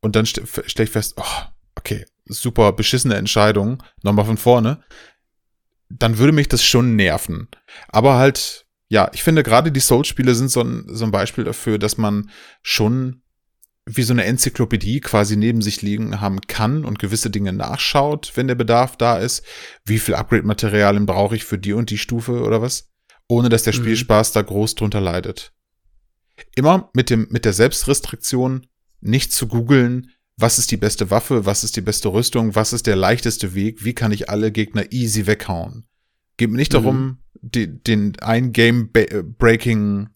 und 0.00 0.14
dann 0.14 0.26
st 0.26 0.42
stelle 0.66 0.84
ich 0.84 0.92
fest, 0.92 1.14
oh, 1.16 1.42
okay, 1.74 2.04
super 2.26 2.72
beschissene 2.72 3.14
Entscheidung, 3.14 3.82
nochmal 4.02 4.26
von 4.26 4.36
vorne, 4.36 4.82
dann 5.88 6.18
würde 6.18 6.32
mich 6.32 6.48
das 6.48 6.62
schon 6.64 6.96
nerven. 6.96 7.48
Aber 7.88 8.16
halt, 8.16 8.65
ja, 8.88 9.10
ich 9.12 9.22
finde 9.22 9.42
gerade 9.42 9.72
die 9.72 9.80
Souls-Spiele 9.80 10.34
sind 10.34 10.50
so 10.50 10.60
ein, 10.62 10.84
so 10.86 11.04
ein 11.04 11.10
Beispiel 11.10 11.44
dafür, 11.44 11.78
dass 11.78 11.98
man 11.98 12.30
schon 12.62 13.22
wie 13.88 14.02
so 14.02 14.12
eine 14.12 14.24
Enzyklopädie 14.24 15.00
quasi 15.00 15.36
neben 15.36 15.62
sich 15.62 15.80
liegen 15.80 16.20
haben 16.20 16.40
kann 16.40 16.84
und 16.84 16.98
gewisse 16.98 17.30
Dinge 17.30 17.52
nachschaut, 17.52 18.32
wenn 18.34 18.48
der 18.48 18.56
Bedarf 18.56 18.96
da 18.96 19.18
ist. 19.18 19.44
Wie 19.84 20.00
viel 20.00 20.14
Upgrade-Materialien 20.14 21.06
brauche 21.06 21.36
ich 21.36 21.44
für 21.44 21.58
die 21.58 21.72
und 21.72 21.90
die 21.90 21.98
Stufe 21.98 22.42
oder 22.42 22.60
was? 22.60 22.90
Ohne 23.28 23.48
dass 23.48 23.62
der 23.62 23.74
mhm. 23.74 23.78
Spielspaß 23.78 24.32
da 24.32 24.42
groß 24.42 24.74
drunter 24.74 25.00
leidet. 25.00 25.52
Immer 26.56 26.90
mit 26.94 27.10
dem, 27.10 27.28
mit 27.30 27.44
der 27.44 27.52
Selbstrestriktion 27.52 28.66
nicht 29.00 29.32
zu 29.32 29.46
googeln, 29.46 30.10
was 30.36 30.58
ist 30.58 30.70
die 30.70 30.76
beste 30.76 31.10
Waffe, 31.10 31.46
was 31.46 31.64
ist 31.64 31.76
die 31.76 31.80
beste 31.80 32.08
Rüstung, 32.08 32.54
was 32.54 32.72
ist 32.72 32.86
der 32.86 32.96
leichteste 32.96 33.54
Weg, 33.54 33.84
wie 33.84 33.94
kann 33.94 34.12
ich 34.12 34.28
alle 34.28 34.52
Gegner 34.52 34.92
easy 34.92 35.26
weghauen. 35.26 35.86
Geht 36.36 36.50
mir 36.50 36.56
nicht 36.56 36.72
mhm. 36.72 36.76
darum, 36.76 37.18
die, 37.40 37.82
den 37.82 38.18
ein 38.20 38.52
Game-Breaking 38.52 40.08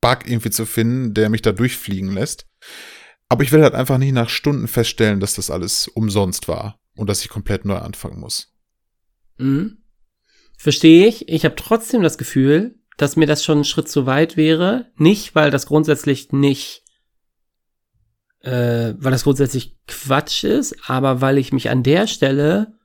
Bug 0.00 0.26
irgendwie 0.26 0.50
zu 0.50 0.66
finden, 0.66 1.14
der 1.14 1.30
mich 1.30 1.40
da 1.40 1.52
durchfliegen 1.52 2.12
lässt. 2.12 2.46
Aber 3.28 3.42
ich 3.42 3.52
will 3.52 3.62
halt 3.62 3.74
einfach 3.74 3.96
nicht 3.96 4.12
nach 4.12 4.28
Stunden 4.28 4.68
feststellen, 4.68 5.18
dass 5.18 5.34
das 5.34 5.50
alles 5.50 5.88
umsonst 5.88 6.46
war 6.46 6.78
und 6.94 7.08
dass 7.08 7.22
ich 7.22 7.30
komplett 7.30 7.64
neu 7.64 7.76
anfangen 7.76 8.20
muss. 8.20 8.52
Mhm. 9.38 9.78
Verstehe 10.58 11.06
ich. 11.06 11.28
Ich 11.28 11.46
habe 11.46 11.56
trotzdem 11.56 12.02
das 12.02 12.18
Gefühl, 12.18 12.78
dass 12.96 13.16
mir 13.16 13.26
das 13.26 13.42
schon 13.42 13.60
ein 13.60 13.64
Schritt 13.64 13.88
zu 13.88 14.04
weit 14.06 14.36
wäre. 14.36 14.92
Nicht, 14.96 15.34
weil 15.34 15.50
das 15.50 15.66
grundsätzlich 15.66 16.32
nicht, 16.32 16.84
äh, 18.40 18.94
weil 18.98 19.10
das 19.10 19.24
grundsätzlich 19.24 19.78
Quatsch 19.86 20.44
ist, 20.44 20.76
aber 20.86 21.20
weil 21.22 21.38
ich 21.38 21.52
mich 21.52 21.70
an 21.70 21.82
der 21.82 22.06
Stelle 22.06 22.78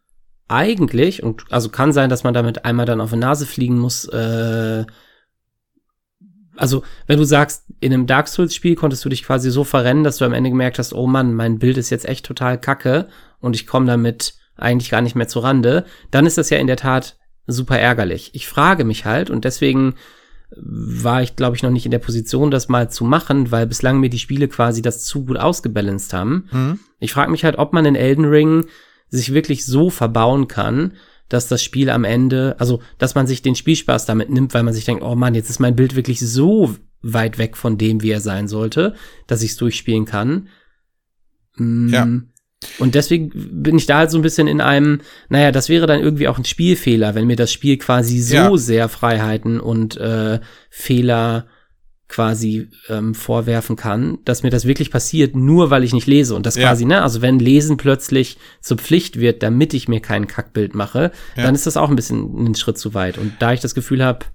eigentlich, 0.50 1.24
und 1.24 1.44
also 1.50 1.70
kann 1.70 1.94
sein, 1.94 2.10
dass 2.10 2.24
man 2.24 2.34
damit 2.34 2.66
einmal 2.66 2.86
dann 2.86 3.02
auf 3.02 3.12
die 3.12 3.18
Nase 3.18 3.46
fliegen 3.46 3.80
muss, 3.80 4.06
äh, 4.06 4.86
also 6.58 6.84
wenn 7.08 7.18
du 7.18 7.24
sagst, 7.24 7.66
in 7.80 7.94
einem 7.94 8.06
Dark 8.06 8.28
Souls-Spiel 8.28 8.76
konntest 8.76 9.06
du 9.06 9.10
dich 9.10 9.24
quasi 9.24 9.50
so 9.50 9.64
verrennen, 9.64 10.04
dass 10.04 10.18
du 10.18 10.26
am 10.26 10.34
Ende 10.34 10.50
gemerkt 10.50 10.78
hast, 10.78 10.94
oh 10.94 11.08
Mann, 11.08 11.34
mein 11.34 11.58
Bild 11.58 11.78
ist 11.78 11.90
jetzt 11.90 12.08
echt 12.08 12.26
total 12.26 12.60
kacke 12.60 13.08
und 13.40 13.56
ich 13.56 13.66
komme 13.66 13.86
damit 13.86 14.34
eigentlich 14.58 14.90
gar 14.90 15.02
nicht 15.02 15.16
mehr 15.16 15.30
zu 15.30 15.40
Rande, 15.40 15.86
dann 16.12 16.26
ist 16.26 16.38
das 16.38 16.50
ja 16.50 16.58
in 16.58 16.68
der 16.68 16.76
Tat 16.76 17.18
super 17.48 17.80
ärgerlich. 17.80 18.32
Ich 18.34 18.48
frage 18.48 18.84
mich 18.84 19.06
halt 19.06 19.30
und 19.30 19.46
deswegen 19.46 19.96
war 20.58 21.22
ich, 21.22 21.36
glaube 21.36 21.56
ich, 21.56 21.64
noch 21.64 21.70
nicht 21.70 21.86
in 21.86 21.92
der 21.92 22.00
Position, 22.00 22.52
das 22.52 22.70
mal 22.70 22.90
zu 22.90 23.06
machen, 23.06 23.52
weil 23.52 23.68
bislang 23.68 24.00
mir 24.00 24.10
die 24.10 24.20
Spiele 24.20 24.48
quasi 24.48 24.82
das 24.82 25.06
zu 25.06 25.26
gut 25.26 25.38
ausgebalanced 25.38 26.12
haben. 26.12 26.50
Mhm. 26.52 26.80
Ich 27.00 27.14
frage 27.14 27.32
mich 27.32 27.46
halt, 27.46 27.58
ob 27.58 27.72
man 27.72 27.86
in 27.86 27.96
Elden 27.96 28.26
Ring 28.26 28.66
sich 29.10 29.34
wirklich 29.34 29.66
so 29.66 29.90
verbauen 29.90 30.48
kann, 30.48 30.94
dass 31.30 31.48
das 31.48 31.64
Spiel 31.64 31.90
am 31.90 32.04
Ende, 32.04 32.56
also 32.60 32.82
dass 32.98 33.16
man 33.16 33.28
sich 33.28 33.42
den 33.42 33.56
Spielspaß 33.56 34.06
damit 34.06 34.30
nimmt, 34.30 34.54
weil 34.54 34.64
man 34.64 34.74
sich 34.74 34.86
denkt, 34.86 35.04
oh 35.04 35.16
Mann, 35.16 35.36
jetzt 35.36 35.50
ist 35.50 35.60
mein 35.60 35.76
Bild 35.76 35.96
wirklich 35.96 36.20
so 36.20 36.76
weit 37.02 37.38
weg 37.38 37.56
von 37.56 37.78
dem, 37.78 38.02
wie 38.02 38.12
er 38.12 38.22
sein 38.22 38.48
sollte, 38.48 38.96
dass 39.28 39.44
ich 39.44 39.52
es 39.52 39.58
durchspielen 39.58 40.06
kann. 40.06 40.50
Mm. 41.56 41.90
Ja. 41.90 42.08
Und 42.78 42.96
deswegen 42.96 43.32
bin 43.34 43.78
ich 43.78 43.86
da 43.86 44.00
halt 44.00 44.12
so 44.12 44.18
ein 44.18 44.22
bisschen 44.22 44.48
in 44.48 44.60
einem, 44.60 45.00
naja, 45.30 45.52
das 45.52 45.70
wäre 45.70 45.88
dann 45.88 46.02
irgendwie 46.02 46.28
auch 46.28 46.38
ein 46.38 46.44
Spielfehler, 46.44 47.16
wenn 47.16 47.28
mir 47.28 47.38
das 47.38 47.54
Spiel 47.54 47.78
quasi 47.78 48.20
so 48.20 48.36
ja. 48.36 48.58
sehr 48.58 48.90
Freiheiten 48.90 49.62
und 49.62 49.96
äh, 49.96 50.42
Fehler 50.70 51.48
quasi 52.10 52.70
ähm, 52.90 53.14
vorwerfen 53.14 53.76
kann, 53.76 54.18
dass 54.26 54.42
mir 54.42 54.50
das 54.50 54.66
wirklich 54.66 54.90
passiert, 54.90 55.36
nur 55.36 55.70
weil 55.70 55.84
ich 55.84 55.94
nicht 55.94 56.08
lese. 56.08 56.36
Und 56.36 56.46
das 56.46 56.56
ja. 56.56 56.68
quasi, 56.68 56.84
ne, 56.84 57.04
also 57.04 57.22
wenn 57.22 57.38
Lesen 57.38 57.78
plötzlich 57.78 58.38
zur 58.62 58.78
Pflicht 58.78 59.20
wird, 59.20 59.44
damit 59.44 59.76
ich 59.76 59.88
mir 59.88 60.02
kein 60.02 60.28
Kackbild 60.28 60.74
mache, 60.74 61.12
ja. 61.38 61.44
dann 61.44 61.54
ist 61.54 61.68
das 61.68 61.78
auch 61.78 61.90
ein 61.90 61.96
bisschen 61.96 62.48
ein 62.48 62.56
Schritt 62.56 62.80
zu 62.80 62.96
weit. 62.96 63.20
Und 63.20 63.34
da 63.40 63.54
ich 63.54 63.60
das 63.60 63.76
Gefühl 63.76 64.04
habe, 64.04 64.26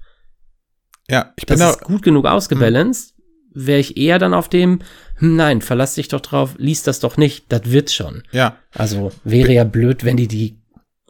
ja, 1.10 1.32
ich 1.36 1.46
bin 1.46 1.58
das 1.58 1.66
da, 1.66 1.70
ist 1.70 1.84
gut 1.84 2.02
genug 2.02 2.26
ausgebalanced, 2.26 3.14
hm. 3.52 3.66
wäre 3.66 3.80
ich 3.80 3.96
eher 3.96 4.20
dann 4.20 4.34
auf 4.34 4.48
dem, 4.48 4.78
hm, 5.16 5.34
nein, 5.34 5.60
verlass 5.60 5.96
dich 5.96 6.06
doch 6.06 6.20
drauf, 6.20 6.54
lies 6.56 6.84
das 6.84 7.00
doch 7.00 7.16
nicht, 7.16 7.46
das 7.50 7.62
wird 7.64 7.90
schon. 7.90 8.22
Ja. 8.30 8.56
Also 8.72 9.10
wäre 9.24 9.52
ja 9.52 9.64
blöd, 9.64 10.04
wenn 10.04 10.16
die 10.16 10.28
die 10.28 10.62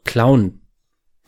klauen 0.04 0.62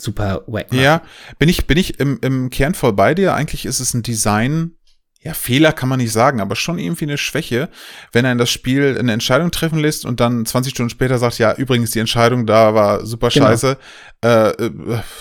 super 0.00 0.44
wack 0.46 0.72
machen. 0.72 0.82
Ja, 0.82 1.02
bin 1.38 1.50
ich, 1.50 1.66
bin 1.66 1.76
ich 1.76 2.00
im, 2.00 2.18
im 2.22 2.48
Kern 2.48 2.74
voll 2.74 2.94
bei 2.94 3.14
dir. 3.14 3.34
Eigentlich 3.34 3.66
ist 3.66 3.80
es 3.80 3.94
ein 3.94 4.02
Design, 4.02 4.75
ja, 5.22 5.34
Fehler 5.34 5.72
kann 5.72 5.88
man 5.88 5.98
nicht 5.98 6.12
sagen, 6.12 6.40
aber 6.40 6.54
schon 6.54 6.78
irgendwie 6.78 7.04
eine 7.06 7.18
Schwäche, 7.18 7.68
wenn 8.12 8.24
er 8.24 8.32
in 8.32 8.38
das 8.38 8.50
Spiel 8.50 8.96
eine 8.98 9.12
Entscheidung 9.12 9.50
treffen 9.50 9.78
lässt 9.78 10.04
und 10.04 10.20
dann 10.20 10.46
20 10.46 10.72
Stunden 10.72 10.90
später 10.90 11.18
sagt, 11.18 11.38
ja, 11.38 11.54
übrigens, 11.54 11.90
die 11.90 11.98
Entscheidung 11.98 12.46
da 12.46 12.74
war 12.74 13.04
super 13.04 13.30
Genau. 13.30 13.46
scheiße, 13.46 13.76
äh, 14.24 14.50
äh, 14.50 14.70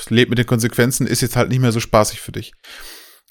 lebt 0.10 0.30
mit 0.30 0.38
den 0.38 0.46
Konsequenzen, 0.46 1.08
ist 1.08 1.22
jetzt 1.22 1.36
halt 1.36 1.50
nicht 1.50 1.60
mehr 1.60 1.72
so 1.72 1.80
spaßig 1.80 2.22
für 2.22 2.32
dich. 2.32 2.54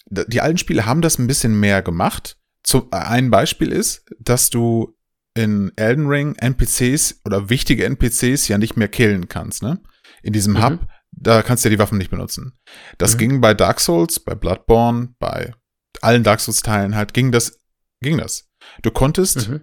Die 0.07 0.40
alten 0.40 0.59
Spiele 0.59 0.85
haben 0.87 1.00
das 1.00 1.18
ein 1.18 1.27
bisschen 1.27 1.59
mehr 1.59 1.81
gemacht. 1.81 2.37
Zum, 2.62 2.88
ein 2.92 3.31
Beispiel 3.31 3.70
ist, 3.72 4.05
dass 4.18 4.50
du 4.50 4.96
in 5.35 5.72
Elden 5.77 6.07
Ring 6.07 6.35
NPCs 6.37 7.20
oder 7.24 7.48
wichtige 7.50 7.85
NPCs 7.85 8.48
ja 8.48 8.59
nicht 8.59 8.77
mehr 8.77 8.88
killen 8.88 9.29
kannst, 9.29 9.62
ne? 9.62 9.81
In 10.22 10.33
diesem 10.33 10.55
Mhm. 10.55 10.62
Hub, 10.62 10.79
da 11.12 11.42
kannst 11.42 11.64
du 11.64 11.68
ja 11.68 11.74
die 11.74 11.79
Waffen 11.79 11.98
nicht 11.98 12.11
benutzen. 12.11 12.53
Das 12.98 13.14
Mhm. 13.14 13.18
ging 13.18 13.40
bei 13.40 13.55
Dark 13.55 13.81
Souls, 13.81 14.20
bei 14.20 14.35
Bloodborne, 14.35 15.14
bei 15.18 15.53
allen 16.02 16.22
Dark 16.24 16.40
Souls-Teilen 16.40 16.94
halt, 16.94 17.14
ging 17.14 17.33
das, 17.33 17.61
ging 18.00 18.18
das. 18.18 18.48
Du 18.83 18.90
konntest 18.90 19.48
Mhm. 19.48 19.61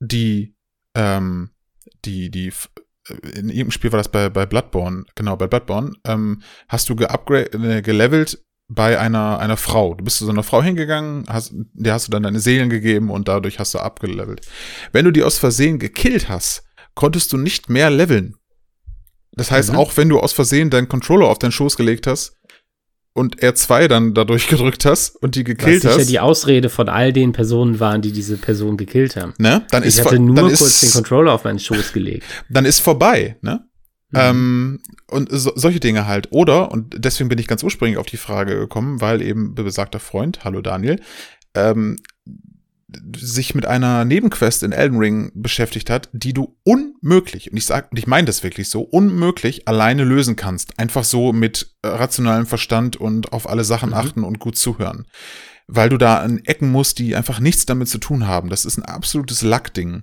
die, 0.00 0.54
ähm, 0.94 1.50
die, 2.04 2.30
die, 2.30 2.48
f- 2.48 2.70
in 3.08 3.48
irgendeinem 3.48 3.70
Spiel 3.72 3.92
war 3.92 3.98
das 3.98 4.10
bei, 4.10 4.28
bei 4.28 4.46
Bloodborne, 4.46 5.04
genau, 5.14 5.36
bei 5.36 5.46
Bloodborne, 5.46 5.92
ähm, 6.04 6.42
hast 6.68 6.88
du 6.88 6.94
äh, 6.94 7.82
gelevelt 7.82 8.42
bei 8.68 8.98
einer, 9.00 9.40
einer 9.40 9.56
Frau. 9.56 9.94
Du 9.94 10.04
bist 10.04 10.18
zu 10.18 10.24
so 10.26 10.30
einer 10.30 10.44
Frau 10.44 10.62
hingegangen, 10.62 11.24
hast, 11.28 11.52
der 11.72 11.94
hast 11.94 12.06
du 12.06 12.12
dann 12.12 12.22
deine 12.22 12.38
Seelen 12.38 12.70
gegeben 12.70 13.10
und 13.10 13.26
dadurch 13.26 13.58
hast 13.58 13.74
du 13.74 13.78
abgelevelt. 13.80 14.46
Wenn 14.92 15.04
du 15.04 15.10
die 15.10 15.24
aus 15.24 15.38
Versehen 15.38 15.78
gekillt 15.80 16.28
hast, 16.28 16.62
konntest 16.94 17.32
du 17.32 17.36
nicht 17.36 17.68
mehr 17.68 17.90
leveln. 17.90 18.36
Das 19.32 19.50
heißt, 19.50 19.70
Mhm. 19.72 19.76
auch 19.76 19.96
wenn 19.96 20.08
du 20.08 20.20
aus 20.20 20.32
Versehen 20.32 20.70
deinen 20.70 20.88
Controller 20.88 21.26
auf 21.28 21.38
deinen 21.38 21.52
Schoß 21.52 21.76
gelegt 21.76 22.06
hast 22.06 22.36
und 23.12 23.40
R2 23.42 23.88
dann 23.88 24.14
dadurch 24.14 24.48
gedrückt 24.48 24.84
hast 24.84 25.16
und 25.16 25.34
die 25.34 25.40
Was 25.40 25.46
gekillt 25.46 25.82
sicher 25.82 25.96
hast, 25.98 26.08
die 26.08 26.20
Ausrede 26.20 26.68
von 26.68 26.88
all 26.88 27.12
den 27.12 27.32
Personen 27.32 27.80
waren, 27.80 28.02
die 28.02 28.12
diese 28.12 28.36
Person 28.36 28.76
gekillt 28.76 29.16
haben. 29.16 29.34
ne, 29.38 29.66
dann 29.70 29.82
ist 29.82 29.96
Ich 29.96 30.02
vor- 30.02 30.12
hatte 30.12 30.20
nur 30.22 30.36
dann 30.36 30.46
kurz 30.46 30.60
ist, 30.60 30.82
den 30.82 30.90
Controller 30.92 31.32
auf 31.32 31.44
meinen 31.44 31.58
Schoß 31.58 31.92
gelegt. 31.92 32.24
dann 32.50 32.64
ist 32.64 32.80
vorbei, 32.80 33.36
ne? 33.42 33.64
Mhm. 34.12 34.18
Ähm, 34.18 34.80
und 35.08 35.28
so, 35.30 35.52
solche 35.54 35.78
Dinge 35.80 36.06
halt. 36.06 36.28
Oder, 36.30 36.72
und 36.72 36.94
deswegen 36.98 37.28
bin 37.28 37.38
ich 37.38 37.46
ganz 37.46 37.62
ursprünglich 37.62 37.96
auf 37.98 38.06
die 38.06 38.16
Frage 38.16 38.56
gekommen, 38.58 39.00
weil 39.00 39.22
eben 39.22 39.54
besagter 39.54 40.00
Freund, 40.00 40.42
hallo 40.44 40.60
Daniel, 40.62 41.00
ähm, 41.54 41.96
sich 43.16 43.54
mit 43.54 43.66
einer 43.66 44.04
Nebenquest 44.04 44.62
in 44.62 44.72
Elden 44.72 44.98
Ring 44.98 45.30
beschäftigt 45.34 45.90
hat, 45.90 46.08
die 46.12 46.32
du 46.32 46.56
unmöglich, 46.64 47.50
und 47.50 47.56
ich 47.56 47.66
sag, 47.66 47.90
und 47.90 47.98
ich 47.98 48.06
meine 48.06 48.26
das 48.26 48.42
wirklich 48.42 48.68
so, 48.68 48.82
unmöglich 48.82 49.68
alleine 49.68 50.04
lösen 50.04 50.36
kannst. 50.36 50.78
Einfach 50.78 51.04
so 51.04 51.32
mit 51.32 51.74
äh, 51.82 51.88
rationalem 51.88 52.46
Verstand 52.46 52.96
und 52.96 53.32
auf 53.32 53.48
alle 53.48 53.64
Sachen 53.64 53.90
Mhm. 53.90 53.94
achten 53.96 54.24
und 54.24 54.38
gut 54.38 54.56
zuhören. 54.56 55.06
Weil 55.66 55.88
du 55.88 55.98
da 55.98 56.18
an 56.18 56.38
Ecken 56.44 56.70
musst, 56.70 56.98
die 56.98 57.14
einfach 57.14 57.38
nichts 57.40 57.64
damit 57.66 57.88
zu 57.88 57.98
tun 57.98 58.26
haben. 58.26 58.50
Das 58.50 58.64
ist 58.64 58.76
ein 58.76 58.84
absolutes 58.84 59.42
Lackding. 59.42 60.02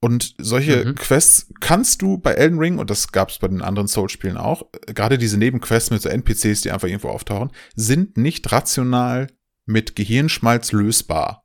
Und 0.00 0.34
solche 0.38 0.84
Mhm. 0.84 0.94
Quests 0.96 1.52
kannst 1.60 2.02
du 2.02 2.18
bei 2.18 2.32
Elden 2.32 2.58
Ring, 2.58 2.78
und 2.78 2.90
das 2.90 3.12
gab 3.12 3.30
es 3.30 3.38
bei 3.38 3.48
den 3.48 3.62
anderen 3.62 3.86
Souls-Spielen 3.88 4.36
auch, 4.36 4.64
gerade 4.86 5.16
diese 5.18 5.38
Nebenquests 5.38 5.90
mit 5.90 6.02
so 6.02 6.08
NPCs, 6.08 6.62
die 6.62 6.70
einfach 6.72 6.88
irgendwo 6.88 7.08
auftauchen, 7.08 7.50
sind 7.76 8.16
nicht 8.16 8.50
rational 8.50 9.28
mit 9.64 9.94
Gehirnschmalz 9.94 10.72
lösbar. 10.72 11.44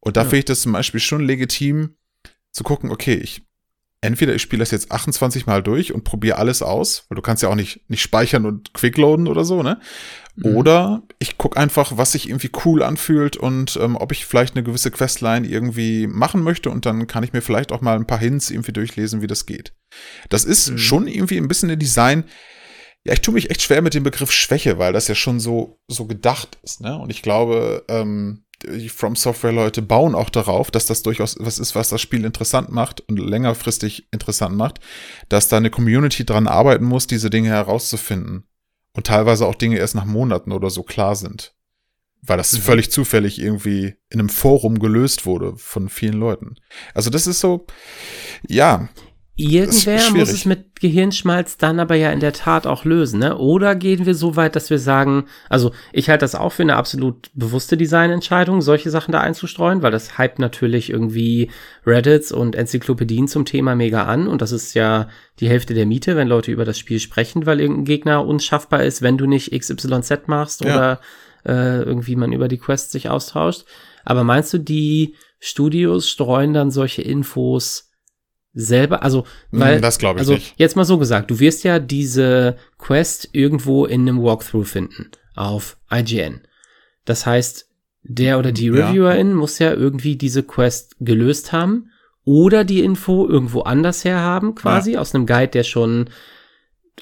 Und 0.00 0.16
da 0.16 0.22
Ja. 0.22 0.24
finde 0.24 0.38
ich 0.38 0.44
das 0.46 0.60
zum 0.62 0.72
Beispiel 0.72 1.00
schon 1.00 1.24
legitim 1.24 1.96
zu 2.52 2.64
gucken, 2.64 2.90
okay, 2.90 3.14
ich 3.14 3.42
entweder 4.02 4.34
ich 4.34 4.40
spiele 4.40 4.60
das 4.60 4.70
jetzt 4.70 4.90
28 4.90 5.44
Mal 5.44 5.62
durch 5.62 5.92
und 5.92 6.04
probiere 6.04 6.38
alles 6.38 6.62
aus, 6.62 7.04
weil 7.08 7.16
du 7.16 7.20
kannst 7.22 7.42
ja 7.42 7.50
auch 7.50 7.54
nicht, 7.54 7.82
nicht 7.90 8.00
speichern 8.00 8.46
und 8.46 8.72
quickloaden 8.72 9.28
oder 9.28 9.44
so, 9.44 9.62
ne? 9.62 9.78
Mhm. 10.36 10.56
Oder 10.56 11.02
ich 11.18 11.36
gucke 11.36 11.58
einfach, 11.58 11.98
was 11.98 12.12
sich 12.12 12.26
irgendwie 12.30 12.50
cool 12.64 12.82
anfühlt 12.82 13.36
und 13.36 13.76
ähm, 13.78 13.96
ob 13.96 14.12
ich 14.12 14.24
vielleicht 14.24 14.56
eine 14.56 14.64
gewisse 14.64 14.90
Questline 14.90 15.46
irgendwie 15.46 16.06
machen 16.06 16.42
möchte 16.42 16.70
und 16.70 16.86
dann 16.86 17.06
kann 17.08 17.24
ich 17.24 17.34
mir 17.34 17.42
vielleicht 17.42 17.72
auch 17.72 17.82
mal 17.82 17.94
ein 17.94 18.06
paar 18.06 18.18
Hints 18.18 18.50
irgendwie 18.50 18.72
durchlesen, 18.72 19.20
wie 19.20 19.26
das 19.26 19.44
geht. 19.44 19.74
Das 20.30 20.46
ist 20.46 20.70
Mhm. 20.70 20.78
schon 20.78 21.06
irgendwie 21.06 21.36
ein 21.36 21.48
bisschen 21.48 21.68
ein 21.70 21.78
Design. 21.78 22.24
Ja, 23.04 23.12
ich 23.12 23.20
tue 23.20 23.34
mich 23.34 23.50
echt 23.50 23.60
schwer 23.60 23.82
mit 23.82 23.92
dem 23.92 24.02
Begriff 24.02 24.32
Schwäche, 24.32 24.78
weil 24.78 24.94
das 24.94 25.08
ja 25.08 25.14
schon 25.14 25.40
so, 25.40 25.78
so 25.88 26.06
gedacht 26.06 26.58
ist, 26.62 26.80
ne? 26.80 26.96
Und 26.96 27.10
ich 27.10 27.20
glaube, 27.20 27.84
ähm, 27.88 28.44
die 28.62 28.88
From 28.88 29.16
Software-Leute 29.16 29.82
bauen 29.82 30.14
auch 30.14 30.30
darauf, 30.30 30.70
dass 30.70 30.86
das 30.86 31.02
durchaus 31.02 31.36
was 31.38 31.58
ist, 31.58 31.74
was 31.74 31.88
das 31.88 32.00
Spiel 32.00 32.24
interessant 32.24 32.70
macht 32.70 33.00
und 33.00 33.18
längerfristig 33.18 34.08
interessant 34.10 34.56
macht, 34.56 34.80
dass 35.28 35.48
da 35.48 35.56
eine 35.56 35.70
Community 35.70 36.24
dran 36.24 36.46
arbeiten 36.46 36.84
muss, 36.84 37.06
diese 37.06 37.30
Dinge 37.30 37.48
herauszufinden. 37.48 38.44
Und 38.92 39.06
teilweise 39.06 39.46
auch 39.46 39.54
Dinge 39.54 39.78
erst 39.78 39.94
nach 39.94 40.04
Monaten 40.04 40.52
oder 40.52 40.68
so 40.68 40.82
klar 40.82 41.14
sind. 41.14 41.54
Weil 42.22 42.36
das 42.36 42.52
Mhm. 42.52 42.58
völlig 42.58 42.90
zufällig 42.90 43.40
irgendwie 43.40 43.94
in 44.10 44.20
einem 44.20 44.28
Forum 44.28 44.78
gelöst 44.78 45.26
wurde 45.26 45.54
von 45.56 45.88
vielen 45.88 46.18
Leuten. 46.18 46.56
Also 46.92 47.08
das 47.08 47.26
ist 47.26 47.40
so, 47.40 47.66
ja, 48.46 48.88
Irgendwer 49.36 50.10
muss 50.10 50.30
es 50.30 50.44
mit 50.44 50.80
Gehirnschmalz 50.80 51.56
dann 51.56 51.80
aber 51.80 51.94
ja 51.94 52.10
in 52.12 52.20
der 52.20 52.34
Tat 52.34 52.66
auch 52.66 52.84
lösen, 52.84 53.20
ne? 53.20 53.38
Oder 53.38 53.74
gehen 53.74 54.04
wir 54.04 54.14
so 54.14 54.36
weit, 54.36 54.54
dass 54.54 54.68
wir 54.68 54.78
sagen, 54.78 55.26
also 55.48 55.72
ich 55.92 56.10
halte 56.10 56.24
das 56.24 56.34
auch 56.34 56.52
für 56.52 56.62
eine 56.62 56.76
absolut 56.76 57.30
bewusste 57.32 57.78
Designentscheidung, 57.78 58.60
solche 58.60 58.90
Sachen 58.90 59.12
da 59.12 59.20
einzustreuen, 59.20 59.82
weil 59.82 59.92
das 59.92 60.18
hypt 60.18 60.38
natürlich 60.40 60.90
irgendwie 60.90 61.50
Reddits 61.86 62.32
und 62.32 62.54
Enzyklopädien 62.54 63.28
zum 63.28 63.46
Thema 63.46 63.74
mega 63.74 64.04
an 64.04 64.28
und 64.28 64.42
das 64.42 64.52
ist 64.52 64.74
ja 64.74 65.08
die 65.38 65.48
Hälfte 65.48 65.72
der 65.72 65.86
Miete, 65.86 66.16
wenn 66.16 66.28
Leute 66.28 66.52
über 66.52 66.66
das 66.66 66.78
Spiel 66.78 67.00
sprechen, 67.00 67.46
weil 67.46 67.60
irgendein 67.60 67.86
Gegner 67.86 68.26
unschaffbar 68.26 68.82
ist, 68.84 69.00
wenn 69.00 69.16
du 69.16 69.26
nicht 69.26 69.52
XYZ 69.58 70.26
machst 70.26 70.62
Ja. 70.62 70.74
oder 70.74 71.00
äh, 71.46 71.82
irgendwie 71.82 72.16
man 72.16 72.32
über 72.32 72.48
die 72.48 72.58
Quest 72.58 72.92
sich 72.92 73.08
austauscht. 73.08 73.64
Aber 74.04 74.24
meinst 74.24 74.52
du, 74.52 74.58
die 74.58 75.14
Studios 75.38 76.08
streuen 76.10 76.52
dann 76.52 76.70
solche 76.70 77.00
Infos 77.00 77.89
selber, 78.52 79.02
also 79.02 79.24
weil 79.50 79.76
Hm, 79.76 79.82
das 79.82 79.98
glaube 79.98 80.18
ich 80.18 80.20
also 80.20 80.34
nicht. 80.34 80.54
jetzt 80.56 80.76
mal 80.76 80.84
so 80.84 80.98
gesagt, 80.98 81.30
du 81.30 81.38
wirst 81.40 81.62
ja 81.64 81.78
diese 81.78 82.56
Quest 82.78 83.28
irgendwo 83.32 83.84
in 83.86 84.02
einem 84.02 84.22
Walkthrough 84.22 84.66
finden 84.68 85.10
auf 85.36 85.76
IGN. 85.92 86.40
Das 87.04 87.26
heißt, 87.26 87.68
der 88.02 88.38
oder 88.38 88.50
die 88.52 88.66
Ja. 88.66 88.88
Reviewerin 88.88 89.34
muss 89.34 89.58
ja 89.58 89.72
irgendwie 89.72 90.16
diese 90.16 90.42
Quest 90.42 90.96
gelöst 91.00 91.52
haben 91.52 91.90
oder 92.24 92.64
die 92.64 92.80
Info 92.82 93.26
irgendwo 93.28 93.60
anders 93.62 94.04
her 94.04 94.20
haben, 94.20 94.54
quasi 94.54 94.96
aus 94.96 95.14
einem 95.14 95.26
Guide, 95.26 95.48
der 95.48 95.64
schon 95.64 96.10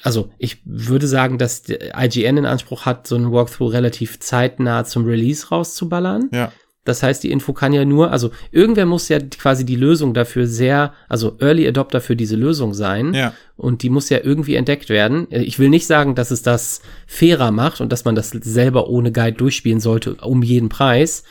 also 0.03 0.31
ich 0.37 0.61
würde 0.63 1.07
sagen, 1.07 1.37
dass 1.37 1.63
IGN 1.67 2.37
in 2.37 2.45
Anspruch 2.45 2.85
hat, 2.85 3.05
so 3.05 3.15
einen 3.15 3.33
Walkthrough 3.33 3.73
relativ 3.73 4.19
zeitnah 4.21 4.85
zum 4.85 5.03
Release 5.05 5.49
rauszuballern. 5.49 6.29
Ja. 6.31 6.53
Das 6.85 7.03
heißt, 7.03 7.23
die 7.23 7.31
Info 7.31 7.53
kann 7.53 7.73
ja 7.73 7.85
nur, 7.85 8.11
also 8.11 8.31
irgendwer 8.51 8.85
muss 8.85 9.09
ja 9.09 9.19
quasi 9.19 9.65
die 9.65 9.75
Lösung 9.75 10.13
dafür 10.13 10.47
sehr, 10.47 10.93
also 11.07 11.37
Early 11.39 11.67
Adopter 11.67 12.01
für 12.01 12.15
diese 12.15 12.35
Lösung 12.35 12.73
sein. 12.73 13.13
Ja. 13.13 13.33
Und 13.57 13.83
die 13.83 13.89
muss 13.89 14.09
ja 14.09 14.19
irgendwie 14.23 14.55
entdeckt 14.55 14.89
werden. 14.89 15.27
Ich 15.29 15.59
will 15.59 15.69
nicht 15.69 15.85
sagen, 15.85 16.15
dass 16.15 16.31
es 16.31 16.41
das 16.41 16.81
fairer 17.05 17.51
macht 17.51 17.81
und 17.81 17.91
dass 17.91 18.05
man 18.05 18.15
das 18.15 18.29
selber 18.29 18.89
ohne 18.89 19.11
Guide 19.11 19.37
durchspielen 19.37 19.81
sollte, 19.81 20.15
um 20.15 20.41
jeden 20.41 20.69
Preis. 20.69 21.23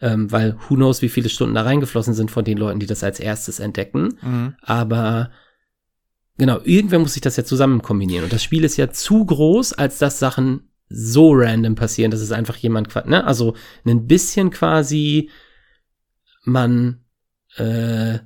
Ähm, 0.00 0.32
weil 0.32 0.56
who 0.68 0.74
knows, 0.74 1.02
wie 1.02 1.08
viele 1.08 1.28
Stunden 1.28 1.54
da 1.54 1.62
reingeflossen 1.62 2.14
sind 2.14 2.30
von 2.30 2.44
den 2.44 2.58
Leuten, 2.58 2.80
die 2.80 2.86
das 2.86 3.04
als 3.04 3.20
erstes 3.20 3.60
entdecken. 3.60 4.18
Mhm. 4.22 4.54
Aber 4.60 5.30
genau, 6.38 6.60
irgendwer 6.64 6.98
muss 6.98 7.12
sich 7.12 7.22
das 7.22 7.36
ja 7.36 7.44
zusammen 7.44 7.82
kombinieren. 7.82 8.24
Und 8.24 8.32
das 8.32 8.42
Spiel 8.42 8.64
ist 8.64 8.76
ja 8.76 8.90
zu 8.90 9.24
groß, 9.24 9.74
als 9.74 9.98
dass 9.98 10.18
Sachen 10.18 10.70
so 10.88 11.32
random 11.32 11.74
passieren, 11.74 12.10
dass 12.10 12.20
es 12.20 12.32
einfach 12.32 12.56
jemand, 12.56 12.94
ne, 13.06 13.24
also 13.24 13.54
ein 13.86 14.06
bisschen 14.06 14.50
quasi 14.50 15.30
man 16.44 17.04
äh, 17.56 18.18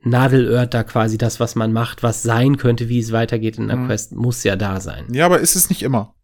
nadelört 0.00 0.74
da 0.74 0.84
quasi 0.84 1.18
das, 1.18 1.40
was 1.40 1.54
man 1.54 1.72
macht, 1.72 2.02
was 2.02 2.22
sein 2.22 2.56
könnte, 2.58 2.88
wie 2.88 2.98
es 3.00 3.12
weitergeht 3.12 3.58
in 3.58 3.68
der 3.68 3.78
Mhm. 3.78 3.86
Quest, 3.86 4.12
muss 4.12 4.44
ja 4.44 4.54
da 4.56 4.80
sein. 4.80 5.06
Ja, 5.12 5.26
aber 5.26 5.40
ist 5.40 5.56
es 5.56 5.68
nicht 5.68 5.82
immer. 5.82 6.14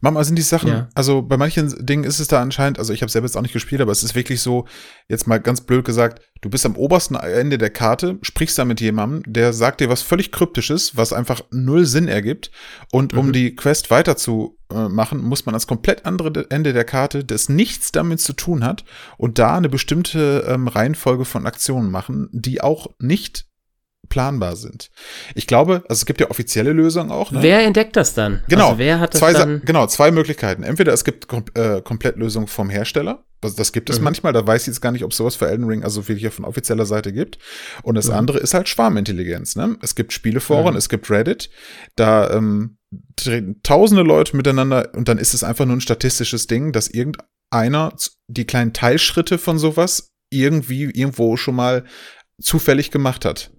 Mama, 0.00 0.22
sind 0.24 0.36
die 0.36 0.42
Sachen, 0.42 0.68
Ja. 0.68 0.88
also 0.94 1.22
bei 1.22 1.36
manchen 1.36 1.84
Dingen 1.84 2.04
ist 2.04 2.20
es 2.20 2.28
da 2.28 2.40
anscheinend, 2.42 2.78
also 2.78 2.92
ich 2.92 3.02
habe 3.02 3.10
selber 3.10 3.26
jetzt 3.26 3.36
auch 3.36 3.42
nicht 3.42 3.52
gespielt, 3.52 3.80
aber 3.80 3.92
es 3.92 4.02
ist 4.02 4.14
wirklich 4.14 4.40
so, 4.40 4.66
jetzt 5.08 5.26
mal 5.26 5.38
ganz 5.40 5.60
blöd 5.60 5.84
gesagt, 5.84 6.22
du 6.40 6.50
bist 6.50 6.66
am 6.66 6.76
obersten 6.76 7.14
Ende 7.16 7.58
der 7.58 7.70
Karte, 7.70 8.18
sprichst 8.22 8.58
da 8.58 8.64
mit 8.64 8.80
jemandem, 8.80 9.22
der 9.32 9.52
sagt 9.52 9.80
dir 9.80 9.88
was 9.88 10.02
völlig 10.02 10.32
Kryptisches, 10.32 10.96
was 10.96 11.12
einfach 11.12 11.40
null 11.50 11.86
Sinn 11.86 12.08
ergibt. 12.08 12.50
Und 12.92 13.14
um 13.14 13.28
Mhm. 13.28 13.32
die 13.32 13.54
Quest 13.56 13.90
weiterzumachen, 13.90 14.56
äh, 14.72 14.88
machen, 14.88 15.22
muss 15.22 15.46
man 15.46 15.54
ans 15.54 15.66
komplett 15.68 16.06
andere 16.06 16.46
Ende 16.50 16.72
der 16.72 16.84
Karte, 16.84 17.24
das 17.24 17.48
nichts 17.48 17.92
damit 17.92 18.20
zu 18.20 18.32
tun 18.32 18.64
hat, 18.64 18.84
und 19.16 19.38
da 19.38 19.56
eine 19.56 19.68
bestimmte 19.68 20.44
ähm, 20.48 20.66
Reihenfolge 20.66 21.24
von 21.24 21.46
Aktionen 21.46 21.90
machen, 21.90 22.28
die 22.32 22.60
auch 22.60 22.88
nicht 22.98 23.46
planbar 24.08 24.56
sind. 24.56 24.90
Ich 25.34 25.46
glaube, 25.46 25.82
also 25.88 26.00
es 26.00 26.06
gibt 26.06 26.20
ja 26.20 26.30
offizielle 26.30 26.72
Lösungen 26.72 27.10
auch. 27.10 27.30
Ne? 27.32 27.42
Wer 27.42 27.60
entdeckt 27.64 27.96
das 27.96 28.14
dann? 28.14 28.42
Genau, 28.48 28.66
Also 28.68 28.78
wer 28.78 29.00
hat 29.00 29.14
das 29.14 29.20
zwei, 29.20 29.32
dann? 29.32 29.62
genau, 29.64 29.86
zwei 29.86 30.10
Möglichkeiten. 30.10 30.62
Entweder 30.62 30.92
es 30.92 31.04
gibt 31.04 31.28
kom 31.28 31.44
äh, 31.54 31.80
Komplettlösungen 31.82 32.48
vom 32.48 32.70
Hersteller. 32.70 33.24
Das, 33.42 33.54
das 33.54 33.72
gibt 33.72 33.90
es 33.90 33.98
Mhm. 33.98 34.04
manchmal. 34.04 34.32
Da 34.32 34.46
weiß 34.46 34.62
ich 34.62 34.68
jetzt 34.68 34.80
gar 34.80 34.92
nicht, 34.92 35.04
ob 35.04 35.12
sowas 35.12 35.36
für 35.36 35.48
Elden 35.48 35.66
Ring 35.66 35.84
also 35.84 36.08
wirklich 36.08 36.32
von 36.32 36.44
offizieller 36.46 36.86
Seite 36.86 37.12
gibt. 37.12 37.38
Und 37.82 37.94
das 37.96 38.08
Mhm. 38.08 38.14
andere 38.14 38.38
ist 38.38 38.54
halt 38.54 38.68
Schwarmintelligenz. 38.68 39.56
Ne? 39.56 39.76
Es 39.82 39.94
gibt 39.94 40.12
Spieleforen, 40.12 40.72
Mhm. 40.72 40.78
es 40.78 40.88
gibt 40.88 41.10
Reddit. 41.10 41.50
Da 41.96 42.30
ähm, 42.30 42.78
treten 43.16 43.60
tausende 43.62 44.02
Leute 44.02 44.36
miteinander 44.36 44.90
und 44.94 45.08
dann 45.08 45.18
ist 45.18 45.34
es 45.34 45.44
einfach 45.44 45.66
nur 45.66 45.76
ein 45.76 45.80
statistisches 45.82 46.46
Ding, 46.46 46.72
dass 46.72 46.88
irgend 46.88 47.18
einer 47.50 47.92
z- 47.96 48.12
die 48.28 48.46
kleinen 48.46 48.72
Teilschritte 48.72 49.38
von 49.38 49.58
sowas 49.58 50.10
irgendwie 50.30 50.84
irgendwo 50.84 51.36
schon 51.36 51.54
mal 51.56 51.84
zufällig 52.40 52.90
gemacht 52.90 53.24
hat. 53.24 53.50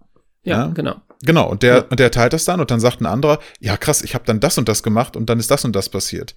Ja, 0.47 0.65
Ja. 0.65 0.67
genau. 0.67 1.01
Genau, 1.23 1.49
und 1.49 1.63
der, 1.63 1.75
Ja. 1.77 1.81
und 1.89 1.99
der 1.99 2.11
teilt 2.11 2.33
das 2.33 2.45
dann 2.45 2.59
und 2.59 2.69
dann 2.69 2.79
sagt 2.79 3.01
ein 3.01 3.05
anderer, 3.07 3.39
ja 3.59 3.75
krass, 3.77 4.01
ich 4.03 4.13
habe 4.13 4.25
dann 4.25 4.39
das 4.39 4.57
und 4.57 4.69
das 4.69 4.83
gemacht 4.83 5.15
und 5.17 5.29
dann 5.29 5.39
ist 5.39 5.49
das 5.49 5.65
und 5.65 5.75
das 5.75 5.89
passiert. 5.89 6.35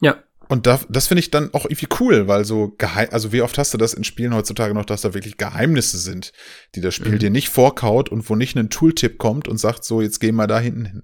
Ja. 0.00 0.22
Und 0.48 0.66
da, 0.66 0.78
das 0.90 1.06
finde 1.06 1.20
ich 1.20 1.30
dann 1.30 1.54
auch 1.54 1.64
irgendwie 1.64 1.88
cool, 2.00 2.28
weil 2.28 2.44
so 2.44 2.74
geheim, 2.76 3.08
also 3.12 3.32
wie 3.32 3.40
oft 3.40 3.56
hast 3.56 3.72
du 3.72 3.78
das 3.78 3.94
in 3.94 4.04
Spielen 4.04 4.34
heutzutage 4.34 4.74
noch, 4.74 4.84
dass 4.84 5.00
da 5.00 5.14
wirklich 5.14 5.38
Geheimnisse 5.38 5.96
sind, 5.96 6.32
die 6.74 6.80
das 6.82 6.94
Spiel 6.94 7.12
Mhm. 7.12 7.18
dir 7.18 7.30
nicht 7.30 7.48
vorkaut 7.48 8.10
und 8.10 8.28
wo 8.28 8.34
nicht 8.36 8.56
ein 8.56 8.68
Tooltip 8.68 9.16
kommt 9.18 9.48
und 9.48 9.56
sagt, 9.58 9.84
so, 9.84 10.02
jetzt 10.02 10.18
geh 10.20 10.32
mal 10.32 10.46
da 10.46 10.58
hinten 10.60 10.84
hin. 10.84 11.02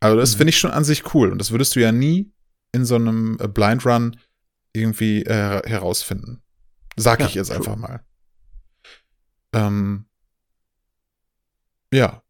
Also 0.00 0.16
das 0.16 0.32
Mhm. 0.34 0.38
finde 0.38 0.50
ich 0.50 0.58
schon 0.58 0.70
an 0.70 0.84
sich 0.84 1.14
cool 1.14 1.30
und 1.30 1.38
das 1.38 1.50
würdest 1.50 1.76
du 1.76 1.80
ja 1.80 1.92
nie 1.92 2.32
in 2.72 2.84
so 2.86 2.94
einem 2.94 3.36
äh, 3.40 3.48
Blind 3.48 3.84
Run 3.84 4.18
irgendwie 4.72 5.24
äh, 5.24 5.68
herausfinden. 5.68 6.42
Sag 6.96 7.20
Ja, 7.20 7.26
ich 7.26 7.34
jetzt 7.34 7.50
einfach 7.50 7.76
mal. 7.76 8.02
Ähm, 9.52 10.06
ja. 11.92 12.22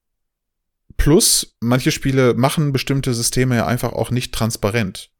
Plus, 0.96 1.56
manche 1.61 1.92
Spiele 1.92 2.34
machen 2.34 2.72
bestimmte 2.72 3.14
Systeme 3.14 3.56
ja 3.56 3.66
einfach 3.66 3.92
auch 3.92 4.11
nicht 4.11 4.34
transparent. 4.34 5.11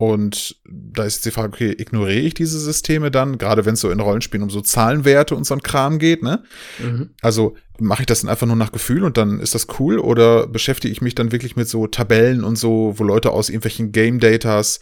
Und 0.00 0.56
da 0.64 1.04
ist 1.04 1.16
jetzt 1.16 1.26
die 1.26 1.30
Frage, 1.30 1.52
okay, 1.52 1.74
ignoriere 1.76 2.20
ich 2.20 2.32
diese 2.32 2.58
Systeme 2.58 3.10
dann, 3.10 3.36
gerade 3.36 3.66
wenn 3.66 3.74
es 3.74 3.80
so 3.80 3.90
in 3.90 4.00
Rollenspielen 4.00 4.42
um 4.42 4.48
so 4.48 4.62
Zahlenwerte 4.62 5.36
und 5.36 5.44
so 5.44 5.52
ein 5.52 5.60
Kram 5.60 5.98
geht, 5.98 6.22
ne? 6.22 6.42
Mhm. 6.78 7.10
Also 7.20 7.54
mache 7.78 8.02
ich 8.02 8.06
das 8.06 8.22
dann 8.22 8.30
einfach 8.30 8.46
nur 8.46 8.56
nach 8.56 8.72
Gefühl 8.72 9.04
und 9.04 9.18
dann 9.18 9.40
ist 9.40 9.54
das 9.54 9.66
cool 9.78 9.98
oder 9.98 10.46
beschäftige 10.46 10.90
ich 10.90 11.02
mich 11.02 11.14
dann 11.14 11.32
wirklich 11.32 11.54
mit 11.54 11.68
so 11.68 11.86
Tabellen 11.86 12.44
und 12.44 12.56
so, 12.56 12.94
wo 12.96 13.04
Leute 13.04 13.30
aus 13.30 13.50
irgendwelchen 13.50 13.92
Game 13.92 14.20
Datas 14.20 14.80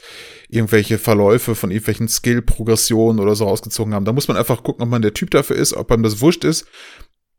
irgendwelche 0.48 0.98
Verläufe 0.98 1.56
von 1.56 1.72
irgendwelchen 1.72 2.06
Skill-Progressionen 2.06 3.18
oder 3.18 3.34
so 3.34 3.44
rausgezogen 3.44 3.94
haben. 3.94 4.04
Da 4.04 4.12
muss 4.12 4.28
man 4.28 4.36
einfach 4.36 4.62
gucken, 4.62 4.84
ob 4.84 4.88
man 4.88 5.02
der 5.02 5.14
Typ 5.14 5.32
dafür 5.32 5.56
ist, 5.56 5.72
ob 5.72 5.90
einem 5.90 6.04
das 6.04 6.20
wurscht 6.20 6.44
ist 6.44 6.64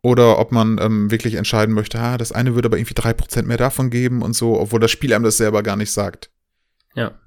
oder 0.02 0.39
ob 0.39 0.52
man 0.52 0.78
ähm, 0.80 1.12
wirklich 1.12 1.36
entscheiden 1.36 1.76
möchte, 1.76 2.00
ah, 2.00 2.18
das 2.18 2.32
eine 2.32 2.56
würde 2.56 2.68
aber 2.68 2.78
irgendwie 2.78 2.93
drei 2.93 3.14
Prozent 3.14 3.47
mehr 3.47 3.58
davon 3.58 3.89
geben 3.89 4.22
und 4.22 4.34
so, 4.34 4.60
obwohl 4.60 4.80
das 4.80 4.91
Spiel 4.91 5.14
einem 5.14 5.26
das 5.26 5.38
selber 5.38 5.64
gar 5.64 5.76
nicht 5.76 5.91
sagt. 5.91 6.32
Ja. 6.95 7.20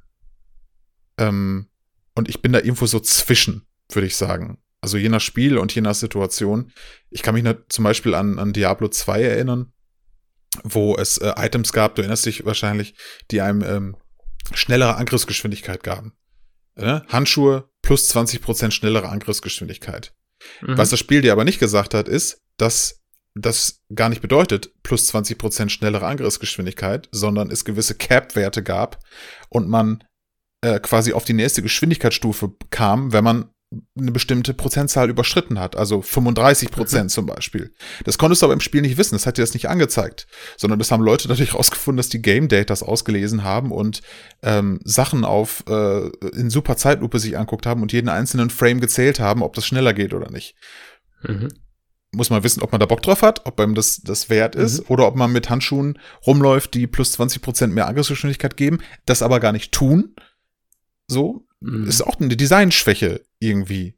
Ähm, 1.18 1.68
und 2.14 2.28
ich 2.28 2.40
bin 2.40 2.52
da 2.52 2.60
irgendwo 2.60 2.86
so 2.86 3.00
zwischen, 3.00 3.66
würde 3.90 4.06
ich 4.06 4.16
sagen. 4.16 4.58
Also 4.80 4.96
je 4.96 5.08
nach 5.08 5.20
Spiel 5.20 5.58
und 5.58 5.74
je 5.74 5.82
nach 5.82 5.94
Situation. 5.94 6.72
Ich 7.10 7.22
kann 7.22 7.34
mich 7.34 7.44
zum 7.68 7.84
Beispiel 7.84 8.14
an, 8.14 8.38
an 8.38 8.52
Diablo 8.52 8.88
2 8.88 9.22
erinnern, 9.22 9.72
wo 10.64 10.96
es 10.96 11.18
äh, 11.18 11.32
Items 11.36 11.72
gab, 11.72 11.94
du 11.94 12.02
erinnerst 12.02 12.26
dich 12.26 12.44
wahrscheinlich, 12.44 12.94
die 13.30 13.40
einem 13.40 13.62
ähm, 13.62 13.96
schnellere 14.52 14.96
Angriffsgeschwindigkeit 14.96 15.82
gaben. 15.82 16.12
Äh, 16.74 17.00
Handschuhe 17.08 17.68
plus 17.82 18.14
20% 18.14 18.70
schnellere 18.70 19.08
Angriffsgeschwindigkeit. 19.08 20.14
Mhm. 20.60 20.78
Was 20.78 20.90
das 20.90 20.98
Spiel 20.98 21.22
dir 21.22 21.32
aber 21.32 21.44
nicht 21.44 21.58
gesagt 21.58 21.94
hat, 21.94 22.08
ist, 22.08 22.40
dass 22.56 23.00
das 23.34 23.80
gar 23.94 24.08
nicht 24.08 24.20
bedeutet 24.20 24.72
plus 24.82 25.12
20% 25.12 25.70
schnellere 25.70 26.06
Angriffsgeschwindigkeit, 26.06 27.08
sondern 27.12 27.50
es 27.50 27.64
gewisse 27.64 27.94
Cap-Werte 27.94 28.62
gab 28.62 29.02
und 29.48 29.68
man 29.68 30.04
äh, 30.62 30.78
quasi 30.80 31.12
auf 31.12 31.24
die 31.24 31.32
nächste 31.32 31.62
Geschwindigkeitsstufe 31.62 32.54
kam, 32.70 33.12
wenn 33.12 33.24
man 33.24 33.50
eine 33.98 34.12
bestimmte 34.12 34.54
Prozentzahl 34.54 35.08
überschritten 35.10 35.58
hat, 35.58 35.76
also 35.76 36.02
35 36.02 36.70
Prozent 36.70 37.10
zum 37.10 37.26
Beispiel. 37.26 37.72
Das 38.04 38.18
konntest 38.18 38.42
du 38.42 38.46
aber 38.46 38.52
im 38.54 38.60
Spiel 38.60 38.82
nicht 38.82 38.98
wissen, 38.98 39.14
das 39.14 39.26
hat 39.26 39.38
dir 39.38 39.42
das 39.42 39.54
nicht 39.54 39.68
angezeigt, 39.68 40.26
sondern 40.56 40.78
das 40.78 40.90
haben 40.90 41.02
Leute 41.02 41.28
dadurch 41.28 41.54
rausgefunden, 41.54 41.96
dass 41.96 42.08
die 42.08 42.22
Game 42.22 42.48
Datas 42.48 42.82
ausgelesen 42.82 43.44
haben 43.44 43.72
und 43.72 44.02
ähm, 44.42 44.80
Sachen 44.84 45.24
auf 45.24 45.64
äh, 45.68 46.08
in 46.36 46.50
super 46.50 46.76
Zeitlupe 46.76 47.18
sich 47.18 47.38
anguckt 47.38 47.66
haben 47.66 47.82
und 47.82 47.92
jeden 47.92 48.08
einzelnen 48.08 48.50
Frame 48.50 48.80
gezählt 48.80 49.20
haben, 49.20 49.42
ob 49.42 49.54
das 49.54 49.66
schneller 49.66 49.94
geht 49.94 50.14
oder 50.14 50.30
nicht 50.30 50.54
Mhm. 51.22 51.48
muss 52.14 52.30
man 52.30 52.42
wissen, 52.42 52.62
ob 52.62 52.72
man 52.72 52.80
da 52.80 52.86
Bock 52.86 53.00
drauf 53.00 53.22
hat, 53.22 53.46
ob 53.46 53.58
einem 53.60 53.74
das, 53.74 54.00
das 54.02 54.28
wert 54.28 54.54
ist 54.54 54.80
Mhm. 54.80 54.86
oder 54.88 55.06
ob 55.06 55.16
man 55.16 55.32
mit 55.32 55.48
Handschuhen 55.50 55.98
rumläuft, 56.26 56.74
die 56.74 56.86
plus 56.86 57.12
20% 57.18 57.68
mehr 57.72 57.86
Angriffsgeschwindigkeit 57.86 58.56
geben, 58.56 58.80
das 59.06 59.22
aber 59.22 59.40
gar 59.40 59.52
nicht 59.52 59.72
tun. 59.72 60.14
So, 61.06 61.46
Mhm. 61.62 61.86
ist 61.88 62.02
auch 62.02 62.18
eine 62.20 62.36
Designschwäche 62.36 63.22
irgendwie. 63.38 63.94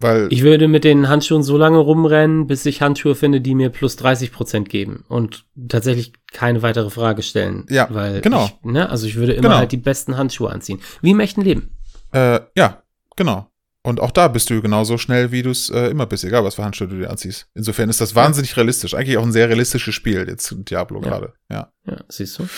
Weil, 0.00 0.28
Ich 0.30 0.42
würde 0.42 0.68
mit 0.68 0.84
den 0.84 1.08
Handschuhen 1.08 1.42
so 1.42 1.56
lange 1.56 1.78
rumrennen, 1.78 2.46
bis 2.46 2.64
ich 2.66 2.82
Handschuhe 2.82 3.16
finde, 3.16 3.40
die 3.40 3.56
mir 3.56 3.68
plus 3.70 3.96
30 3.96 4.30
Prozent 4.30 4.68
geben 4.68 5.04
und 5.08 5.44
tatsächlich 5.68 6.12
keine 6.32 6.62
weitere 6.62 6.88
Frage 6.88 7.22
stellen. 7.22 7.66
Ja, 7.68 7.88
weil 7.90 8.20
genau. 8.20 8.44
Ich, 8.44 8.64
ne, 8.64 8.88
also 8.90 9.08
ich 9.08 9.16
würde 9.16 9.32
immer 9.32 9.48
Genau. 9.48 9.56
halt 9.58 9.72
die 9.72 9.76
besten 9.76 10.16
Handschuhe 10.16 10.50
anziehen. 10.52 10.80
Wie 11.02 11.10
im 11.10 11.18
echten 11.20 11.40
Leben. 11.42 11.76
äh, 12.12 12.38
ja, 12.56 12.82
genau. 13.16 13.50
Und 13.82 14.00
auch 14.00 14.10
da 14.12 14.28
bist 14.28 14.50
du 14.50 14.60
genauso 14.62 14.98
schnell, 14.98 15.32
wie 15.32 15.42
du 15.42 15.50
es 15.50 15.68
äh, 15.70 15.86
immer 15.88 16.06
bist, 16.06 16.22
egal 16.22 16.44
was 16.44 16.54
für 16.56 16.64
Handschuhe 16.64 16.86
du 16.88 16.96
dir 16.98 17.10
anziehst. 17.10 17.48
Insofern 17.54 17.88
ist 17.88 18.00
das 18.00 18.14
wahnsinnig 18.14 18.56
realistisch. 18.56 18.94
Eigentlich 18.94 19.16
auch 19.16 19.22
ein 19.24 19.32
sehr 19.32 19.48
realistisches 19.48 19.94
Spiel, 19.96 20.26
jetzt 20.28 20.54
Diablo 20.70 21.00
Ja. 21.02 21.08
gerade. 21.08 21.32
Ja. 21.50 21.72
Ja, 21.86 22.04
siehst 22.08 22.38
du? 22.38 22.48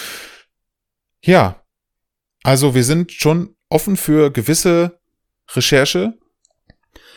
Ja. 1.25 1.63
Also 2.43 2.75
wir 2.75 2.85
sind 2.85 3.13
schon 3.13 3.55
offen 3.71 3.97
für 3.97 4.31
gewisse 4.31 4.99
Recherche, 5.55 6.15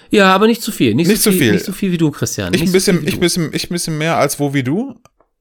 Ja, 0.10 0.34
aber 0.34 0.48
nicht 0.48 0.62
zu 0.62 0.72
viel. 0.72 0.94
Nicht, 0.96 1.08
Nicht 1.08 1.22
so 1.22 1.30
zu 1.30 1.38
viel, 1.38 1.42
viel. 1.46 1.52
Nicht 1.54 1.66
so 1.66 1.72
viel 1.74 1.92
wie 1.92 1.98
du, 1.98 2.12
Christian. 2.12 2.54
Ich 2.54 2.62
Nicht 2.62 2.70
ein 2.70 2.72
so 2.72 2.74
bisschen, 2.74 3.02
wie 3.02 3.10
ich 3.10 3.20
bisschen, 3.20 3.50
ich 3.54 3.70
bisschen 3.70 3.98
mehr 3.98 4.18
als 4.18 4.40
wo 4.40 4.54
wie 4.54 4.64
du, 4.64 4.96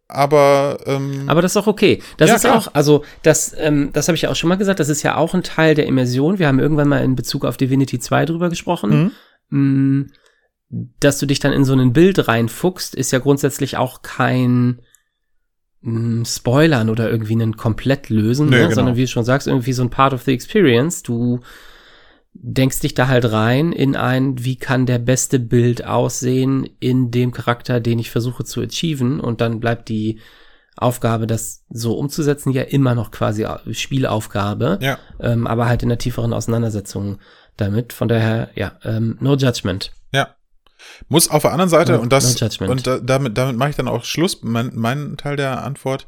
aber 0.08 0.78
ähm, 0.86 1.24
Aber 1.26 1.40
das 1.42 1.52
ist 1.52 1.56
auch 1.56 1.66
okay. 1.66 2.02
Das 2.16 2.28
Ja, 2.30 2.36
ist 2.36 2.42
klar. 2.42 2.56
auch, 2.56 2.68
also 2.74 3.04
das, 3.22 3.54
ähm, 3.58 3.90
das 3.92 4.08
habe 4.08 4.16
ich 4.16 4.22
ja 4.22 4.30
auch 4.30 4.36
schon 4.36 4.48
mal 4.48 4.56
gesagt, 4.56 4.80
das 4.80 4.88
ist 4.88 5.02
ja 5.02 5.16
auch 5.16 5.32
ein 5.34 5.42
Teil 5.42 5.74
der 5.74 5.86
Immersion. 5.86 6.38
Wir 6.38 6.48
haben 6.48 6.58
irgendwann 6.58 6.88
mal 6.88 7.02
in 7.04 7.14
Bezug 7.14 7.44
auf 7.44 7.56
Divinity 7.56 7.98
2 7.98 8.24
drüber 8.26 8.48
gesprochen. 8.50 9.12
mhm. 9.50 9.98
Mm, 9.98 10.10
Dass 11.00 11.18
du 11.18 11.26
dich 11.26 11.38
dann 11.40 11.52
in 11.52 11.64
so 11.66 11.74
ein 11.74 11.92
Bild 11.92 12.26
reinfuchst, 12.28 12.94
ist 12.94 13.10
ja 13.12 13.18
grundsätzlich 13.18 13.76
auch 13.76 14.00
kein 14.02 14.80
mm, 15.82 16.24
Spoilern 16.24 16.90
oder 16.90 17.10
irgendwie 17.10 17.34
einen 17.34 17.56
komplett 17.56 18.08
lösen, 18.08 18.46
Nö, 18.48 18.56
ne? 18.56 18.62
genau. 18.62 18.74
sondern 18.74 18.96
wie 18.96 19.02
du 19.02 19.08
schon 19.08 19.24
sagst, 19.24 19.46
irgendwie 19.46 19.72
so 19.72 19.82
ein 19.82 19.90
Part 19.90 20.14
of 20.14 20.22
the 20.22 20.32
experience. 20.32 21.02
Du 21.02 21.40
denkst 22.34 22.80
dich 22.80 22.94
da 22.94 23.08
halt 23.08 23.30
rein 23.30 23.72
in 23.72 23.94
ein, 23.94 24.42
wie 24.42 24.56
kann 24.56 24.86
der 24.86 24.98
beste 24.98 25.38
Bild 25.38 25.84
aussehen 25.84 26.68
in 26.80 27.10
dem 27.10 27.30
Charakter, 27.32 27.80
den 27.80 27.98
ich 27.98 28.10
versuche 28.10 28.44
zu 28.44 28.62
achieven 28.62 29.20
und 29.20 29.40
dann 29.40 29.60
bleibt 29.60 29.88
die 29.88 30.18
Aufgabe, 30.76 31.26
das 31.26 31.64
so 31.68 31.94
umzusetzen, 31.98 32.50
ja 32.50 32.62
immer 32.62 32.94
noch 32.94 33.10
quasi 33.10 33.46
Spielaufgabe, 33.70 34.78
ja, 34.80 34.98
ähm, 35.20 35.46
aber 35.46 35.66
halt 35.66 35.82
in 35.82 35.90
der 35.90 35.98
tieferen 35.98 36.32
Auseinandersetzung 36.32 37.18
damit. 37.58 37.92
Von 37.92 38.08
daher, 38.08 38.48
ja, 38.54 38.72
ähm, 38.82 39.18
no 39.20 39.36
judgment. 39.36 39.92
ja. 40.12 40.34
Muss 41.08 41.28
auf 41.28 41.42
der 41.42 41.52
anderen 41.52 41.68
Seite, 41.68 42.00
und 42.00 42.12
das, 42.12 42.40
und 42.60 42.86
da, 42.86 42.98
damit, 42.98 43.36
damit 43.36 43.56
mache 43.56 43.70
ich 43.70 43.76
dann 43.76 43.88
auch 43.88 44.04
Schluss, 44.04 44.40
mein, 44.42 44.72
mein 44.74 45.16
Teil 45.16 45.36
der 45.36 45.62
Antwort. 45.64 46.06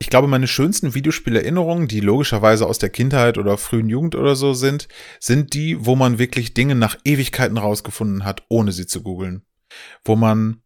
Ich 0.00 0.10
glaube, 0.10 0.28
meine 0.28 0.46
schönsten 0.46 0.94
Videospielerinnerungen, 0.94 1.88
die 1.88 2.00
logischerweise 2.00 2.66
aus 2.66 2.78
der 2.78 2.88
Kindheit 2.88 3.36
oder 3.36 3.58
frühen 3.58 3.88
Jugend 3.88 4.14
oder 4.14 4.36
so 4.36 4.54
sind, 4.54 4.86
sind 5.18 5.54
die, 5.54 5.84
wo 5.84 5.96
man 5.96 6.18
wirklich 6.18 6.54
Dinge 6.54 6.76
nach 6.76 6.96
Ewigkeiten 7.04 7.58
rausgefunden 7.58 8.24
hat, 8.24 8.44
ohne 8.48 8.70
sie 8.70 8.86
zu 8.86 9.02
googeln. 9.02 9.42
Wo 10.04 10.14
man 10.14 10.62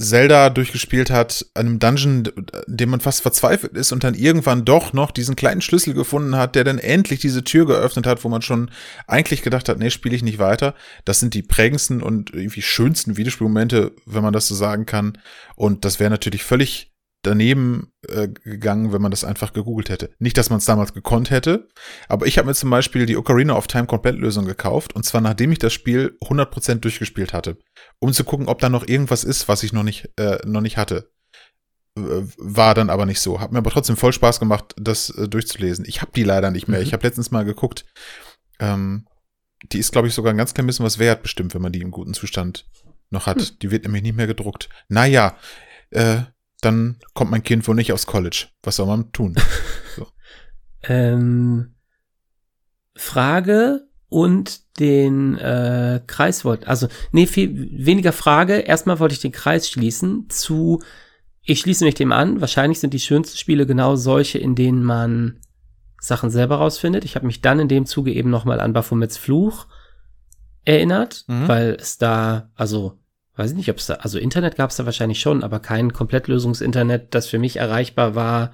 Zelda 0.00 0.48
durchgespielt 0.50 1.10
hat, 1.10 1.46
einem 1.54 1.80
Dungeon, 1.80 2.22
dem 2.68 2.90
man 2.90 3.00
fast 3.00 3.20
verzweifelt 3.20 3.72
ist 3.72 3.90
und 3.90 4.04
dann 4.04 4.14
irgendwann 4.14 4.64
doch 4.64 4.92
noch 4.92 5.10
diesen 5.10 5.34
kleinen 5.34 5.60
Schlüssel 5.60 5.92
gefunden 5.92 6.36
hat, 6.36 6.54
der 6.54 6.62
dann 6.62 6.78
endlich 6.78 7.18
diese 7.18 7.42
Tür 7.42 7.66
geöffnet 7.66 8.06
hat, 8.06 8.22
wo 8.22 8.28
man 8.28 8.42
schon 8.42 8.70
eigentlich 9.08 9.42
gedacht 9.42 9.68
hat, 9.68 9.78
nee, 9.78 9.90
spiele 9.90 10.14
ich 10.14 10.22
nicht 10.22 10.38
weiter. 10.38 10.74
Das 11.04 11.18
sind 11.18 11.34
die 11.34 11.42
prägendsten 11.42 12.00
und 12.00 12.32
irgendwie 12.32 12.62
schönsten 12.62 13.16
Videospielmomente, 13.16 13.92
wenn 14.06 14.22
man 14.22 14.32
das 14.32 14.46
so 14.46 14.54
sagen 14.54 14.86
kann. 14.86 15.18
Und 15.56 15.84
das 15.84 15.98
wäre 15.98 16.10
natürlich 16.10 16.44
völlig 16.44 16.92
daneben 17.28 17.92
äh, 18.08 18.28
gegangen, 18.28 18.92
wenn 18.92 19.02
man 19.02 19.10
das 19.10 19.24
einfach 19.24 19.52
gegoogelt 19.52 19.90
hätte. 19.90 20.10
Nicht, 20.18 20.38
dass 20.38 20.50
man 20.50 20.58
es 20.58 20.64
damals 20.64 20.94
gekonnt 20.94 21.30
hätte, 21.30 21.68
aber 22.08 22.26
ich 22.26 22.38
habe 22.38 22.48
mir 22.48 22.54
zum 22.54 22.70
Beispiel 22.70 23.06
die 23.06 23.16
Ocarina 23.16 23.54
of 23.54 23.66
Time 23.66 23.86
Komplettlösung 23.86 24.46
gekauft 24.46 24.94
und 24.94 25.04
zwar 25.04 25.20
nachdem 25.20 25.52
ich 25.52 25.58
das 25.58 25.72
Spiel 25.72 26.16
100% 26.22 26.76
durchgespielt 26.76 27.32
hatte, 27.32 27.58
um 27.98 28.12
zu 28.12 28.24
gucken, 28.24 28.48
ob 28.48 28.60
da 28.60 28.68
noch 28.68 28.86
irgendwas 28.86 29.24
ist, 29.24 29.48
was 29.48 29.62
ich 29.62 29.72
noch 29.72 29.82
nicht 29.82 30.10
äh, 30.18 30.38
noch 30.46 30.62
nicht 30.62 30.76
hatte. 30.76 31.10
Äh, 31.96 32.22
War 32.38 32.74
dann 32.74 32.90
aber 32.90 33.06
nicht 33.06 33.20
so. 33.20 33.40
Hat 33.40 33.52
mir 33.52 33.58
aber 33.58 33.70
trotzdem 33.70 33.96
voll 33.96 34.12
Spaß 34.12 34.40
gemacht, 34.40 34.74
das 34.78 35.10
äh, 35.10 35.28
durchzulesen. 35.28 35.84
Ich 35.86 36.00
habe 36.00 36.12
die 36.14 36.24
leider 36.24 36.50
nicht 36.50 36.68
mehr. 36.68 36.80
Mhm. 36.80 36.86
Ich 36.86 36.92
habe 36.92 37.06
letztens 37.06 37.30
mal 37.30 37.44
geguckt. 37.44 37.84
Ähm, 38.58 39.06
die 39.72 39.78
ist, 39.78 39.92
glaube 39.92 40.08
ich, 40.08 40.14
sogar 40.14 40.32
ein 40.32 40.38
ganz 40.38 40.54
klein 40.54 40.66
bisschen 40.66 40.86
was 40.86 40.98
wert, 40.98 41.22
bestimmt, 41.22 41.54
wenn 41.54 41.62
man 41.62 41.72
die 41.72 41.80
im 41.80 41.90
guten 41.90 42.14
Zustand 42.14 42.66
noch 43.10 43.26
hat. 43.26 43.40
Hm. 43.40 43.58
Die 43.60 43.70
wird 43.70 43.84
nämlich 43.84 44.02
nicht 44.02 44.16
mehr 44.16 44.26
gedruckt. 44.26 44.68
Naja, 44.88 45.36
äh, 45.90 46.20
dann 46.60 46.98
kommt 47.14 47.30
mein 47.30 47.42
Kind 47.42 47.66
wohl 47.68 47.74
nicht 47.74 47.92
aufs 47.92 48.06
College. 48.06 48.46
Was 48.62 48.76
soll 48.76 48.86
man 48.86 49.12
tun? 49.12 49.34
Ähm, 50.82 51.74
Frage 52.94 53.88
und 54.08 54.78
den 54.78 55.36
äh, 55.36 56.00
Kreis 56.06 56.44
wollte, 56.44 56.68
also 56.68 56.88
nee, 57.12 57.26
viel 57.26 57.84
weniger 57.84 58.12
Frage. 58.12 58.54
Erstmal 58.60 58.98
wollte 59.00 59.12
ich 59.14 59.20
den 59.20 59.32
Kreis 59.32 59.68
schließen 59.68 60.30
zu, 60.30 60.80
ich 61.42 61.60
schließe 61.60 61.84
mich 61.84 61.94
dem 61.96 62.12
an. 62.12 62.40
Wahrscheinlich 62.40 62.80
sind 62.80 62.94
die 62.94 63.00
schönsten 63.00 63.36
Spiele 63.36 63.66
genau 63.66 63.96
solche, 63.96 64.38
in 64.38 64.54
denen 64.54 64.84
man 64.84 65.40
Sachen 66.00 66.30
selber 66.30 66.56
rausfindet. 66.56 67.04
Ich 67.04 67.16
habe 67.16 67.26
mich 67.26 67.40
dann 67.40 67.58
in 67.58 67.68
dem 67.68 67.84
Zuge 67.86 68.12
eben 68.12 68.30
nochmal 68.30 68.60
an 68.60 68.72
Baphomets 68.72 69.16
Fluch 69.16 69.66
erinnert, 70.64 71.24
Mhm. 71.26 71.48
weil 71.48 71.76
es 71.80 71.98
da, 71.98 72.50
also, 72.54 72.98
weiß 73.38 73.52
ich 73.52 73.56
nicht, 73.56 73.70
ob 73.70 73.78
es 73.78 73.86
da, 73.86 73.94
also 73.94 74.18
Internet 74.18 74.56
gab 74.56 74.70
es 74.70 74.76
da 74.76 74.84
wahrscheinlich 74.84 75.20
schon, 75.20 75.42
aber 75.42 75.60
kein 75.60 75.92
Komplettlösungs-Internet, 75.92 77.14
das 77.14 77.28
für 77.28 77.38
mich 77.38 77.56
erreichbar 77.56 78.14
war. 78.14 78.52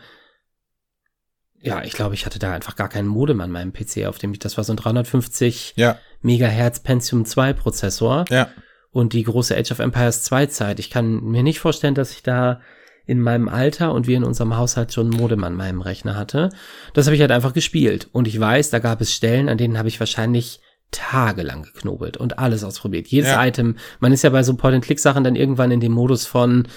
Ja, 1.60 1.82
ich 1.82 1.94
glaube, 1.94 2.14
ich 2.14 2.26
hatte 2.26 2.38
da 2.38 2.52
einfach 2.52 2.76
gar 2.76 2.90
keinen 2.90 3.08
Modem 3.08 3.40
an 3.40 3.50
meinem 3.50 3.72
PC, 3.72 4.06
auf 4.06 4.18
dem 4.18 4.32
ich, 4.32 4.38
das 4.38 4.56
war 4.58 4.64
so 4.64 4.74
ein 4.74 4.76
350 4.76 5.74
Ja, 5.76 5.98
Megahertz 6.20 6.80
Pentium 6.80 7.24
2 7.24 7.54
Prozessor 7.54 8.26
ja. 8.28 8.50
und 8.90 9.14
die 9.14 9.22
große 9.22 9.56
Age 9.56 9.72
of 9.72 9.78
Empires 9.78 10.22
2 10.24 10.46
Zeit. 10.46 10.78
Ich 10.78 10.90
kann 10.90 11.22
mir 11.22 11.42
nicht 11.42 11.60
vorstellen, 11.60 11.94
dass 11.94 12.12
ich 12.12 12.22
da 12.22 12.60
in 13.06 13.20
meinem 13.20 13.48
Alter 13.48 13.92
und 13.92 14.06
wir 14.06 14.16
in 14.16 14.24
unserem 14.24 14.56
Haushalt 14.56 14.92
schon 14.92 15.10
ein 15.10 15.16
Modem 15.16 15.44
an 15.44 15.54
meinem 15.54 15.80
Rechner 15.80 16.16
hatte. 16.16 16.50
Das 16.94 17.06
habe 17.06 17.14
ich 17.14 17.20
halt 17.20 17.32
einfach 17.32 17.52
gespielt. 17.52 18.08
Und 18.12 18.26
ich 18.28 18.38
weiß, 18.38 18.70
da 18.70 18.78
gab 18.78 19.00
es 19.00 19.12
Stellen, 19.12 19.48
an 19.48 19.58
denen 19.58 19.78
habe 19.78 19.88
ich 19.88 20.00
wahrscheinlich 20.00 20.60
tagelang 20.94 21.62
geknobelt 21.64 22.16
und 22.16 22.38
alles 22.38 22.62
ausprobiert. 22.64 23.08
Jedes 23.08 23.30
Ja. 23.30 23.44
Item, 23.44 23.76
man 24.00 24.12
ist 24.12 24.22
ja 24.22 24.30
bei 24.30 24.42
so 24.42 24.54
Point-and-Click-Sachen 24.54 25.24
dann 25.24 25.34
irgendwann 25.36 25.70
in 25.70 25.80
dem 25.80 25.92
Modus 25.92 26.24
von, 26.24 26.68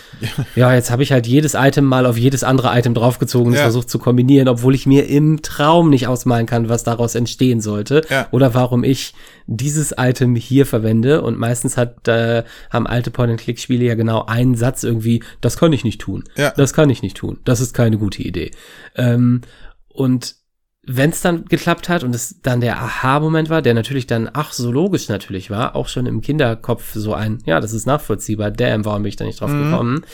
ja, 0.55 0.73
jetzt 0.73 0.89
habe 0.91 1.03
ich 1.03 1.11
halt 1.11 1.27
jedes 1.27 1.53
Item 1.53 1.85
mal 1.85 2.05
auf 2.05 2.17
jedes 2.17 2.43
andere 2.43 2.77
Item 2.77 2.93
draufgezogen 2.93 3.49
und 3.49 3.53
Ja. 3.55 3.61
versucht 3.61 3.89
zu 3.89 3.99
kombinieren, 3.99 4.47
obwohl 4.47 4.73
ich 4.75 4.85
mir 4.87 5.07
im 5.07 5.41
Traum 5.41 5.89
nicht 5.89 6.07
ausmalen 6.07 6.45
kann, 6.47 6.67
was 6.67 6.83
daraus 6.83 7.15
entstehen 7.15 7.61
sollte 7.61 8.01
Ja. 8.09 8.27
oder 8.31 8.53
warum 8.53 8.83
ich 8.83 9.13
dieses 9.45 9.93
Item 9.97 10.35
hier 10.35 10.65
verwende. 10.65 11.21
Und 11.21 11.37
meistens 11.37 11.77
hat, 11.77 12.07
äh, 12.07 12.43
haben 12.71 12.87
alte 12.87 13.11
Point-and-Click-Spiele 13.11 13.85
ja 13.85 13.95
genau 13.95 14.25
einen 14.25 14.55
Satz 14.55 14.83
irgendwie, 14.83 15.23
das 15.41 15.57
kann 15.57 15.71
ich 15.73 15.83
nicht 15.83 16.01
tun. 16.01 16.23
Ja. 16.35 16.51
Das 16.57 16.73
kann 16.73 16.89
ich 16.89 17.01
nicht 17.01 17.17
tun. 17.17 17.39
Das 17.45 17.59
ist 17.61 17.73
keine 17.73 17.97
gute 17.97 18.23
Idee. 18.23 18.51
Ähm, 18.95 19.41
und 19.89 20.35
wenn 20.89 21.09
es 21.09 21.21
dann 21.21 21.45
geklappt 21.45 21.89
hat 21.89 22.03
und 22.03 22.15
es 22.15 22.41
dann 22.41 22.61
der 22.61 22.81
Aha-Moment 22.81 23.49
war, 23.49 23.61
der 23.61 23.73
natürlich 23.73 24.07
dann 24.07 24.29
ach 24.33 24.53
so 24.53 24.71
logisch 24.71 25.09
natürlich 25.09 25.49
war, 25.49 25.75
auch 25.75 25.89
schon 25.89 26.05
im 26.05 26.21
Kinderkopf 26.21 26.93
so 26.93 27.13
ein, 27.13 27.39
ja, 27.45 27.59
das 27.59 27.73
ist 27.73 27.85
nachvollziehbar, 27.85 28.51
damn, 28.51 28.85
warum 28.85 29.03
bin 29.03 29.09
ich 29.09 29.17
da 29.17 29.25
nicht 29.25 29.41
drauf 29.41 29.51
Mhm. 29.51 29.63
gekommen? 29.71 30.05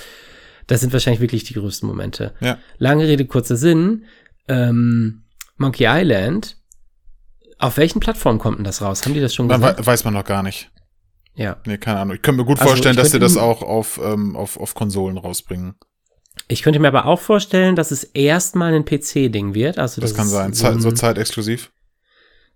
Das 0.67 0.82
sind 0.82 0.91
wahrscheinlich 0.93 1.21
wirklich 1.21 1.43
die 1.43 1.53
größten 1.53 1.88
Momente. 1.88 2.34
Ja. 2.39 2.57
Lange 2.80 3.07
Rede, 3.07 3.26
kurzer 3.26 3.55
Sinn. 3.57 4.05
Ähm, 4.47 5.24
Monkey 5.57 5.86
Island, 5.88 6.57
auf 7.59 7.78
welchen 7.78 7.99
Plattformen 7.99 8.39
kommt 8.39 8.57
denn 8.57 8.63
das 8.63 8.82
raus? 8.82 9.05
Haben 9.05 9.13
die 9.13 9.21
das 9.21 9.36
schon 9.36 9.47
gesagt? 9.49 9.80
wei- 9.80 9.86
weiß 9.86 10.03
man 10.05 10.13
noch 10.15 10.26
gar 10.26 10.41
nicht. 10.41 10.71
Ja. 11.36 11.57
Nee, 11.65 11.78
keine 11.78 11.99
Ahnung. 11.99 12.15
Ich 12.15 12.21
könnte 12.21 12.41
mir 12.41 12.45
gut 12.47 12.59
Also, 12.59 12.69
vorstellen, 12.69 12.95
dass 12.95 13.11
sie 13.11 13.19
das 13.19 13.38
auch 13.38 13.61
auf, 13.61 13.99
ähm, 14.03 14.36
auf, 14.36 14.57
auf 14.59 14.74
Konsolen 14.74 15.17
rausbringen. 15.17 15.76
Ich 16.47 16.61
könnte 16.61 16.79
mir 16.79 16.89
aber 16.89 17.05
auch 17.05 17.19
vorstellen, 17.19 17.75
dass 17.75 17.91
es 17.91 18.03
erstmal 18.03 18.73
ein 18.73 18.86
PC-Ding 18.86 19.53
wird. 19.53 19.79
Also 19.79 20.01
Das, 20.01 20.13
kann 20.13 20.27
sein. 20.27 20.53
So, 20.53 20.77
so 20.79 20.91
zeitexklusiv. 20.91 21.71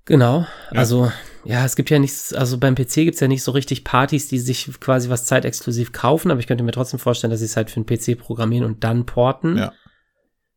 Genau. 0.05 0.41
Ja. 0.71 0.79
Also, 0.79 1.11
ja, 1.43 1.65
es 1.65 1.75
gibt 1.75 1.89
ja 1.89 1.99
nichts, 1.99 2.33
also 2.33 2.57
beim 2.57 2.75
PC 2.75 2.95
gibt's 2.95 3.19
ja 3.19 3.27
nicht 3.27 3.43
so 3.43 3.51
richtig 3.51 3.83
Partys, 3.83 4.27
die 4.27 4.39
sich 4.39 4.69
quasi 4.79 5.09
was 5.09 5.25
zeitexklusiv 5.25 5.91
kaufen, 5.91 6.31
aber 6.31 6.39
ich 6.39 6.47
könnte 6.47 6.63
mir 6.63 6.71
trotzdem 6.71 6.99
vorstellen, 6.99 7.31
dass 7.31 7.39
sie 7.39 7.45
es 7.45 7.57
halt 7.57 7.69
für 7.69 7.81
den 7.81 7.85
PC 7.85 8.17
programmieren 8.17 8.65
und 8.65 8.83
dann 8.83 9.05
porten. 9.05 9.57
Ja. 9.57 9.73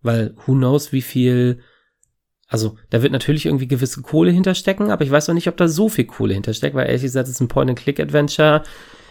Weil 0.02 0.34
who 0.46 0.52
knows, 0.52 0.92
wie 0.92 1.02
viel. 1.02 1.60
Also, 2.46 2.76
da 2.90 3.02
wird 3.02 3.12
natürlich 3.12 3.46
irgendwie 3.46 3.68
gewisse 3.68 4.02
Kohle 4.02 4.32
hinterstecken, 4.32 4.90
aber 4.90 5.04
ich 5.04 5.10
weiß 5.10 5.28
auch 5.28 5.34
nicht, 5.34 5.48
ob 5.48 5.56
da 5.56 5.68
so 5.68 5.88
viel 5.88 6.06
Kohle 6.06 6.34
hintersteckt, 6.34 6.74
weil 6.74 6.86
ehrlich 6.86 7.02
gesagt 7.02 7.28
ist 7.28 7.40
ein 7.40 7.48
Point-and-Click-Adventure 7.48 8.64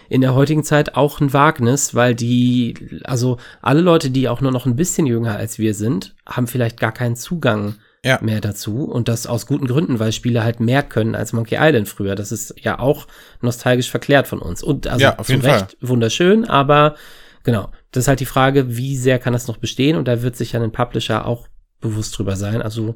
in 0.09 0.21
der 0.21 0.33
heutigen 0.33 0.63
Zeit 0.63 0.95
auch 0.95 1.21
ein 1.21 1.33
Wagnis, 1.33 1.93
weil 1.95 2.15
die, 2.15 2.73
also 3.03 3.37
alle 3.61 3.81
Leute, 3.81 4.09
die 4.09 4.27
auch 4.27 4.41
nur 4.41 4.51
noch 4.51 4.65
ein 4.65 4.75
bisschen 4.75 5.05
jünger 5.05 5.35
als 5.35 5.59
wir 5.59 5.73
sind, 5.73 6.15
haben 6.25 6.47
vielleicht 6.47 6.79
gar 6.79 6.91
keinen 6.91 7.15
Zugang 7.15 7.75
Ja. 8.03 8.17
mehr 8.21 8.41
dazu. 8.41 8.85
Und 8.85 9.07
das 9.07 9.27
aus 9.27 9.45
guten 9.45 9.67
Gründen, 9.67 9.99
weil 9.99 10.11
Spiele 10.11 10.43
halt 10.43 10.59
mehr 10.59 10.83
können 10.83 11.15
als 11.15 11.31
Monkey 11.33 11.57
Island 11.59 11.87
früher. 11.87 12.15
Das 12.15 12.31
ist 12.31 12.55
ja 12.59 12.79
auch 12.79 13.07
nostalgisch 13.41 13.91
verklärt 13.91 14.27
von 14.27 14.39
uns. 14.39 14.63
Und 14.63 14.87
also 14.87 15.03
Ja, 15.03 15.17
zu 15.21 15.35
Recht 15.35 15.77
wunderschön, 15.81 16.45
aber 16.45 16.95
genau, 17.43 17.69
das 17.91 18.05
ist 18.05 18.07
halt 18.07 18.19
die 18.19 18.25
Frage, 18.25 18.75
wie 18.77 18.97
sehr 18.97 19.19
kann 19.19 19.33
das 19.33 19.47
noch 19.47 19.57
bestehen? 19.57 19.95
Und 19.95 20.07
da 20.07 20.21
wird 20.23 20.35
sich 20.35 20.53
ja 20.53 20.61
ein 20.61 20.71
Publisher 20.71 21.25
auch 21.25 21.47
bewusst 21.81 22.17
drüber 22.17 22.35
sein. 22.35 22.61
Also 22.61 22.95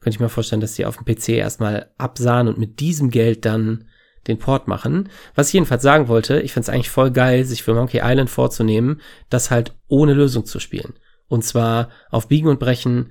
könnte 0.00 0.16
ich 0.16 0.20
mir 0.20 0.28
vorstellen, 0.28 0.60
dass 0.60 0.74
die 0.74 0.84
auf 0.84 0.98
dem 0.98 1.06
PC 1.06 1.30
erstmal 1.30 1.90
absahen 1.96 2.48
und 2.48 2.58
mit 2.58 2.80
diesem 2.80 3.08
Geld 3.10 3.44
dann 3.46 3.84
den 4.26 4.38
Port 4.38 4.68
machen. 4.68 5.08
Was 5.34 5.48
ich 5.48 5.54
jedenfalls 5.54 5.82
sagen 5.82 6.08
wollte, 6.08 6.40
ich 6.40 6.52
find's 6.52 6.68
eigentlich 6.68 6.90
voll 6.90 7.10
geil, 7.10 7.44
sich 7.44 7.62
für 7.62 7.74
Monkey 7.74 8.00
Island 8.02 8.30
vorzunehmen, 8.30 9.00
das 9.30 9.50
halt 9.50 9.74
ohne 9.88 10.14
Lösung 10.14 10.44
zu 10.46 10.60
spielen. 10.60 10.94
Und 11.28 11.44
zwar 11.44 11.88
auf 12.10 12.28
Biegen 12.28 12.48
und 12.48 12.60
Brechen 12.60 13.10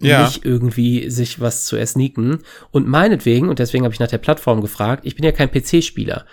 Ja. 0.00 0.24
nicht 0.24 0.44
irgendwie 0.44 1.08
sich 1.10 1.40
was 1.40 1.66
zu 1.66 1.76
ersneaken. 1.76 2.38
Und 2.72 2.88
meinetwegen, 2.88 3.48
und 3.48 3.58
deswegen 3.60 3.84
habe 3.84 3.94
ich 3.94 4.00
nach 4.00 4.08
der 4.08 4.18
Plattform 4.18 4.60
gefragt, 4.60 5.06
ich 5.06 5.14
bin 5.14 5.24
ja 5.24 5.32
kein 5.32 5.50
PC-Spieler. 5.50 6.26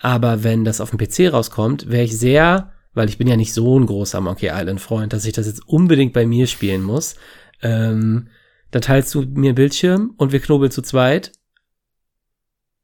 Aber 0.00 0.44
wenn 0.44 0.64
das 0.64 0.80
auf 0.80 0.90
dem 0.90 0.98
PC 0.98 1.32
rauskommt, 1.32 1.90
wäre 1.90 2.04
ich 2.04 2.16
sehr, 2.16 2.72
weil 2.94 3.08
ich 3.08 3.18
bin 3.18 3.26
ja 3.26 3.36
nicht 3.36 3.52
so 3.52 3.78
ein 3.78 3.86
großer 3.86 4.20
Monkey 4.20 4.50
Island-Freund, 4.52 5.12
dass 5.12 5.24
ich 5.24 5.32
das 5.32 5.46
jetzt 5.46 5.66
unbedingt 5.66 6.12
bei 6.12 6.26
mir 6.26 6.46
spielen 6.46 6.82
muss. 6.82 7.16
Ähm, 7.60 8.28
dann 8.70 8.82
teilst 8.82 9.14
du 9.14 9.22
mir 9.22 9.54
Bildschirm 9.54 10.14
und 10.16 10.30
wir 10.30 10.40
knobeln 10.40 10.70
zu 10.70 10.82
zweit 10.82 11.32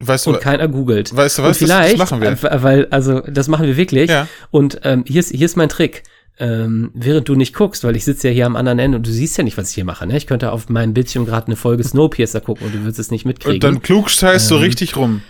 Weißt 0.01 0.26
du, 0.26 0.30
und 0.30 0.40
keiner 0.40 0.68
googelt. 0.68 1.14
weißt 1.16 1.38
du 1.38 1.42
was, 1.42 1.59
das, 1.59 1.59
vielleicht, 1.59 1.99
das 2.01 2.11
machen 2.11 2.20
wir. 2.20 2.30
äh, 2.30 2.62
weil, 2.62 2.86
also, 2.90 3.20
das 3.20 3.49
machen 3.49 3.66
wir 3.66 3.76
wirklich. 3.76 4.11
Ja. 4.11 4.26
Und 4.51 4.80
ähm, 4.84 5.05
hier, 5.07 5.20
ist, 5.20 5.30
hier 5.30 5.47
ist 5.47 5.57
mein 5.57 5.68
Trick. 5.68 6.03
Ähm, 6.36 6.90
während 6.95 7.28
du 7.28 7.36
nicht 7.36 7.55
guckst, 7.55 7.84
weil 7.84 7.95
ich 7.95 8.05
sitze 8.05 8.26
ja 8.26 8.34
hier 8.34 8.47
am 8.47 8.57
anderen 8.57 8.80
Ende 8.80 8.97
und 8.99 9.07
du 9.07 9.12
siehst 9.12 9.38
ja 9.38 9.45
nicht, 9.45 9.57
was 9.57 9.68
ich 9.68 9.76
hier 9.76 9.84
mache. 9.84 10.05
Ne? 10.05 10.16
Ich 10.16 10.26
könnte 10.26 10.51
auf 10.51 10.68
meinem 10.68 10.92
Bildschirm 10.92 11.26
gerade 11.26 11.47
eine 11.47 11.55
Folge 11.55 11.84
Snowpiercer 11.84 12.40
gucken 12.40 12.66
und 12.66 12.74
du 12.74 12.80
würdest 12.80 12.99
es 12.99 13.12
nicht 13.12 13.24
mitkriegen. 13.24 13.55
Und 13.55 13.62
dann 13.62 13.80
klugscheißt 13.80 14.51
du 14.51 14.57
Ähm, 14.57 14.62
richtig 14.62 14.97
rum. 14.97 15.22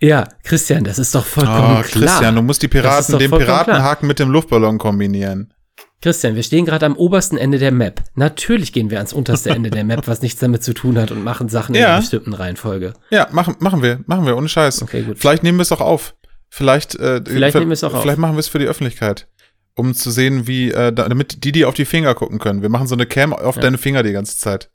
ja, 0.00 0.26
Christian, 0.42 0.82
das 0.82 0.98
ist 0.98 1.14
doch 1.14 1.24
vollkommen 1.24 1.78
Oh, 1.78 1.82
klar. 1.82 1.84
Christian, 1.84 2.34
du 2.34 2.42
musst 2.42 2.62
die 2.62 2.66
Das 2.68 2.72
Piraten, 2.82 3.18
den 3.20 3.28
vollkommen 3.30 3.44
klar. 3.46 3.64
Piratenhaken 3.64 4.08
mit 4.08 4.18
dem 4.18 4.30
Luftballon 4.30 4.78
kombinieren. 4.78 5.54
Christian, 6.02 6.34
wir 6.34 6.42
stehen 6.42 6.64
gerade 6.64 6.86
am 6.86 6.96
obersten 6.96 7.36
Ende 7.36 7.58
der 7.58 7.72
Map. 7.72 8.02
Natürlich 8.14 8.72
gehen 8.72 8.90
wir 8.90 8.96
ans 8.98 9.12
unterste 9.12 9.50
Ende 9.50 9.68
der 9.70 9.84
Map, 9.84 10.08
was 10.08 10.22
nichts 10.22 10.40
damit 10.40 10.62
zu 10.64 10.72
tun 10.72 10.96
hat 10.98 11.10
und 11.10 11.22
machen 11.22 11.48
Sachen 11.50 11.74
in 11.74 11.82
Ja. 11.82 11.88
einer 11.88 12.00
bestimmten 12.00 12.32
Reihenfolge. 12.32 12.94
Ja, 13.10 13.28
machen, 13.32 13.56
machen 13.58 13.82
wir, 13.82 14.00
machen 14.06 14.24
wir, 14.24 14.36
ohne 14.36 14.48
Scheiß. 14.48 14.80
Okay, 14.82 15.02
gut. 15.02 15.18
Vielleicht 15.18 15.42
nehmen 15.42 15.58
wir 15.58 15.62
es 15.62 15.72
auch 15.72 15.82
auf. 15.82 16.14
Vielleicht, 16.48 16.94
äh, 16.94 17.20
Vielleicht 17.24 17.52
für- 17.52 17.58
nehmen 17.58 17.70
wir 17.70 17.74
es 17.74 17.84
auch 17.84 17.92
auf. 17.92 18.00
Vielleicht 18.02 18.18
machen 18.18 18.34
wir 18.34 18.40
es 18.40 18.48
für 18.48 18.58
die 18.58 18.66
Öffentlichkeit. 18.66 19.28
Um 19.74 19.94
zu 19.94 20.10
sehen, 20.10 20.46
wie, 20.46 20.70
äh, 20.72 20.90
da- 20.92 21.06
damit 21.08 21.44
die, 21.44 21.52
die 21.52 21.64
auf 21.66 21.74
die 21.74 21.84
Finger 21.84 22.14
gucken 22.14 22.38
können. 22.38 22.62
Wir 22.62 22.70
machen 22.70 22.86
so 22.86 22.94
eine 22.94 23.04
Cam 23.06 23.32
auf 23.34 23.56
Ja. 23.56 23.62
deine 23.62 23.76
Finger 23.78 24.02
die 24.02 24.12
ganze 24.12 24.38
Zeit. 24.38 24.70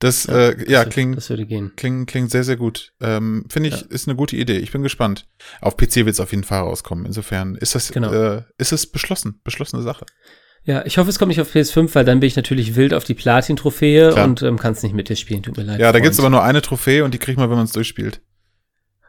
Das, 0.00 0.24
Ja, 0.24 0.48
äh, 0.48 0.70
ja, 0.70 0.84
das, 0.84 0.92
klingt, 0.92 1.16
Das 1.16 1.30
würde 1.30 1.46
gehen. 1.46 1.72
klingt, 1.76 2.08
klingt 2.08 2.30
sehr, 2.30 2.42
sehr 2.42 2.56
gut. 2.56 2.92
Ähm, 3.00 3.44
Finde 3.48 3.68
ich, 3.68 3.80
Ja. 3.82 3.86
ist 3.90 4.08
eine 4.08 4.16
gute 4.16 4.34
Idee. 4.36 4.56
Ich 4.58 4.72
bin 4.72 4.82
gespannt. 4.82 5.28
Auf 5.60 5.76
PC 5.76 5.96
wird 6.06 6.08
es 6.08 6.20
auf 6.20 6.32
jeden 6.32 6.42
Fall 6.44 6.60
rauskommen. 6.60 7.04
Insofern 7.06 7.54
ist 7.54 7.74
das, 7.74 7.92
Genau. 7.92 8.10
äh, 8.12 8.42
ist 8.58 8.72
es 8.72 8.86
beschlossen, 8.86 9.40
beschlossene 9.44 9.82
Sache. 9.82 10.06
Ja, 10.64 10.84
ich 10.84 10.98
hoffe, 10.98 11.08
es 11.10 11.18
kommt 11.18 11.28
nicht 11.30 11.40
auf 11.40 11.54
PS5, 11.54 11.94
weil 11.94 12.04
dann 12.04 12.20
bin 12.20 12.26
ich 12.26 12.36
natürlich 12.36 12.76
wild 12.76 12.92
auf 12.94 13.04
die 13.04 13.14
Platin-Trophäe 13.14 14.14
und 14.24 14.42
ähm, 14.42 14.58
kann 14.58 14.72
es 14.72 14.82
nicht 14.82 14.94
mit 14.94 15.08
dir 15.08 15.16
spielen. 15.16 15.42
Tut 15.42 15.56
mir 15.56 15.62
leid. 15.64 15.80
Ja, 15.80 15.92
da 15.92 16.00
gibt's 16.00 16.16
Freund. 16.18 16.26
aber 16.26 16.36
nur 16.36 16.44
eine 16.44 16.60
Trophäe 16.62 17.04
und 17.04 17.14
die 17.14 17.18
kriegt 17.18 17.38
man, 17.38 17.48
wenn 17.48 17.56
man 17.56 17.64
es 17.64 17.72
durchspielt. 17.72 18.20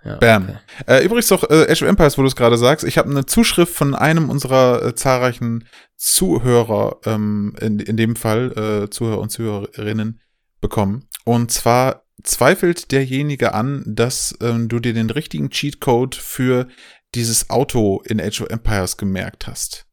Ja, 0.04 0.16
Bam. 0.16 0.44
okay. 0.50 0.58
Äh, 0.88 1.06
übrigens 1.06 1.28
doch, 1.28 1.50
äh, 1.50 1.68
Age 1.70 1.84
of 1.84 1.88
Empires, 1.90 2.18
wo 2.18 2.22
du 2.24 2.28
es 2.28 2.36
gerade 2.36 2.58
sagst, 2.58 2.86
ich 2.86 2.98
habe 2.98 3.10
eine 3.10 3.26
Zuschrift 3.26 3.74
von 3.74 3.94
einem 3.96 4.30
unserer 4.30 4.84
äh, 4.84 4.96
zahlreichen 4.96 5.66
Zuhörer, 5.96 6.98
ähm, 7.06 7.56
in, 7.62 7.80
in 7.80 7.98
dem 7.98 8.16
Fall 8.16 8.84
äh, 8.86 8.90
Zuhörer 8.90 9.20
und 9.20 9.30
Zuhörerinnen, 9.30 10.20
bekommen. 10.62 11.08
Und 11.26 11.52
zwar 11.52 12.04
zweifelt 12.24 12.92
derjenige 12.92 13.54
an, 13.54 13.84
dass 13.88 14.36
ähm, 14.42 14.70
du 14.70 14.80
dir 14.80 14.94
den 14.94 15.10
richtigen 15.10 15.50
Cheatcode 15.50 16.16
für 16.16 16.68
dieses 17.16 17.50
Auto 17.50 18.02
in 18.06 18.22
Age 18.22 18.42
of 18.42 18.50
Empires 18.50 18.96
gemerkt 18.98 19.48
hast. 19.48 19.86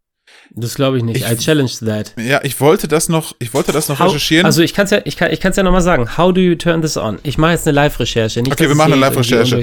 Das 0.51 0.75
glaube 0.75 0.99
ich 0.99 1.05
nicht. 1.05 1.17
Ich- 1.25 1.31
I 1.31 1.37
challenge 1.37 1.71
that. 1.85 2.15
Ja, 2.19 2.41
ich 2.43 2.61
wollte 2.61 2.87
das 2.89 3.09
noch, 3.09 3.35
ich 3.39 3.53
wollte 3.55 3.73
das 3.73 3.89
noch 3.89 3.99
How- 3.99 4.09
recherchieren. 4.09 4.47
Also 4.47 4.63
ich 4.63 4.73
kann 4.73 4.85
es 4.85 4.91
ja, 4.91 5.01
ich 5.05 5.17
kann, 5.17 5.31
ich 5.33 5.41
kann's 5.41 5.57
ja 5.57 5.63
nochmal 5.63 5.81
sagen. 5.83 6.17
How 6.17 6.33
do 6.33 6.41
you 6.41 6.55
turn 6.55 6.81
this 6.81 6.97
on? 6.97 7.19
Ich 7.23 7.39
mache 7.39 7.53
jetzt 7.53 7.67
eine 7.67 7.75
Live-Recherche. 7.75 8.41
Okay, 8.41 8.69
wir 8.69 8.75
machen 8.75 8.93
eine 8.93 9.01
Live-Recherche. 9.01 9.63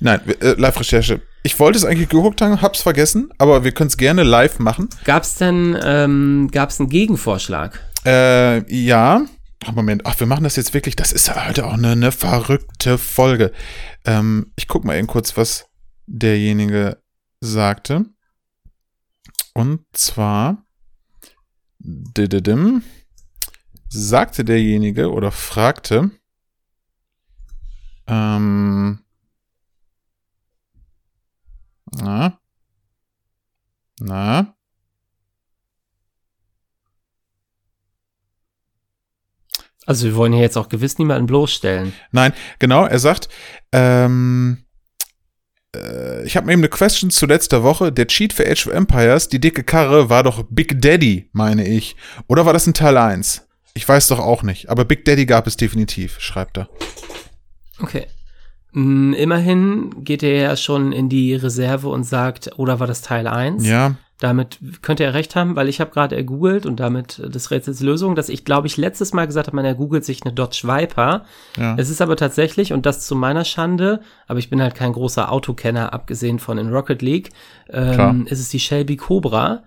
Nein, 0.00 0.20
äh, 0.40 0.52
Live-Recherche. 0.58 1.20
Ich 1.42 1.58
wollte 1.58 1.78
es 1.78 1.84
eigentlich 1.84 2.08
geguckt 2.08 2.42
haben, 2.42 2.60
hab's 2.60 2.82
vergessen, 2.82 3.30
aber 3.38 3.64
wir 3.64 3.72
können 3.72 3.88
es 3.88 3.96
gerne 3.96 4.22
live 4.22 4.58
machen. 4.58 4.88
Gab's 5.04 5.36
denn, 5.36 5.78
ähm, 5.82 6.48
gab's 6.52 6.80
einen 6.80 6.88
Gegenvorschlag? 6.90 7.78
Äh, 8.04 8.64
ja. 8.74 9.24
Ach, 9.64 9.72
Moment, 9.72 10.06
ach, 10.06 10.18
wir 10.18 10.26
machen 10.26 10.44
das 10.44 10.56
jetzt 10.56 10.72
wirklich. 10.72 10.96
Das 10.96 11.12
ist 11.12 11.34
heute 11.34 11.66
auch 11.66 11.74
eine, 11.74 11.92
eine 11.92 12.12
verrückte 12.12 12.96
Folge. 12.96 13.52
Ähm, 14.06 14.52
ich 14.56 14.68
guck 14.68 14.84
mal 14.84 14.96
eben 14.96 15.06
kurz, 15.06 15.36
was 15.36 15.68
derjenige 16.06 17.02
sagte. 17.40 18.06
Und 19.52 19.84
zwar 19.92 20.64
dididim, 21.78 22.82
sagte 23.88 24.44
derjenige 24.44 25.10
oder 25.10 25.30
fragte, 25.30 26.10
ähm, 28.06 29.00
na, 31.92 32.40
na, 33.98 34.56
Also 39.90 40.06
wir 40.06 40.14
wollen 40.14 40.32
hier 40.32 40.42
jetzt 40.42 40.56
auch 40.56 40.68
gewiss 40.68 40.98
niemanden 40.98 41.26
bloßstellen. 41.26 41.92
Nein, 42.12 42.32
genau, 42.60 42.86
er 42.86 43.00
sagt, 43.00 43.28
ähm, 43.72 44.58
äh, 45.74 46.24
ich 46.24 46.36
habe 46.36 46.46
mir 46.46 46.52
eben 46.52 46.60
eine 46.60 46.68
Question 46.68 47.10
zu 47.10 47.26
letzter 47.26 47.64
Woche. 47.64 47.90
Der 47.90 48.06
Cheat 48.06 48.32
für 48.32 48.48
Age 48.48 48.68
of 48.68 48.72
Empires, 48.72 49.28
die 49.28 49.40
dicke 49.40 49.64
Karre, 49.64 50.08
war 50.08 50.22
doch 50.22 50.44
Big 50.48 50.80
Daddy, 50.80 51.28
meine 51.32 51.66
ich. 51.66 51.96
Oder 52.28 52.46
war 52.46 52.52
das 52.52 52.68
in 52.68 52.72
Teil 52.72 52.96
1? 52.96 53.48
Ich 53.74 53.88
weiß 53.88 54.06
doch 54.06 54.20
auch 54.20 54.44
nicht. 54.44 54.70
Aber 54.70 54.84
Big 54.84 55.04
Daddy 55.04 55.26
gab 55.26 55.48
es 55.48 55.56
definitiv, 55.56 56.20
schreibt 56.20 56.58
er. 56.58 56.68
Okay. 57.80 58.06
Mm, 58.70 59.12
Immerhin 59.14 60.04
geht 60.04 60.22
er 60.22 60.40
ja 60.40 60.54
schon 60.54 60.92
in 60.92 61.08
die 61.08 61.34
Reserve 61.34 61.88
und 61.88 62.04
sagt, 62.04 62.56
oder 62.60 62.78
war 62.78 62.86
das 62.86 63.02
Teil 63.02 63.26
1? 63.26 63.66
Ja, 63.66 63.96
Damit 64.20 64.58
könnte 64.82 65.02
er 65.02 65.14
recht 65.14 65.34
haben, 65.34 65.56
weil 65.56 65.68
ich 65.68 65.80
habe 65.80 65.90
gerade 65.90 66.14
ergoogelt 66.14 66.66
und 66.66 66.78
damit 66.78 67.18
äh, 67.18 67.28
des 67.30 67.50
Rätsels 67.50 67.80
Lösung, 67.80 68.14
dass 68.14 68.28
ich, 68.28 68.44
glaube 68.44 68.66
ich, 68.66 68.76
letztes 68.76 69.12
Mal 69.12 69.26
gesagt 69.26 69.46
habe, 69.46 69.56
man 69.56 69.64
ergoogelt 69.64 70.04
sich 70.04 70.22
eine 70.22 70.32
Dodge 70.34 70.60
Viper. 70.64 71.24
ja. 71.56 71.74
Es 71.78 71.88
ist 71.90 72.02
aber 72.02 72.16
tatsächlich, 72.16 72.72
und 72.72 72.84
das 72.86 73.06
zu 73.06 73.16
meiner 73.16 73.44
Schande, 73.46 74.00
aber 74.28 74.38
ich 74.38 74.50
bin 74.50 74.60
halt 74.62 74.74
kein 74.74 74.92
großer 74.92 75.32
Autokenner, 75.32 75.92
abgesehen 75.94 76.38
von 76.38 76.58
in 76.58 76.68
Rocket 76.72 77.00
League, 77.02 77.30
ähm, 77.70 78.26
ist 78.28 78.40
es 78.40 78.50
die 78.50 78.60
Shelby 78.60 78.96
Cobra. 78.96 79.62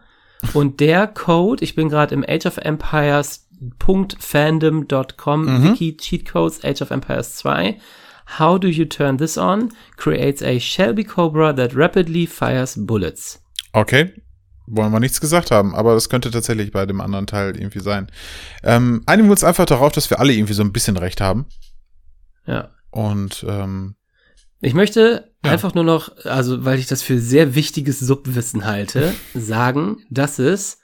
Und 0.53 0.79
der 0.81 1.07
Code, 1.07 1.63
ich 1.63 1.73
bin 1.73 1.89
gerade 1.89 2.13
im 2.13 2.23
Age 2.27 2.45
of 2.45 2.57
Empires 2.57 3.47
.fandom.com 4.19 5.45
Mhm. 5.45 5.63
Wiki 5.63 5.97
Cheat 5.97 6.29
Codes 6.29 6.63
Age 6.63 6.81
of 6.81 6.91
Empires 6.91 7.35
2. 7.37 7.77
How 8.39 8.59
do 8.59 8.67
you 8.67 8.85
turn 8.85 9.17
this 9.17 9.37
on? 9.37 9.69
Creates 9.97 10.41
a 10.41 10.59
Shelby 10.59 11.03
Cobra 11.03 11.53
that 11.53 11.75
rapidly 11.75 12.25
fires 12.25 12.75
bullets. 12.75 13.41
Okay. 13.73 14.13
Wollen 14.65 14.91
wir 14.93 14.99
nichts 14.99 15.19
gesagt 15.19 15.51
haben, 15.51 15.75
aber 15.75 15.93
das 15.93 16.07
könnte 16.09 16.31
tatsächlich 16.31 16.71
bei 16.71 16.85
dem 16.85 17.01
anderen 17.01 17.27
Teil 17.27 17.55
irgendwie 17.57 17.79
sein. 17.81 18.07
Ähm, 18.63 19.03
einigen 19.05 19.27
wir 19.27 19.33
uns 19.33 19.43
einfach 19.43 19.65
darauf, 19.65 19.91
dass 19.91 20.09
wir 20.09 20.19
alle 20.19 20.33
irgendwie 20.33 20.53
so 20.53 20.63
ein 20.63 20.71
bisschen 20.71 20.95
recht 20.97 21.19
haben. 21.21 21.45
Ja. 22.45 22.69
Und 22.91 23.45
ähm, 23.47 23.95
Ich 24.61 24.73
möchte 24.73 25.29
Ja. 25.43 25.51
einfach 25.51 25.73
nur 25.75 25.83
noch, 25.83 26.15
also 26.25 26.63
weil 26.63 26.79
ich 26.79 26.87
das 26.87 27.01
für 27.01 27.19
sehr 27.19 27.55
wichtiges 27.55 27.99
Subwissen 27.99 28.63
halte, 28.65 29.13
sagen, 29.33 29.97
dass 30.09 30.39
es 30.39 30.77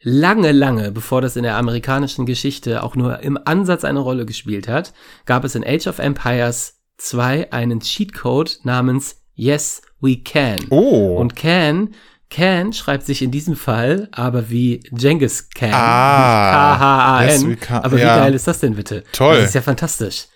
lange, 0.00 0.50
lange, 0.52 0.90
bevor 0.90 1.20
das 1.22 1.36
in 1.36 1.44
der 1.44 1.56
amerikanischen 1.56 2.26
Geschichte 2.26 2.82
auch 2.82 2.96
nur 2.96 3.20
im 3.20 3.38
Ansatz 3.44 3.84
eine 3.84 4.00
Rolle 4.00 4.26
gespielt 4.26 4.66
hat, 4.68 4.92
gab 5.24 5.44
es 5.44 5.54
in 5.54 5.64
Age 5.64 5.86
of 5.86 5.98
Empires 6.00 6.80
2 6.98 7.52
einen 7.52 7.80
Cheatcode 7.80 8.58
namens 8.64 9.16
Yes, 9.36 9.82
We 10.00 10.16
Can. 10.22 10.58
oh, 10.70 11.16
Und 11.16 11.34
Can, 11.36 11.94
Can 12.30 12.72
schreibt 12.72 13.04
sich 13.06 13.22
in 13.22 13.30
diesem 13.30 13.54
Fall 13.56 14.08
aber 14.12 14.50
wie 14.50 14.80
Genghis 14.90 15.48
Khan. 15.54 15.70
Ah. 15.72 16.76
K-H-A-N. 16.76 17.50
Yes, 17.50 17.70
aber 17.70 17.96
wie 17.96 18.00
Ja. 18.00 18.16
geil 18.18 18.34
ist 18.34 18.46
das 18.48 18.60
denn 18.60 18.74
bitte? 18.74 19.04
Toll. 19.12 19.36
Das 19.36 19.46
ist 19.48 19.54
ja 19.54 19.62
fantastisch. 19.62 20.26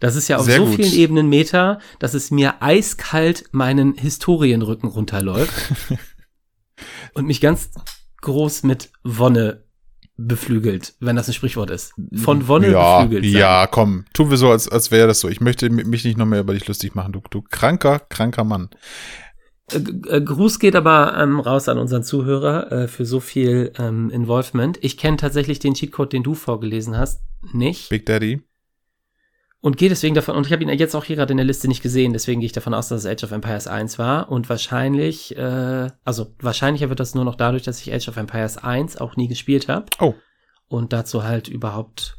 Das 0.00 0.14
ist 0.16 0.28
ja 0.28 0.36
auf 0.36 0.44
Sehr 0.44 0.58
so 0.58 0.66
gut. 0.66 0.76
vielen 0.76 0.92
Ebenen 0.92 1.28
Meta, 1.28 1.78
dass 1.98 2.14
es 2.14 2.30
mir 2.30 2.62
eiskalt 2.62 3.44
meinen 3.52 3.94
Historienrücken 3.94 4.88
runterläuft 4.88 5.52
und 7.14 7.26
mich 7.26 7.40
ganz 7.40 7.70
groß 8.22 8.62
mit 8.64 8.90
Wonne 9.04 9.64
beflügelt, 10.18 10.94
wenn 11.00 11.16
das 11.16 11.28
ein 11.28 11.34
Sprichwort 11.34 11.70
ist. 11.70 11.92
Von 12.14 12.48
Wonne 12.48 12.70
ja, 12.70 13.02
beflügelt 13.02 13.24
sein. 13.32 13.40
ja, 13.40 13.66
komm, 13.66 14.04
tun 14.14 14.30
wir 14.30 14.38
so, 14.38 14.50
als, 14.50 14.66
als 14.68 14.90
wäre 14.90 15.06
das 15.06 15.20
so. 15.20 15.28
Ich 15.28 15.40
möchte 15.42 15.68
mi- 15.68 15.84
mich 15.84 16.04
nicht 16.04 16.16
noch 16.16 16.24
mehr 16.26 16.40
über 16.40 16.54
dich 16.54 16.66
lustig 16.66 16.94
machen, 16.94 17.12
du, 17.12 17.20
du 17.30 17.42
kranker, 17.42 17.98
kranker 18.00 18.44
Mann. 18.44 18.70
Äh, 19.72 19.78
äh, 19.78 20.20
Gruß 20.20 20.58
geht 20.58 20.76
aber 20.76 21.16
ähm, 21.18 21.40
raus 21.40 21.68
an 21.68 21.78
unseren 21.78 22.02
Zuhörer 22.02 22.72
äh, 22.72 22.88
für 22.88 23.04
so 23.04 23.20
viel 23.20 23.72
ähm, 23.78 24.10
Involvement. 24.10 24.78
Ich 24.82 24.96
kenne 24.96 25.16
tatsächlich 25.16 25.58
den 25.58 25.74
Cheatcode, 25.74 26.12
den 26.12 26.22
du 26.22 26.34
vorgelesen 26.34 26.96
hast, 26.96 27.22
nicht. 27.52 27.88
Big 27.88 28.06
Daddy. 28.06 28.42
Und 29.60 29.78
gehe 29.78 29.88
deswegen 29.88 30.14
davon, 30.14 30.36
und 30.36 30.46
ich 30.46 30.52
habe 30.52 30.62
ihn 30.62 30.68
jetzt 30.68 30.94
auch 30.94 31.02
hier 31.02 31.16
gerade 31.16 31.32
in 31.32 31.38
der 31.38 31.46
Liste 31.46 31.66
nicht 31.66 31.82
gesehen, 31.82 32.12
deswegen 32.12 32.40
gehe 32.40 32.46
ich 32.46 32.52
davon 32.52 32.74
aus, 32.74 32.88
dass 32.88 33.04
es 33.04 33.06
Age 33.10 33.24
of 33.24 33.32
Empires 33.32 33.66
1 33.66 33.98
war. 33.98 34.30
Und 34.30 34.48
wahrscheinlich, 34.48 35.36
äh, 35.36 35.90
also 36.04 36.34
wahrscheinlicher 36.38 36.88
wird 36.88 37.00
das 37.00 37.16
nur 37.16 37.24
noch 37.24 37.34
dadurch, 37.34 37.64
dass 37.64 37.80
ich 37.80 37.92
Age 37.92 38.08
of 38.08 38.16
Empires 38.16 38.58
1 38.58 38.98
auch 38.98 39.16
nie 39.16 39.26
gespielt 39.26 39.66
habe. 39.68 39.86
Oh. 39.98 40.14
Und 40.68 40.92
dazu 40.92 41.24
halt 41.24 41.48
überhaupt 41.48 42.18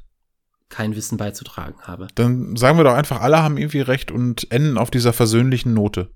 kein 0.68 0.98
Wissen 0.98 1.18
beizutragen 1.18 1.76
habe. 1.84 2.08
Dann 2.16 2.58
sagen 2.58 2.78
wir 2.78 2.84
doch 2.84 2.94
einfach, 2.94 3.22
alle 3.22 3.42
haben 3.42 3.58
irgendwie 3.58 3.80
recht 3.80 4.12
und 4.12 4.52
enden 4.52 4.78
auf 4.78 4.92
dieser 4.92 5.14
versöhnlichen 5.14 5.74
Note. 5.74 6.10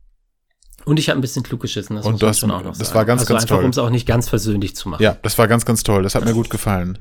Und 0.86 0.97
ich 0.99 1.09
habe 1.09 1.19
ein 1.19 1.21
bisschen 1.21 1.43
klug 1.43 1.61
geschissen, 1.61 1.95
das 1.95 2.05
Und 2.05 2.13
muss 2.13 2.19
das- 2.21 2.39
schon 2.39 2.51
auch 2.51 2.63
noch 2.63 2.75
das 2.77 2.88
sagen. 2.89 2.95
war 2.95 3.05
ganz, 3.05 3.21
also 3.21 3.34
ganz 3.34 3.43
einfach, 3.43 3.55
toll. 3.57 3.65
um 3.65 3.69
es 3.71 3.77
auch 3.77 3.89
nicht 3.89 4.07
ganz 4.07 4.27
versöhnlich 4.29 4.75
zu 4.75 4.89
machen. 4.89 5.03
Ja, 5.03 5.17
das 5.21 5.38
war 5.38 5.47
ganz, 5.47 5.65
ganz 5.65 5.84
toll. 5.84 6.03
Das 6.03 6.15
hat 6.15 6.25
mir 6.25 6.34
gut 6.34 6.49
gefallen. 6.49 6.97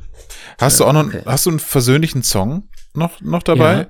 Hast 0.61 0.79
Ja, 0.81 0.85
du 0.87 0.89
auch 0.91 0.93
noch, 0.95 1.07
okay. 1.09 1.23
hast 1.27 1.47
du 1.47 1.51
einen 1.51 1.59
versöhnlichen 1.61 2.23
Song 2.23 2.69
noch, 2.95 3.21
noch 3.21 3.43
dabei? 3.43 3.75
Ja. 3.77 3.87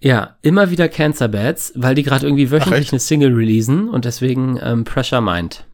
Ja, 0.00 0.36
immer 0.42 0.70
wieder 0.70 0.88
Cancer 0.90 1.28
Bats, 1.28 1.72
weil 1.76 1.94
die 1.94 2.02
gerade 2.02 2.26
irgendwie 2.26 2.50
wöchentlich 2.50 2.82
echt? 2.82 2.92
eine 2.92 3.00
Single 3.00 3.32
releasen 3.32 3.88
und 3.88 4.04
deswegen 4.04 4.58
ähm, 4.62 4.84
Pressure 4.84 5.22
Mind. 5.22 5.64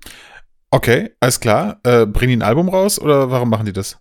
Okay, 0.71 1.11
alles 1.19 1.41
klar. 1.41 1.81
Äh, 1.83 2.07
bringen 2.07 2.29
die 2.31 2.37
ein 2.37 2.43
Album 2.43 2.69
raus 2.69 3.01
oder 3.01 3.33
warum 3.33 3.51
machen 3.51 3.67
die 3.67 3.73
das? 3.73 3.99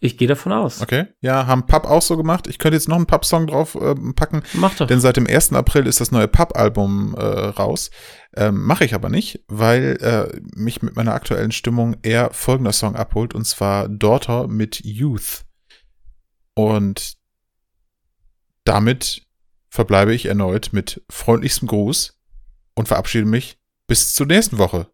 Ich 0.00 0.16
gehe 0.16 0.28
davon 0.28 0.52
aus. 0.52 0.80
Okay. 0.80 1.06
Ja, 1.20 1.46
haben 1.46 1.66
Pub 1.66 1.84
auch 1.84 2.02
so 2.02 2.16
gemacht. 2.16 2.46
Ich 2.46 2.58
könnte 2.58 2.76
jetzt 2.76 2.88
noch 2.88 2.96
einen 2.96 3.06
Pub-Song 3.06 3.48
drauf 3.48 3.76
ähm, 3.80 4.14
packen, 4.14 4.42
Mach 4.54 4.76
doch. 4.76 4.86
denn 4.86 5.00
seit 5.00 5.16
dem 5.16 5.26
1. 5.26 5.52
April 5.54 5.88
ist 5.88 6.00
das 6.00 6.12
neue 6.12 6.28
Pub-Album 6.28 7.16
äh, 7.18 7.22
raus. 7.22 7.90
Ähm, 8.36 8.62
Mache 8.64 8.84
ich 8.84 8.94
aber 8.94 9.08
nicht, 9.08 9.44
weil 9.48 9.98
äh, 10.00 10.40
mich 10.54 10.82
mit 10.82 10.94
meiner 10.94 11.14
aktuellen 11.14 11.50
Stimmung 11.50 11.96
eher 12.02 12.32
folgender 12.32 12.72
Song 12.72 12.94
abholt, 12.94 13.34
und 13.34 13.44
zwar 13.44 13.88
Daughter 13.88 14.46
mit 14.46 14.84
Youth. 14.84 15.44
Und 16.54 17.16
damit 18.64 19.26
verbleibe 19.70 20.14
ich 20.14 20.26
erneut 20.26 20.70
mit 20.72 21.02
freundlichstem 21.10 21.66
Gruß 21.66 22.20
und 22.74 22.86
verabschiede 22.86 23.26
mich 23.26 23.58
bis 23.88 24.14
zur 24.14 24.26
nächsten 24.26 24.58
Woche. 24.58 24.88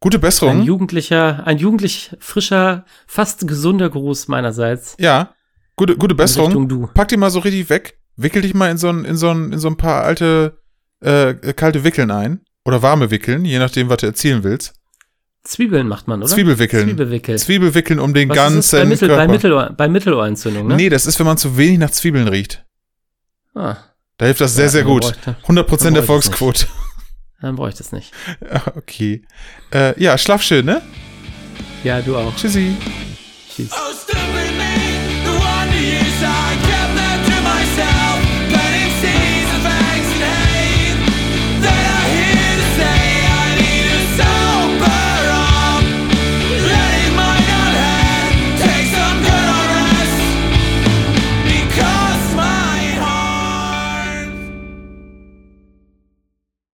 Gute 0.00 0.18
ein 0.18 0.20
Besserung. 0.20 0.62
jugendlicher, 0.62 1.46
ein 1.46 1.58
jugendlich 1.58 2.16
frischer, 2.20 2.84
fast 3.06 3.46
gesunder 3.48 3.90
Gruß 3.90 4.28
meinerseits. 4.28 4.94
Ja, 4.98 5.34
gute, 5.76 5.96
gute 5.96 6.14
Besserung. 6.14 6.68
Du. 6.68 6.86
Pack 6.94 7.08
die 7.08 7.16
mal 7.16 7.30
so 7.30 7.40
richtig 7.40 7.68
weg. 7.68 7.98
Wickel 8.16 8.42
dich 8.42 8.54
mal 8.54 8.70
in 8.70 8.78
so 8.78 8.88
ein, 8.88 9.04
in 9.04 9.16
so 9.16 9.30
ein, 9.30 9.52
in 9.52 9.58
so 9.58 9.68
ein 9.68 9.76
paar 9.76 10.04
alte, 10.04 10.58
äh, 11.00 11.34
kalte 11.52 11.82
Wickeln 11.84 12.10
ein. 12.10 12.40
Oder 12.64 12.82
warme 12.82 13.10
Wickeln, 13.10 13.44
je 13.44 13.58
nachdem, 13.58 13.88
was 13.88 13.98
du 13.98 14.06
erzielen 14.06 14.44
willst. 14.44 14.74
Zwiebeln 15.44 15.88
macht 15.88 16.06
man, 16.08 16.20
oder? 16.20 16.28
Zwiebelwickeln. 16.28 16.84
Zwiebelwickel. 16.88 17.38
Zwiebelwickeln 17.38 17.98
um 17.98 18.12
den 18.12 18.28
Was 18.28 18.36
ganzen? 18.36 18.78
Bei, 18.80 18.84
Mittel, 18.84 19.08
Körper. 19.08 19.26
bei, 19.26 19.32
Mittelohr, 19.32 19.70
bei 19.76 19.88
Mittelohrentzündung, 19.88 20.66
ne? 20.66 20.76
Nee, 20.76 20.88
das 20.90 21.06
ist, 21.06 21.18
wenn 21.18 21.26
man 21.26 21.38
zu 21.38 21.56
wenig 21.56 21.78
nach 21.78 21.90
Zwiebeln 21.90 22.28
riecht. 22.28 22.64
Ah, 23.54 23.76
Da 24.18 24.26
hilft 24.26 24.40
das 24.42 24.54
sehr, 24.54 24.64
Ja, 24.66 24.70
sehr 24.70 24.82
dann 24.82 24.92
gut. 24.92 25.02
bräuchte- 25.02 25.36
100% 25.44 25.46
dann 25.46 25.66
bräuchte 25.66 25.88
es 25.88 25.96
Erfolgsquote. 25.96 26.66
Dann 27.40 27.56
brauche 27.56 27.68
ich 27.68 27.76
das 27.76 27.92
nicht. 27.92 28.12
Okay. 28.76 29.22
Äh, 29.72 30.00
ja, 30.02 30.16
schlaf 30.18 30.42
schön, 30.42 30.66
ne? 30.66 30.82
Ja, 31.84 32.00
du 32.00 32.16
auch. 32.16 32.34
Tschüssi. 32.36 32.76
Tschüss. 33.54 33.70